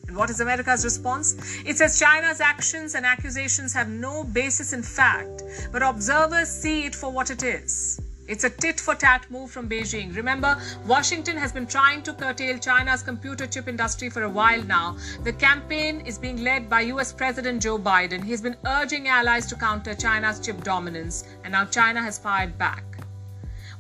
And 0.08 0.16
what 0.16 0.30
is 0.30 0.40
America's 0.40 0.84
response? 0.84 1.36
It 1.66 1.78
says 1.78 1.98
China's 1.98 2.42
actions 2.42 2.94
and 2.94 3.06
accusations 3.06 3.74
have 3.74 3.88
no 3.90 4.24
basis 4.24 4.74
in 4.74 4.84
fact, 4.84 5.42
but 5.72 5.82
observers 5.82 6.50
see 6.50 6.86
it 6.86 6.94
for 6.94 7.10
what 7.10 7.32
it 7.32 7.42
is. 7.42 8.00
It's 8.26 8.46
a 8.46 8.50
tit 8.50 8.80
for 8.80 8.96
tat 8.96 9.26
move 9.30 9.52
from 9.52 9.68
Beijing. 9.68 10.16
Remember, 10.16 10.58
Washington 10.88 11.36
has 11.36 11.52
been 11.52 11.68
trying 11.68 12.04
to 12.04 12.14
curtail 12.14 12.58
China's 12.58 13.04
computer 13.04 13.46
chip 13.46 13.68
industry 13.68 14.10
for 14.10 14.24
a 14.24 14.30
while 14.30 14.64
now. 14.64 14.96
The 15.24 15.34
campaign 15.34 16.00
is 16.06 16.18
being 16.18 16.42
led 16.42 16.70
by 16.70 16.82
US 16.94 17.12
President 17.12 17.62
Joe 17.62 17.78
Biden. 17.78 18.24
He's 18.24 18.40
been 18.40 18.56
urging 18.66 19.10
allies 19.10 19.46
to 19.48 19.58
counter 19.58 19.94
China's 19.94 20.40
chip 20.40 20.64
dominance, 20.64 21.26
and 21.44 21.52
now 21.52 21.66
China 21.66 22.02
has 22.02 22.18
fired 22.18 22.58
back. 22.58 22.86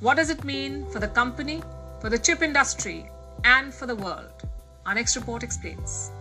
What 0.01 0.17
does 0.17 0.29
it 0.29 0.43
mean 0.43 0.85
for 0.91 0.99
the 0.99 1.07
company, 1.07 1.63
for 2.01 2.09
the 2.09 2.19
chip 2.19 2.41
industry, 2.41 3.09
and 3.45 3.73
for 3.73 3.85
the 3.85 3.95
world? 3.95 4.43
Our 4.85 4.95
next 4.95 5.15
report 5.15 5.43
explains. 5.43 6.11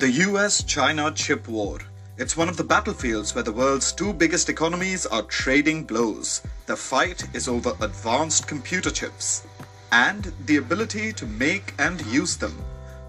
The 0.00 0.10
US 0.10 0.62
China 0.62 1.10
chip 1.12 1.48
war. 1.48 1.78
It's 2.16 2.36
one 2.36 2.48
of 2.48 2.56
the 2.56 2.62
battlefields 2.62 3.34
where 3.34 3.42
the 3.42 3.50
world's 3.50 3.90
two 3.90 4.12
biggest 4.12 4.48
economies 4.48 5.04
are 5.04 5.22
trading 5.22 5.82
blows. 5.82 6.42
The 6.66 6.76
fight 6.76 7.24
is 7.34 7.48
over 7.48 7.72
advanced 7.80 8.46
computer 8.46 8.92
chips 8.92 9.42
and 9.90 10.32
the 10.46 10.58
ability 10.58 11.12
to 11.14 11.26
make 11.26 11.74
and 11.80 12.06
use 12.06 12.36
them. 12.36 12.56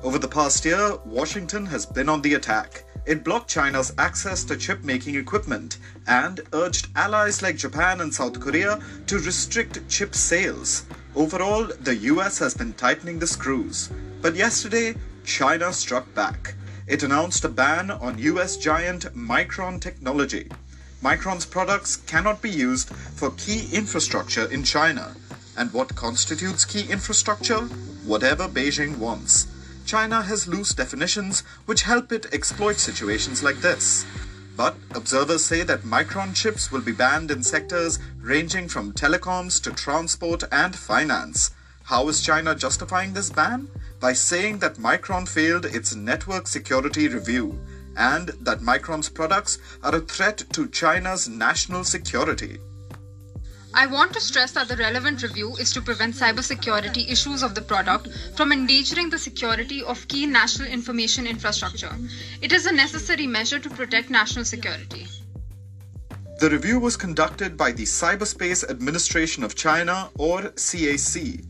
Over 0.01 0.17
the 0.17 0.27
past 0.27 0.65
year, 0.65 0.97
Washington 1.05 1.67
has 1.67 1.85
been 1.85 2.09
on 2.09 2.23
the 2.23 2.33
attack. 2.33 2.83
It 3.05 3.23
blocked 3.23 3.47
China's 3.47 3.93
access 3.99 4.43
to 4.45 4.57
chip 4.57 4.83
making 4.83 5.13
equipment 5.13 5.77
and 6.07 6.41
urged 6.53 6.87
allies 6.95 7.43
like 7.43 7.57
Japan 7.57 8.01
and 8.01 8.11
South 8.11 8.39
Korea 8.39 8.79
to 9.05 9.19
restrict 9.19 9.87
chip 9.87 10.15
sales. 10.15 10.87
Overall, 11.15 11.69
the 11.81 11.95
US 12.13 12.39
has 12.39 12.55
been 12.55 12.73
tightening 12.73 13.19
the 13.19 13.27
screws. 13.27 13.91
But 14.23 14.35
yesterday, 14.35 14.95
China 15.23 15.71
struck 15.73 16.11
back. 16.15 16.55
It 16.87 17.01
announced 17.01 17.43
a 17.43 17.49
ban 17.49 17.89
on 17.89 18.19
US 18.19 18.57
giant 18.57 19.05
Micron 19.15 19.81
Technology. 19.81 20.51
Micron's 21.01 21.45
products 21.45 21.95
cannot 21.95 22.43
be 22.43 22.49
used 22.51 22.89
for 22.89 23.31
key 23.31 23.67
infrastructure 23.73 24.45
in 24.51 24.63
China. 24.63 25.15
And 25.57 25.73
what 25.73 25.95
constitutes 25.95 26.63
key 26.63 26.85
infrastructure? 26.87 27.61
Whatever 28.05 28.47
Beijing 28.47 28.99
wants. 28.99 29.47
China 29.87 30.21
has 30.21 30.47
loose 30.47 30.75
definitions 30.75 31.41
which 31.65 31.81
help 31.81 32.11
it 32.11 32.31
exploit 32.31 32.77
situations 32.77 33.41
like 33.41 33.61
this. 33.61 34.05
But 34.55 34.75
observers 34.93 35.43
say 35.43 35.63
that 35.63 35.81
Micron 35.81 36.35
chips 36.35 36.71
will 36.71 36.81
be 36.81 36.91
banned 36.91 37.31
in 37.31 37.41
sectors 37.41 37.97
ranging 38.21 38.67
from 38.67 38.93
telecoms 38.93 39.59
to 39.63 39.71
transport 39.71 40.43
and 40.51 40.75
finance. 40.75 41.49
How 41.85 42.07
is 42.09 42.21
China 42.21 42.55
justifying 42.55 43.13
this 43.13 43.29
ban? 43.29 43.69
by 43.99 44.13
saying 44.13 44.59
that 44.59 44.75
Micron 44.75 45.27
failed 45.27 45.65
its 45.65 45.95
network 45.95 46.47
security 46.47 47.07
review 47.07 47.59
and 47.97 48.29
that 48.41 48.59
Micron's 48.59 49.09
products 49.09 49.57
are 49.83 49.95
a 49.95 50.01
threat 50.01 50.43
to 50.51 50.67
China's 50.67 51.27
national 51.29 51.83
security. 51.83 52.59
I 53.73 53.87
want 53.87 54.13
to 54.13 54.21
stress 54.21 54.51
that 54.51 54.67
the 54.67 54.77
relevant 54.77 55.23
review 55.23 55.55
is 55.55 55.71
to 55.73 55.81
prevent 55.81 56.15
cybersecurity 56.15 57.09
issues 57.09 57.43
of 57.43 57.55
the 57.55 57.61
product 57.61 58.09
from 58.35 58.51
endangering 58.51 59.09
the 59.09 59.17
security 59.17 59.81
of 59.83 60.07
key 60.07 60.25
national 60.25 60.67
information 60.67 61.27
infrastructure. 61.27 61.93
It 62.41 62.51
is 62.51 62.65
a 62.65 62.73
necessary 62.73 63.27
measure 63.27 63.59
to 63.59 63.69
protect 63.69 64.09
national 64.09 64.45
security. 64.45 65.07
The 66.39 66.49
review 66.49 66.79
was 66.79 66.97
conducted 66.97 67.55
by 67.57 67.71
the 67.71 67.83
Cyberspace 67.83 68.69
Administration 68.69 69.43
of 69.43 69.55
China, 69.55 70.09
or 70.17 70.41
CAC, 70.41 71.45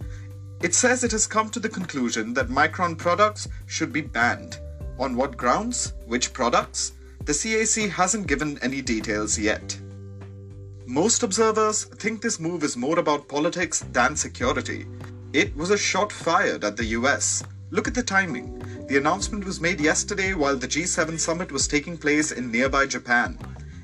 it 0.62 0.74
says 0.74 1.04
it 1.04 1.12
has 1.12 1.28
come 1.28 1.50
to 1.50 1.60
the 1.60 1.70
conclusion 1.70 2.34
that 2.34 2.48
Micron 2.48 2.98
products 2.98 3.48
should 3.66 3.92
be 3.92 4.02
banned. 4.02 4.60
On 4.98 5.16
what 5.16 5.38
grounds? 5.38 5.94
Which 6.06 6.34
products? 6.34 6.94
The 7.26 7.34
CAC 7.34 7.90
hasn't 7.90 8.28
given 8.28 8.58
any 8.62 8.82
details 8.82 9.38
yet. 9.38 9.78
Most 10.86 11.24
observers 11.24 11.86
think 11.86 12.22
this 12.22 12.40
move 12.40 12.64
is 12.64 12.78
more 12.78 13.00
about 13.00 13.28
politics 13.28 13.84
than 13.92 14.16
security. 14.16 14.86
It 15.34 15.56
was 15.56 15.72
a 15.72 15.78
shot 15.78 16.12
fired 16.12 16.64
at 16.64 16.78
the 16.78 16.86
US. 17.00 17.44
Look 17.72 17.88
at 17.88 17.96
the 17.96 18.04
timing. 18.04 18.62
The 18.88 18.98
announcement 18.98 19.44
was 19.44 19.60
made 19.60 19.82
yesterday 19.82 20.34
while 20.34 20.56
the 20.56 20.68
G7 20.68 21.20
summit 21.20 21.52
was 21.52 21.68
taking 21.68 21.98
place 21.98 22.32
in 22.32 22.52
nearby 22.52 22.86
Japan. 22.86 23.38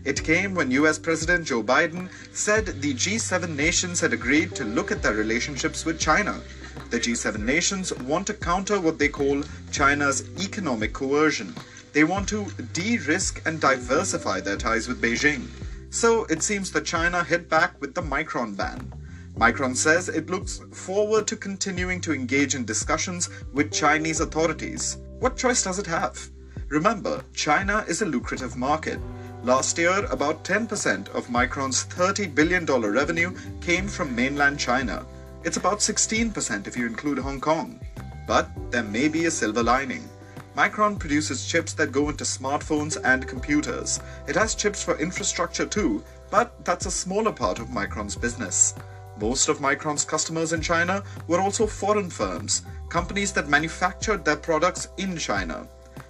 It 0.06 0.24
came 0.24 0.56
when 0.56 0.72
US 0.72 0.98
President 0.98 1.46
Joe 1.46 1.62
Biden 1.62 2.10
said 2.32 2.68
the 2.68 2.94
G7 2.94 3.56
nations 3.56 4.00
had 4.00 4.14
agreed 4.14 4.56
to 4.56 4.64
look 4.64 4.92
at 4.92 5.04
their 5.04 5.16
relationships 5.16 5.84
with 5.84 6.00
China 6.00 6.42
the 6.90 7.00
G7 7.00 7.40
nations 7.40 7.94
want 7.94 8.28
to 8.28 8.34
counter 8.34 8.80
what 8.80 9.00
they 9.00 9.10
call 9.10 9.44
China's 9.72 10.24
economic 10.40 10.94
coercion. 10.94 11.56
They 11.94 12.04
want 12.04 12.30
to 12.30 12.46
de 12.74 12.98
risk 13.00 13.42
and 13.46 13.60
diversify 13.60 14.40
their 14.42 14.58
ties 14.58 14.88
with 14.88 15.02
Beijing. 15.02 15.48
So 15.90 16.26
it 16.26 16.42
seems 16.42 16.72
that 16.72 16.86
China 16.86 17.24
hit 17.24 17.50
back 17.50 17.80
with 17.82 17.94
the 17.94 18.02
Micron 18.02 18.56
ban. 18.56 18.94
Micron 19.38 19.76
says 19.76 20.08
it 20.08 20.30
looks 20.30 20.62
forward 20.72 21.28
to 21.28 21.36
continuing 21.36 22.00
to 22.02 22.14
engage 22.14 22.56
in 22.56 22.64
discussions 22.64 23.30
with 23.54 23.72
Chinese 23.72 24.20
authorities. 24.20 24.98
What 25.20 25.38
choice 25.38 25.64
does 25.64 25.80
it 25.80 25.88
have? 25.88 26.30
Remember, 26.70 27.24
China 27.34 27.84
is 27.88 28.02
a 28.02 28.06
lucrative 28.06 28.56
market. 28.56 29.00
Last 29.44 29.78
year, 29.78 30.06
about 30.06 30.44
10% 30.44 31.10
of 31.10 31.28
Micron's 31.28 31.86
$30 31.86 32.34
billion 32.36 32.66
revenue 32.66 33.36
came 33.60 33.88
from 33.88 34.16
mainland 34.16 34.60
China. 34.60 35.06
It's 35.44 35.58
about 35.58 35.80
16% 35.80 36.68
if 36.68 36.78
you 36.78 36.86
include 36.86 37.18
Hong 37.18 37.42
Kong. 37.42 37.80
But 38.28 38.48
there 38.70 38.84
may 38.84 39.08
be 39.08 39.26
a 39.26 39.32
silver 39.32 39.64
lining. 39.64 40.08
Micron 40.56 41.00
produces 41.00 41.48
chips 41.48 41.74
that 41.74 41.92
go 41.92 42.10
into 42.10 42.24
smartphones 42.24 42.98
and 43.04 43.28
computers. 43.28 44.00
It 44.28 44.36
has 44.36 44.54
chips 44.54 44.84
for 44.84 45.00
infrastructure 45.00 45.66
too, 45.66 46.04
but 46.30 46.64
that's 46.64 46.86
a 46.86 46.92
smaller 46.92 47.32
part 47.32 47.58
of 47.58 47.70
Micron's 47.70 48.16
business. 48.16 48.76
Most 49.20 49.50
of 49.50 49.60
Micron's 49.60 50.06
customers 50.06 50.54
in 50.54 50.62
China 50.62 51.04
were 51.28 51.40
also 51.40 51.66
foreign 51.66 52.10
firms, 52.10 52.62
companies 52.90 53.32
that 53.34 53.50
manufactured 53.50 54.24
their 54.24 54.36
products 54.36 54.90
in 54.98 55.18
China. 55.18 55.68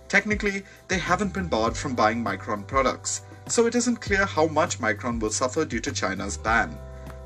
Technically, 0.10 0.64
they 0.90 0.98
haven't 0.98 1.34
been 1.34 1.48
barred 1.48 1.78
from 1.78 1.96
buying 1.96 2.22
Micron 2.22 2.68
products, 2.68 3.22
so 3.48 3.66
it 3.66 3.76
isn't 3.76 4.02
clear 4.02 4.26
how 4.26 4.48
much 4.48 4.80
Micron 4.80 5.22
will 5.22 5.30
suffer 5.30 5.64
due 5.64 5.80
to 5.80 5.92
China's 5.92 6.38
ban. 6.38 6.78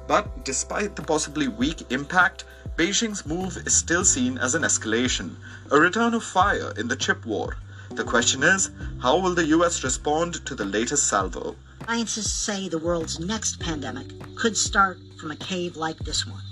But 0.08 0.46
despite 0.46 0.96
the 0.96 1.02
possibly 1.02 1.48
weak 1.48 1.92
impact, 1.92 2.44
Beijing's 2.78 3.26
move 3.26 3.58
is 3.66 3.76
still 3.76 4.06
seen 4.06 4.38
as 4.38 4.54
an 4.54 4.64
escalation, 4.64 5.38
a 5.72 5.80
return 5.80 6.14
of 6.14 6.24
fire 6.24 6.74
in 6.78 6.88
the 6.88 6.96
chip 6.96 7.26
war. 7.26 7.58
The 7.92 8.04
question 8.04 8.44
is, 8.44 8.70
how 9.02 9.18
will 9.18 9.34
the 9.34 9.48
US 9.48 9.84
respond 9.84 10.46
to 10.46 10.56
the 10.56 10.66
latest 10.66 11.08
salvo? 11.08 11.56
Scientists 11.86 12.34
say 12.34 12.68
the 12.68 12.78
world's 12.78 13.20
next 13.20 13.60
pandemic 13.60 14.08
could 14.36 14.58
start 14.58 15.00
from 15.20 15.32
a 15.32 15.36
cave 15.36 15.76
like 15.76 16.00
this 16.00 16.26
one. 16.28 16.44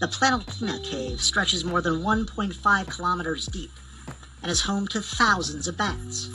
The 0.00 0.08
Planaltina 0.08 0.82
Cave 0.84 1.20
stretches 1.20 1.64
more 1.64 1.80
than 1.80 2.02
1.5 2.02 2.90
kilometers 2.90 3.46
deep 3.46 3.70
and 4.42 4.50
is 4.50 4.60
home 4.60 4.88
to 4.88 5.00
thousands 5.00 5.68
of 5.68 5.76
bats. 5.76 6.28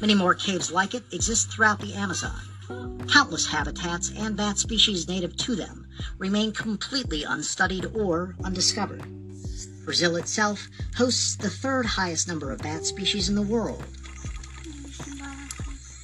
Many 0.00 0.14
more 0.14 0.34
caves 0.34 0.70
like 0.70 0.94
it 0.94 1.04
exist 1.12 1.50
throughout 1.50 1.80
the 1.80 1.94
Amazon. 1.94 2.40
Countless 2.68 3.46
habitats 3.46 4.10
and 4.16 4.36
bat 4.36 4.58
species 4.58 5.08
native 5.08 5.36
to 5.36 5.54
them 5.54 5.86
remain 6.18 6.52
completely 6.52 7.24
unstudied 7.24 7.86
or 7.94 8.34
undiscovered. 8.42 9.02
Brazil 9.84 10.16
itself 10.16 10.68
hosts 10.96 11.36
the 11.36 11.50
third 11.50 11.84
highest 11.84 12.26
number 12.26 12.50
of 12.50 12.60
bat 12.60 12.86
species 12.86 13.28
in 13.28 13.34
the 13.34 13.42
world. 13.42 13.84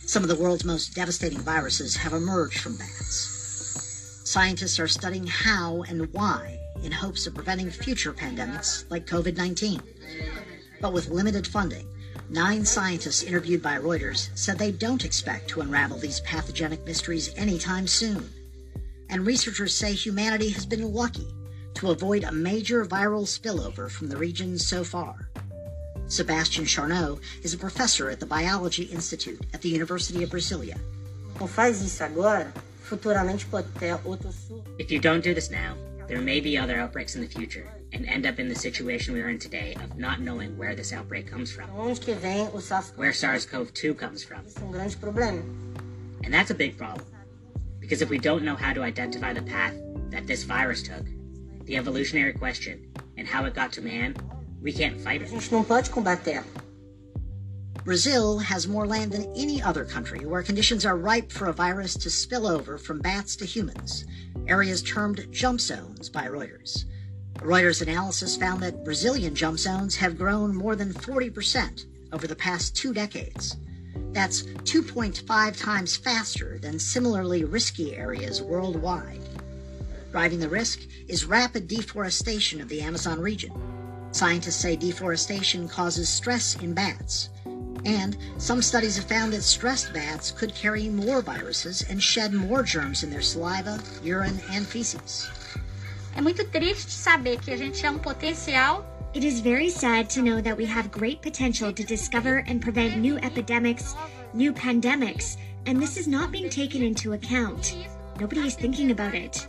Some 0.07 0.23
of 0.23 0.29
the 0.29 0.37
world's 0.37 0.65
most 0.65 0.95
devastating 0.95 1.39
viruses 1.39 1.97
have 1.97 2.13
emerged 2.13 2.61
from 2.61 2.77
bats. 2.77 4.21
Scientists 4.25 4.79
are 4.79 4.89
studying 4.89 5.27
how 5.27 5.83
and 5.89 6.13
why 6.13 6.59
in 6.83 6.93
hopes 6.93 7.27
of 7.27 7.35
preventing 7.35 7.71
future 7.71 8.13
pandemics 8.13 8.85
like 8.91 9.07
COVID 9.07 9.37
19. 9.37 9.81
But 10.81 10.93
with 10.93 11.09
limited 11.09 11.47
funding, 11.47 11.87
Nine 12.31 12.65
scientists 12.65 13.25
interviewed 13.25 13.61
by 13.61 13.77
Reuters 13.77 14.29
said 14.37 14.57
they 14.57 14.71
don't 14.71 15.05
expect 15.05 15.49
to 15.49 15.63
unravel 15.63 15.99
these 15.99 16.21
pathogenic 16.21 16.87
mysteries 16.87 17.35
anytime 17.37 17.89
soon. 17.89 18.31
And 19.09 19.27
researchers 19.27 19.75
say 19.75 19.95
humanity 19.95 20.51
has 20.51 20.65
been 20.65 20.95
lucky 20.95 21.27
to 21.75 21.91
avoid 21.91 22.23
a 22.23 22.31
major 22.31 22.85
viral 22.85 23.27
spillover 23.27 23.91
from 23.91 24.09
the 24.09 24.17
region 24.17 24.61
so 24.61 24.85
far. 24.85 25.29
Sebastian 26.07 26.67
Charnow 26.67 27.21
is 27.43 27.53
a 27.53 27.59
professor 27.59 28.11
at 28.11 28.21
the 28.21 28.27
Biology 28.27 28.85
Institute 28.85 29.41
at 29.53 29.61
the 29.61 29.69
University 29.69 30.23
of 30.23 30.31
Brasilia. 30.31 30.79
If 34.79 34.93
you 34.93 35.01
don't 35.01 35.25
do 35.25 35.35
this 35.35 35.51
now, 35.51 35.75
there 36.07 36.21
may 36.21 36.39
be 36.39 36.57
other 36.57 36.79
outbreaks 36.79 37.17
in 37.17 37.23
the 37.23 37.27
future 37.27 37.69
and 37.93 38.07
end 38.07 38.27
up 38.27 38.39
in 38.39 38.49
the 38.49 38.55
situation 38.55 39.15
we 39.15 39.21
are 39.21 39.29
in 39.29 39.39
today 39.39 39.75
of 39.83 39.99
not 39.99 40.21
knowing 40.21 40.57
where 40.57 40.75
this 40.75 40.93
outbreak 40.93 41.27
comes 41.27 41.51
from. 41.51 41.69
Where 42.97 43.13
SARS-CoV-2 43.13 43.99
comes 43.99 44.23
from. 44.23 44.45
And 46.23 46.33
that's 46.33 46.51
a 46.51 46.55
big 46.55 46.79
problem. 46.79 47.07
Because 47.81 48.03
if 48.03 48.11
we 48.11 48.19
don't 48.19 48.45
know 48.45 48.55
how 48.55 48.73
to 48.73 48.83
identify 48.83 49.33
the 49.33 49.43
path 49.43 49.75
that 50.11 50.27
this 50.27 50.45
virus 50.45 50.83
took, 50.83 51.05
the 51.65 51.77
evolutionary 51.77 52.33
question, 52.33 52.93
and 53.17 53.27
how 53.27 53.45
it 53.45 53.55
got 53.55 53.73
to 53.73 53.83
man, 53.83 54.15
we 54.63 54.73
can't 54.73 55.01
fight 55.01 55.23
it. 55.23 55.31
Brazil 57.85 58.39
has 58.39 58.69
more 58.69 58.87
land 58.87 59.11
than 59.11 59.33
any 59.35 59.63
other 59.63 59.87
country 59.87 60.27
where 60.27 60.43
conditions 60.43 60.85
are 60.85 60.99
ripe 60.99 61.33
for 61.33 61.47
a 61.47 61.53
virus 61.53 61.95
to 61.95 62.11
spill 62.11 62.47
over 62.47 62.77
from 62.77 63.01
bats 63.01 63.35
to 63.37 63.47
humans, 63.47 64.05
areas 64.47 64.83
termed 64.83 65.27
jump 65.33 65.61
zones 65.61 66.11
by 66.11 66.27
Reuters. 66.27 66.85
Reuters 67.37 67.81
analysis 67.83 68.37
found 68.37 68.63
that 68.63 68.85
Brazilian 68.85 69.35
jump 69.35 69.59
zones 69.59 69.97
have 69.97 70.19
grown 70.19 70.55
more 70.55 70.77
than 70.77 70.93
40% 70.93 71.87
over 72.13 72.27
the 72.27 72.37
past 72.37 72.77
two 72.77 72.93
decades. 72.93 73.57
That's 74.13 74.43
2.5 74.43 75.57
times 75.57 75.97
faster 75.97 76.59
than 76.59 76.79
similarly 76.79 77.45
risky 77.45 77.97
areas 77.97 78.43
worldwide. 78.43 79.21
Driving 80.13 80.41
the 80.41 80.49
risk 80.49 80.81
is 81.09 81.25
rapid 81.25 81.69
deforestation 81.69 82.61
of 82.61 82.69
the 82.69 82.83
Amazon 82.83 83.21
region. 83.21 83.53
Scientists 84.13 84.57
say 84.57 84.75
deforestation 84.75 85.69
causes 85.69 86.09
stress 86.09 86.57
in 86.57 86.75
bats. 86.75 87.29
And 87.85 88.17
some 88.37 88.61
studies 88.61 88.97
have 88.97 89.07
found 89.07 89.33
that 89.33 89.43
stressed 89.43 89.93
bats 89.93 90.33
could 90.33 90.55
carry 90.55 90.89
more 90.89 91.23
viruses 91.23 91.83
and 91.89 92.03
shed 92.03 92.35
more 92.35 92.63
germs 92.63 93.05
in 93.05 93.11
their 93.11 93.23
saliva, 93.23 93.81
urine, 94.03 94.41
and 94.51 94.67
feces. 94.67 95.29
É 96.15 96.21
muito 96.21 96.45
triste 96.45 96.93
saber 96.93 97.39
que 97.39 97.51
a 97.51 97.57
gente 97.57 97.79
tinha 97.79 97.93
um 97.93 97.99
potencial. 97.99 98.85
It 99.15 99.27
is 99.27 99.41
very 99.41 99.71
sad 99.71 100.09
to 100.15 100.23
know 100.23 100.41
that 100.43 100.57
we 100.57 100.67
have 100.67 100.89
great 100.91 101.21
potential 101.21 101.73
to 101.73 101.83
discover 101.83 102.45
and 102.49 102.61
prevent 102.61 102.99
new 102.99 103.19
epidemics, 103.19 103.97
new 104.33 104.53
pandemics, 104.53 105.37
and 105.67 105.81
this 105.81 105.97
is 105.97 106.07
not 106.07 106.31
being 106.31 106.49
taken 106.49 106.83
into 106.83 107.13
account. 107.13 107.75
Nobody 108.21 108.47
is 108.47 108.55
thinking 108.55 108.91
about 108.91 109.15
it. 109.15 109.47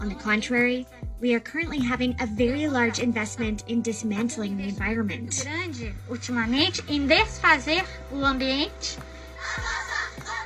On 0.00 0.08
the 0.08 0.14
contrary, 0.14 0.86
we 1.20 1.34
are 1.34 1.40
currently 1.40 1.78
having 1.78 2.16
a 2.20 2.26
very 2.26 2.66
large 2.66 2.98
investment 2.98 3.64
in 3.68 3.82
dismantling 3.82 4.56
the 4.56 4.64
environment. 4.64 5.42
Grande, 5.42 5.94
ultimamente, 6.08 6.82
em 6.88 7.06
desfazer 7.06 7.84
o 8.10 8.24
ambiente. 8.24 8.98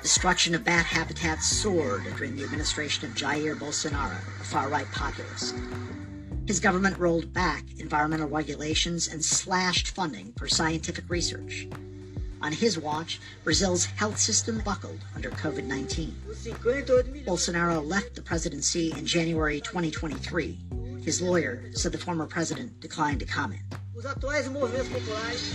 Destruction 0.06 0.54
of 0.54 0.62
bat 0.62 0.86
habitats 0.86 1.46
soared 1.46 2.04
during 2.16 2.36
the 2.36 2.44
administration 2.44 3.06
of 3.06 3.16
Jair 3.16 3.58
Bolsonaro, 3.58 4.16
a 4.40 4.44
far-right 4.44 4.86
populist. 4.92 5.56
His 6.46 6.60
government 6.60 6.96
rolled 6.96 7.32
back 7.32 7.64
environmental 7.80 8.28
regulations 8.28 9.08
and 9.08 9.24
slashed 9.24 9.88
funding 9.88 10.32
for 10.38 10.46
scientific 10.46 11.06
research. 11.08 11.66
On 12.40 12.52
his 12.52 12.78
watch, 12.78 13.20
Brazil's 13.42 13.84
health 13.84 14.16
system 14.16 14.62
buckled 14.64 15.00
under 15.16 15.30
COVID 15.30 15.64
19. 15.64 16.14
Bolsonaro 17.26 17.84
left 17.84 18.14
the 18.14 18.22
presidency 18.22 18.92
in 18.96 19.06
January 19.06 19.60
2023. 19.60 20.56
His 21.02 21.20
lawyer 21.20 21.64
said 21.72 21.90
the 21.90 21.98
former 21.98 22.26
president 22.26 22.78
declined 22.78 23.18
to 23.18 23.26
comment. 23.26 23.62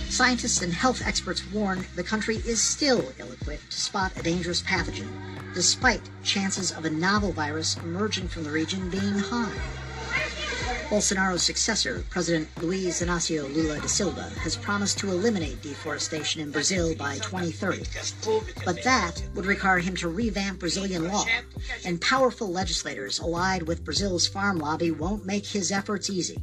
Scientists 0.09 0.61
and 0.63 0.73
health 0.73 1.03
experts 1.05 1.45
warn 1.51 1.85
the 1.95 2.03
country 2.03 2.37
is 2.37 2.59
still 2.59 3.13
ill 3.19 3.31
equipped 3.31 3.69
to 3.69 3.79
spot 3.79 4.17
a 4.17 4.23
dangerous 4.23 4.63
pathogen, 4.63 5.07
despite 5.53 6.09
chances 6.23 6.71
of 6.71 6.85
a 6.85 6.89
novel 6.89 7.31
virus 7.31 7.77
emerging 7.77 8.27
from 8.27 8.43
the 8.43 8.49
region 8.49 8.89
being 8.89 9.19
high. 9.19 9.53
Bolsonaro's 10.89 11.43
successor, 11.43 12.03
President 12.09 12.49
Luiz 12.63 13.01
Inácio 13.01 13.43
Lula 13.53 13.79
da 13.79 13.85
Silva, 13.85 14.29
has 14.39 14.57
promised 14.57 14.97
to 14.97 15.11
eliminate 15.11 15.61
deforestation 15.61 16.41
in 16.41 16.49
Brazil 16.49 16.95
by 16.95 17.19
2030. 17.19 17.83
But 18.65 18.83
that 18.83 19.21
would 19.35 19.45
require 19.45 19.77
him 19.77 19.95
to 19.97 20.09
revamp 20.09 20.59
Brazilian 20.59 21.07
law, 21.07 21.25
and 21.85 22.01
powerful 22.01 22.51
legislators 22.51 23.19
allied 23.19 23.63
with 23.63 23.85
Brazil's 23.85 24.27
farm 24.27 24.57
lobby 24.57 24.89
won't 24.89 25.27
make 25.27 25.45
his 25.45 25.71
efforts 25.71 26.09
easy. 26.09 26.39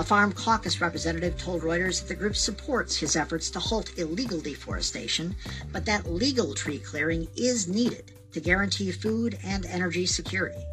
A 0.00 0.02
Farm 0.02 0.32
Caucus 0.32 0.80
representative 0.80 1.36
told 1.36 1.60
Reuters 1.60 2.00
that 2.00 2.08
the 2.08 2.14
group 2.14 2.34
supports 2.34 2.96
his 2.96 3.16
efforts 3.16 3.50
to 3.50 3.60
halt 3.60 3.98
illegal 3.98 4.40
deforestation, 4.40 5.36
but 5.72 5.84
that 5.84 6.10
legal 6.10 6.54
tree 6.54 6.78
clearing 6.78 7.28
is 7.36 7.68
needed 7.68 8.10
to 8.32 8.40
guarantee 8.40 8.92
food 8.92 9.38
and 9.44 9.66
energy 9.66 10.06
security. 10.06 10.64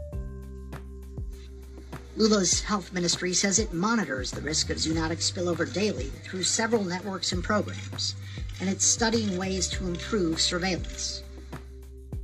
Lula's 2.16 2.62
health 2.62 2.94
ministry 2.94 3.34
says 3.34 3.60
it 3.60 3.74
monitors 3.74 4.32
the 4.32 4.40
risk 4.40 4.70
of 4.70 4.78
zoonotic 4.78 5.18
spillover 5.18 5.72
daily 5.74 6.06
through 6.24 6.44
several 6.44 6.86
networks 6.86 7.34
and 7.34 7.44
programs, 7.44 8.16
and 8.62 8.70
it's 8.70 8.86
studying 8.86 9.38
ways 9.38 9.68
to 9.68 9.88
improve 9.88 10.40
surveillance. 10.40 11.22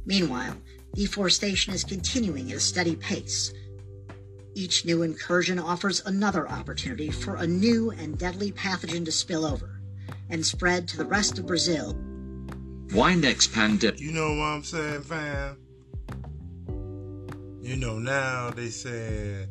Meanwhile, 0.06 0.56
deforestation 0.96 1.74
is 1.74 1.84
continuing 1.84 2.52
at 2.52 2.58
a 2.58 2.62
steady 2.62 2.96
pace. 2.96 3.52
Each 4.56 4.86
new 4.86 5.02
incursion 5.02 5.58
offers 5.58 6.02
another 6.06 6.48
opportunity 6.48 7.10
for 7.10 7.36
a 7.36 7.48
new 7.48 7.90
and 7.92 8.18
deadly 8.18 8.52
pathogen 8.52 9.04
to 9.06 9.12
spill 9.12 9.46
over 9.46 9.82
and 10.30 10.46
spread 10.46 10.88
to 10.90 10.98
the 10.98 11.06
rest 11.06 11.40
of 11.40 11.48
Brazil. 11.48 11.94
Why 12.92 13.16
next 13.16 13.54
pandemic? 13.54 14.00
You 14.00 14.12
know 14.12 14.36
what 14.36 14.46
I'm 14.46 14.64
saying, 14.64 15.02
fam? 15.02 15.58
You 17.62 17.78
know, 17.78 17.98
now 17.98 18.52
they 18.52 18.70
said 18.70 19.50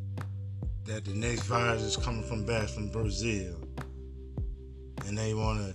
that 0.85 1.05
the 1.05 1.15
next 1.15 1.43
virus 1.45 1.83
is 1.83 1.97
coming 1.97 2.23
from 2.23 2.45
back 2.45 2.69
from 2.69 2.91
Brazil. 2.91 3.57
And 5.07 5.19
they 5.19 5.35
wanna 5.35 5.75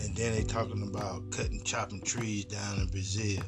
and 0.00 0.16
then 0.16 0.34
they 0.34 0.44
talking 0.44 0.86
about 0.86 1.30
cutting 1.30 1.62
chopping 1.64 2.02
trees 2.02 2.44
down 2.44 2.80
in 2.80 2.86
Brazil. 2.86 3.42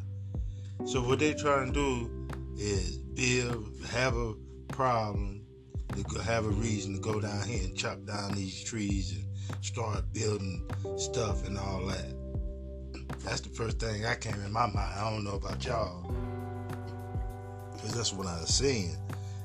So 0.86 1.00
what 1.00 1.20
they 1.20 1.34
trying 1.34 1.72
to 1.72 1.72
do 1.72 2.54
is 2.56 2.98
build 2.98 3.72
have 3.90 4.16
a 4.16 4.34
problem 4.68 5.44
to 5.94 6.18
have 6.18 6.44
a 6.44 6.50
reason 6.50 6.94
to 6.94 7.00
go 7.00 7.20
down 7.20 7.46
here 7.46 7.62
and 7.62 7.76
chop 7.76 8.04
down 8.04 8.34
these 8.34 8.62
trees 8.64 9.12
and 9.12 9.64
start 9.64 10.04
building 10.12 10.68
stuff 10.96 11.46
and 11.46 11.58
all 11.58 11.86
that. 11.86 12.14
That's 13.20 13.40
the 13.40 13.50
first 13.50 13.78
thing 13.78 14.02
that 14.02 14.20
came 14.20 14.34
in 14.34 14.52
my 14.52 14.66
mind. 14.66 14.94
I 14.96 15.10
don't 15.10 15.24
know 15.24 15.36
about 15.36 15.64
y'all. 15.64 16.12
Because 17.72 17.94
that's 17.94 18.12
what 18.12 18.26
I 18.26 18.40
was 18.40 18.54
seeing. 18.54 18.96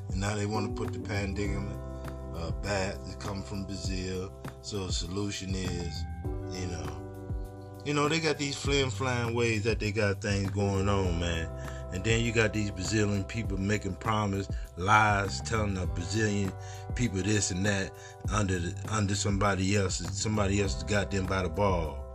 And 0.10 0.20
now 0.20 0.36
they 0.36 0.46
want 0.46 0.76
to 0.76 0.82
put 0.82 0.94
the 0.94 1.00
pandemic 1.00 1.78
uh, 2.36 2.52
back 2.64 2.96
that 3.06 3.20
come 3.20 3.44
from 3.44 3.66
Brazil. 3.66 4.32
So 4.62 4.88
the 4.88 4.94
solution 4.94 5.54
is, 5.56 6.04
you 6.52 6.68
know, 6.68 7.00
you 7.86 7.94
know, 7.94 8.08
they 8.10 8.20
got 8.20 8.38
these 8.38 8.56
flim 8.56 8.90
flam 8.90 9.34
ways 9.34 9.64
that 9.64 9.80
they 9.80 9.92
got 9.92 10.22
things 10.22 10.50
going 10.52 10.90
on, 10.90 11.20
man. 11.20 11.50
And 11.92 12.04
then 12.04 12.22
you 12.22 12.32
got 12.32 12.54
these 12.54 12.72
Brazilian 12.72 13.24
people 13.24 13.58
making 13.58 13.96
promise, 13.96 14.48
lies, 14.78 15.42
telling 15.42 15.74
the 15.74 15.88
Brazilian 15.88 16.52
people 16.95 17.22
this 17.22 17.52
and 17.52 17.66
that 17.66 17.91
under 18.32 18.60
the, 18.60 18.76
under 18.91 19.16
somebody 19.16 19.76
else. 19.76 19.98
Somebody 20.11 20.61
else 20.61 20.84
got 20.84 21.10
them 21.10 21.26
by 21.26 21.44
the 21.44 21.49
ball. 21.49 22.06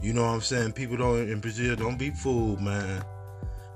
You 0.00 0.12
know 0.12 0.22
what 0.22 0.34
I'm 0.34 0.40
saying? 0.40 0.72
People 0.72 0.96
don't 0.96 1.28
in 1.28 1.38
Brazil 1.38 1.76
don't 1.76 1.98
be 1.98 2.10
fooled, 2.10 2.60
man. 2.60 3.04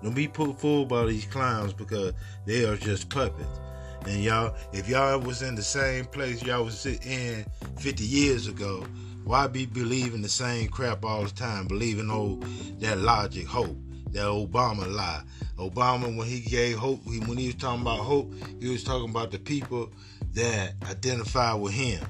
Don't 0.02 0.14
be 0.14 0.26
fooled 0.26 0.88
by 0.88 1.06
these 1.06 1.24
clowns 1.24 1.72
because 1.72 2.12
they 2.44 2.64
are 2.64 2.76
just 2.76 3.08
puppets. 3.08 3.60
And 4.06 4.22
y'all, 4.22 4.54
if 4.72 4.88
y'all 4.88 5.20
was 5.20 5.42
in 5.42 5.54
the 5.54 5.62
same 5.62 6.04
place 6.04 6.42
y'all 6.42 6.64
was 6.64 6.84
in 6.86 7.44
50 7.78 8.04
years 8.04 8.46
ago, 8.46 8.84
why 9.24 9.48
be 9.48 9.66
believing 9.66 10.22
the 10.22 10.28
same 10.28 10.68
crap 10.68 11.04
all 11.04 11.24
the 11.24 11.30
time? 11.30 11.66
Believing 11.66 12.10
old 12.10 12.44
that 12.80 12.98
logic, 12.98 13.46
hope, 13.46 13.76
that 14.16 14.24
Obama 14.24 14.90
lie. 14.90 15.22
Obama, 15.58 16.16
when 16.16 16.26
he 16.26 16.40
gave 16.40 16.78
hope, 16.78 17.04
when 17.04 17.36
he 17.36 17.46
was 17.48 17.54
talking 17.56 17.82
about 17.82 17.98
hope, 17.98 18.32
he 18.60 18.70
was 18.70 18.82
talking 18.82 19.10
about 19.10 19.30
the 19.30 19.38
people 19.38 19.90
that 20.32 20.72
identify 20.88 21.52
with 21.52 21.72
him. 21.74 22.02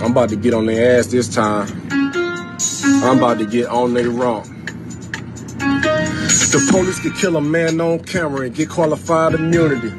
I'm 0.00 0.10
about 0.10 0.28
to 0.28 0.36
get 0.36 0.54
on 0.54 0.66
their 0.66 0.98
ass 0.98 1.06
this 1.06 1.32
time. 1.34 1.68
I'm 3.02 3.18
about 3.18 3.38
to 3.38 3.46
get 3.46 3.66
on 3.66 3.94
their 3.94 4.10
rump. 4.10 4.53
The 6.34 6.68
police 6.70 6.98
could 6.98 7.14
kill 7.14 7.36
a 7.36 7.40
man 7.40 7.80
on 7.80 8.00
camera 8.00 8.46
and 8.46 8.54
get 8.54 8.68
qualified 8.68 9.34
immunity. 9.34 9.92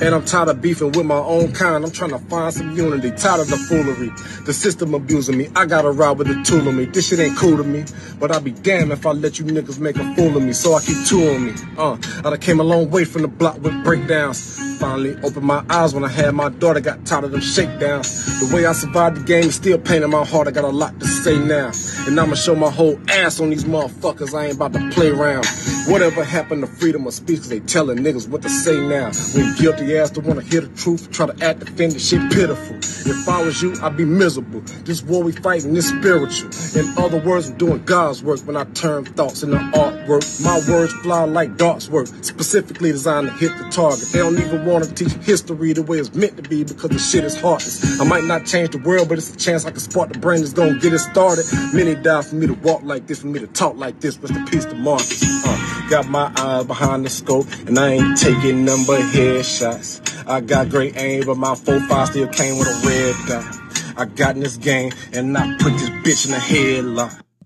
And 0.00 0.14
I'm 0.14 0.24
tired 0.24 0.48
of 0.48 0.62
beefing 0.62 0.92
with 0.92 1.04
my 1.04 1.18
own 1.18 1.52
kind. 1.52 1.84
I'm 1.84 1.90
trying 1.90 2.10
to 2.10 2.18
find 2.18 2.54
some 2.54 2.76
unity. 2.76 3.10
Tired 3.10 3.40
of 3.40 3.48
the 3.48 3.56
foolery. 3.56 4.10
The 4.46 4.52
system 4.52 4.94
abusing 4.94 5.36
me. 5.36 5.48
I 5.56 5.66
got 5.66 5.82
to 5.82 5.90
ride 5.90 6.16
with 6.18 6.28
the 6.28 6.42
tool 6.42 6.66
on 6.68 6.76
me. 6.76 6.84
This 6.84 7.08
shit 7.08 7.18
ain't 7.18 7.36
cool 7.36 7.56
to 7.56 7.64
me. 7.64 7.84
But 8.20 8.30
I'll 8.30 8.40
be 8.40 8.52
damned 8.52 8.92
if 8.92 9.04
I 9.04 9.10
let 9.10 9.38
you 9.40 9.44
niggas 9.44 9.80
make 9.80 9.96
a 9.96 10.14
fool 10.14 10.36
of 10.36 10.42
me. 10.42 10.52
So 10.52 10.74
I 10.74 10.80
keep 10.80 11.04
two 11.06 11.28
on 11.28 11.46
me. 11.46 11.54
Uh, 11.76 11.98
I 12.18 12.30
done 12.30 12.38
came 12.38 12.60
a 12.60 12.64
long 12.64 12.88
way 12.90 13.04
from 13.04 13.22
the 13.22 13.28
block 13.28 13.60
with 13.60 13.74
breakdowns. 13.82 14.78
Finally 14.78 15.16
opened 15.22 15.44
my 15.44 15.64
eyes 15.68 15.92
when 15.92 16.04
I 16.04 16.08
had 16.08 16.34
my 16.34 16.50
daughter. 16.50 16.80
Got 16.80 17.04
tired 17.04 17.24
of 17.24 17.32
them 17.32 17.40
shakedowns. 17.40 18.48
The 18.48 18.54
way 18.54 18.64
I 18.64 18.72
survived 18.72 19.16
the 19.16 19.24
game 19.24 19.44
is 19.44 19.56
still 19.56 19.78
pain 19.78 20.02
in 20.02 20.10
my 20.10 20.24
heart. 20.24 20.46
I 20.46 20.52
got 20.52 20.64
a 20.64 20.68
lot 20.68 20.98
to 21.00 21.06
say 21.06 21.38
now. 21.38 21.72
And 22.06 22.18
I'ma 22.18 22.36
show 22.36 22.54
my 22.54 22.70
whole 22.70 22.98
ass 23.10 23.40
on 23.40 23.50
these 23.50 23.64
motherfuckers. 23.64 24.34
I 24.34 24.46
ain't 24.46 24.56
about 24.56 24.72
to 24.72 24.90
play 24.90 25.08
around. 25.08 25.46
Whatever 25.88 26.24
happened 26.24 26.62
to 26.62 26.66
freedom 26.66 27.06
of 27.06 27.14
speech? 27.14 27.38
Cause 27.38 27.48
they 27.48 27.60
telling 27.60 27.98
niggas 27.98 28.28
what 28.28 28.42
to 28.42 28.48
say 28.48 28.78
now. 28.80 29.10
When 29.34 29.54
guilty 29.56 29.96
ass 29.98 30.10
don't 30.10 30.26
wanna 30.26 30.42
hear 30.42 30.60
the 30.60 30.68
truth, 30.76 31.10
try 31.10 31.26
to 31.26 31.44
act 31.44 31.62
offended, 31.62 32.00
shit 32.00 32.20
pitiful. 32.30 32.76
If 32.76 33.28
I 33.28 33.42
was 33.42 33.62
you, 33.62 33.74
I'd 33.82 33.96
be 33.96 34.04
miserable. 34.04 34.60
This 34.84 35.02
war 35.02 35.22
we 35.22 35.32
fighting 35.32 35.74
is 35.74 35.88
spiritual. 35.88 36.50
In 36.78 36.86
other 36.98 37.18
words, 37.18 37.48
I'm 37.48 37.56
doing 37.56 37.82
God's 37.84 38.22
work 38.22 38.40
when 38.40 38.56
I 38.56 38.64
turn 38.64 39.04
thoughts 39.04 39.42
into 39.42 39.56
artwork. 39.56 40.44
My 40.44 40.60
words 40.70 40.92
fly 40.94 41.24
like 41.24 41.56
darts 41.56 41.88
work, 41.88 42.08
specifically 42.22 42.92
designed 42.92 43.28
to 43.28 43.32
hit 43.34 43.56
the 43.56 43.68
target. 43.70 44.06
They 44.12 44.18
don't 44.18 44.38
even 44.38 44.64
want 44.66 44.84
to 44.84 44.94
teach 44.94 45.12
history 45.24 45.72
the 45.72 45.82
way 45.82 45.98
it's 45.98 46.14
meant 46.14 46.36
to 46.36 46.42
be 46.42 46.62
because 46.62 46.90
the 46.90 46.98
shit 46.98 47.24
is 47.24 47.40
heartless. 47.40 48.00
I 48.00 48.04
might 48.04 48.24
not 48.24 48.44
change 48.44 48.70
the 48.70 48.78
world, 48.78 49.08
but 49.08 49.18
it's 49.18 49.34
a 49.34 49.36
chance 49.36 49.64
I 49.64 49.70
can 49.70 49.80
spark 49.80 50.12
the 50.12 50.18
brain 50.18 50.40
that's 50.40 50.52
gonna 50.52 50.78
get 50.78 50.92
it 50.92 50.98
started. 50.98 51.46
Many 51.72 51.94
die 51.94 52.22
for 52.22 52.34
me 52.36 52.46
to 52.46 52.54
walk 52.54 52.82
like 52.82 53.06
this, 53.06 53.20
for 53.20 53.28
me 53.28 53.40
to 53.40 53.46
talk 53.48 53.76
like 53.76 54.00
this. 54.00 54.18
Rest 54.18 54.36
in 54.36 54.46
peace 54.46 54.66
to 54.66 54.74
Marcus. 54.74 55.22
Uh, 55.46 55.79
got 55.90 56.08
my 56.08 56.32
eyes 56.36 56.64
behind 56.64 57.04
the 57.04 57.10
scope, 57.10 57.46
and 57.66 57.76
I 57.76 57.94
ain't 57.94 58.16
taking 58.16 58.64
none 58.64 58.86
but 58.86 59.00
headshots. 59.00 60.00
I 60.26 60.40
got 60.40 60.68
great 60.70 60.96
aim, 60.96 61.26
but 61.26 61.36
my 61.36 61.54
4-5 61.54 62.06
still 62.06 62.28
came 62.28 62.58
with 62.58 62.68
a 62.68 62.86
red 62.86 63.16
dot. 63.26 63.56
I 63.96 64.04
got 64.04 64.36
in 64.36 64.42
this 64.42 64.56
game, 64.56 64.92
and 65.12 65.36
I 65.36 65.56
put 65.58 65.72
this 65.72 65.90
bitch 65.90 66.28
in 66.28 66.34
a 66.34 66.38
headlock. 66.38 67.20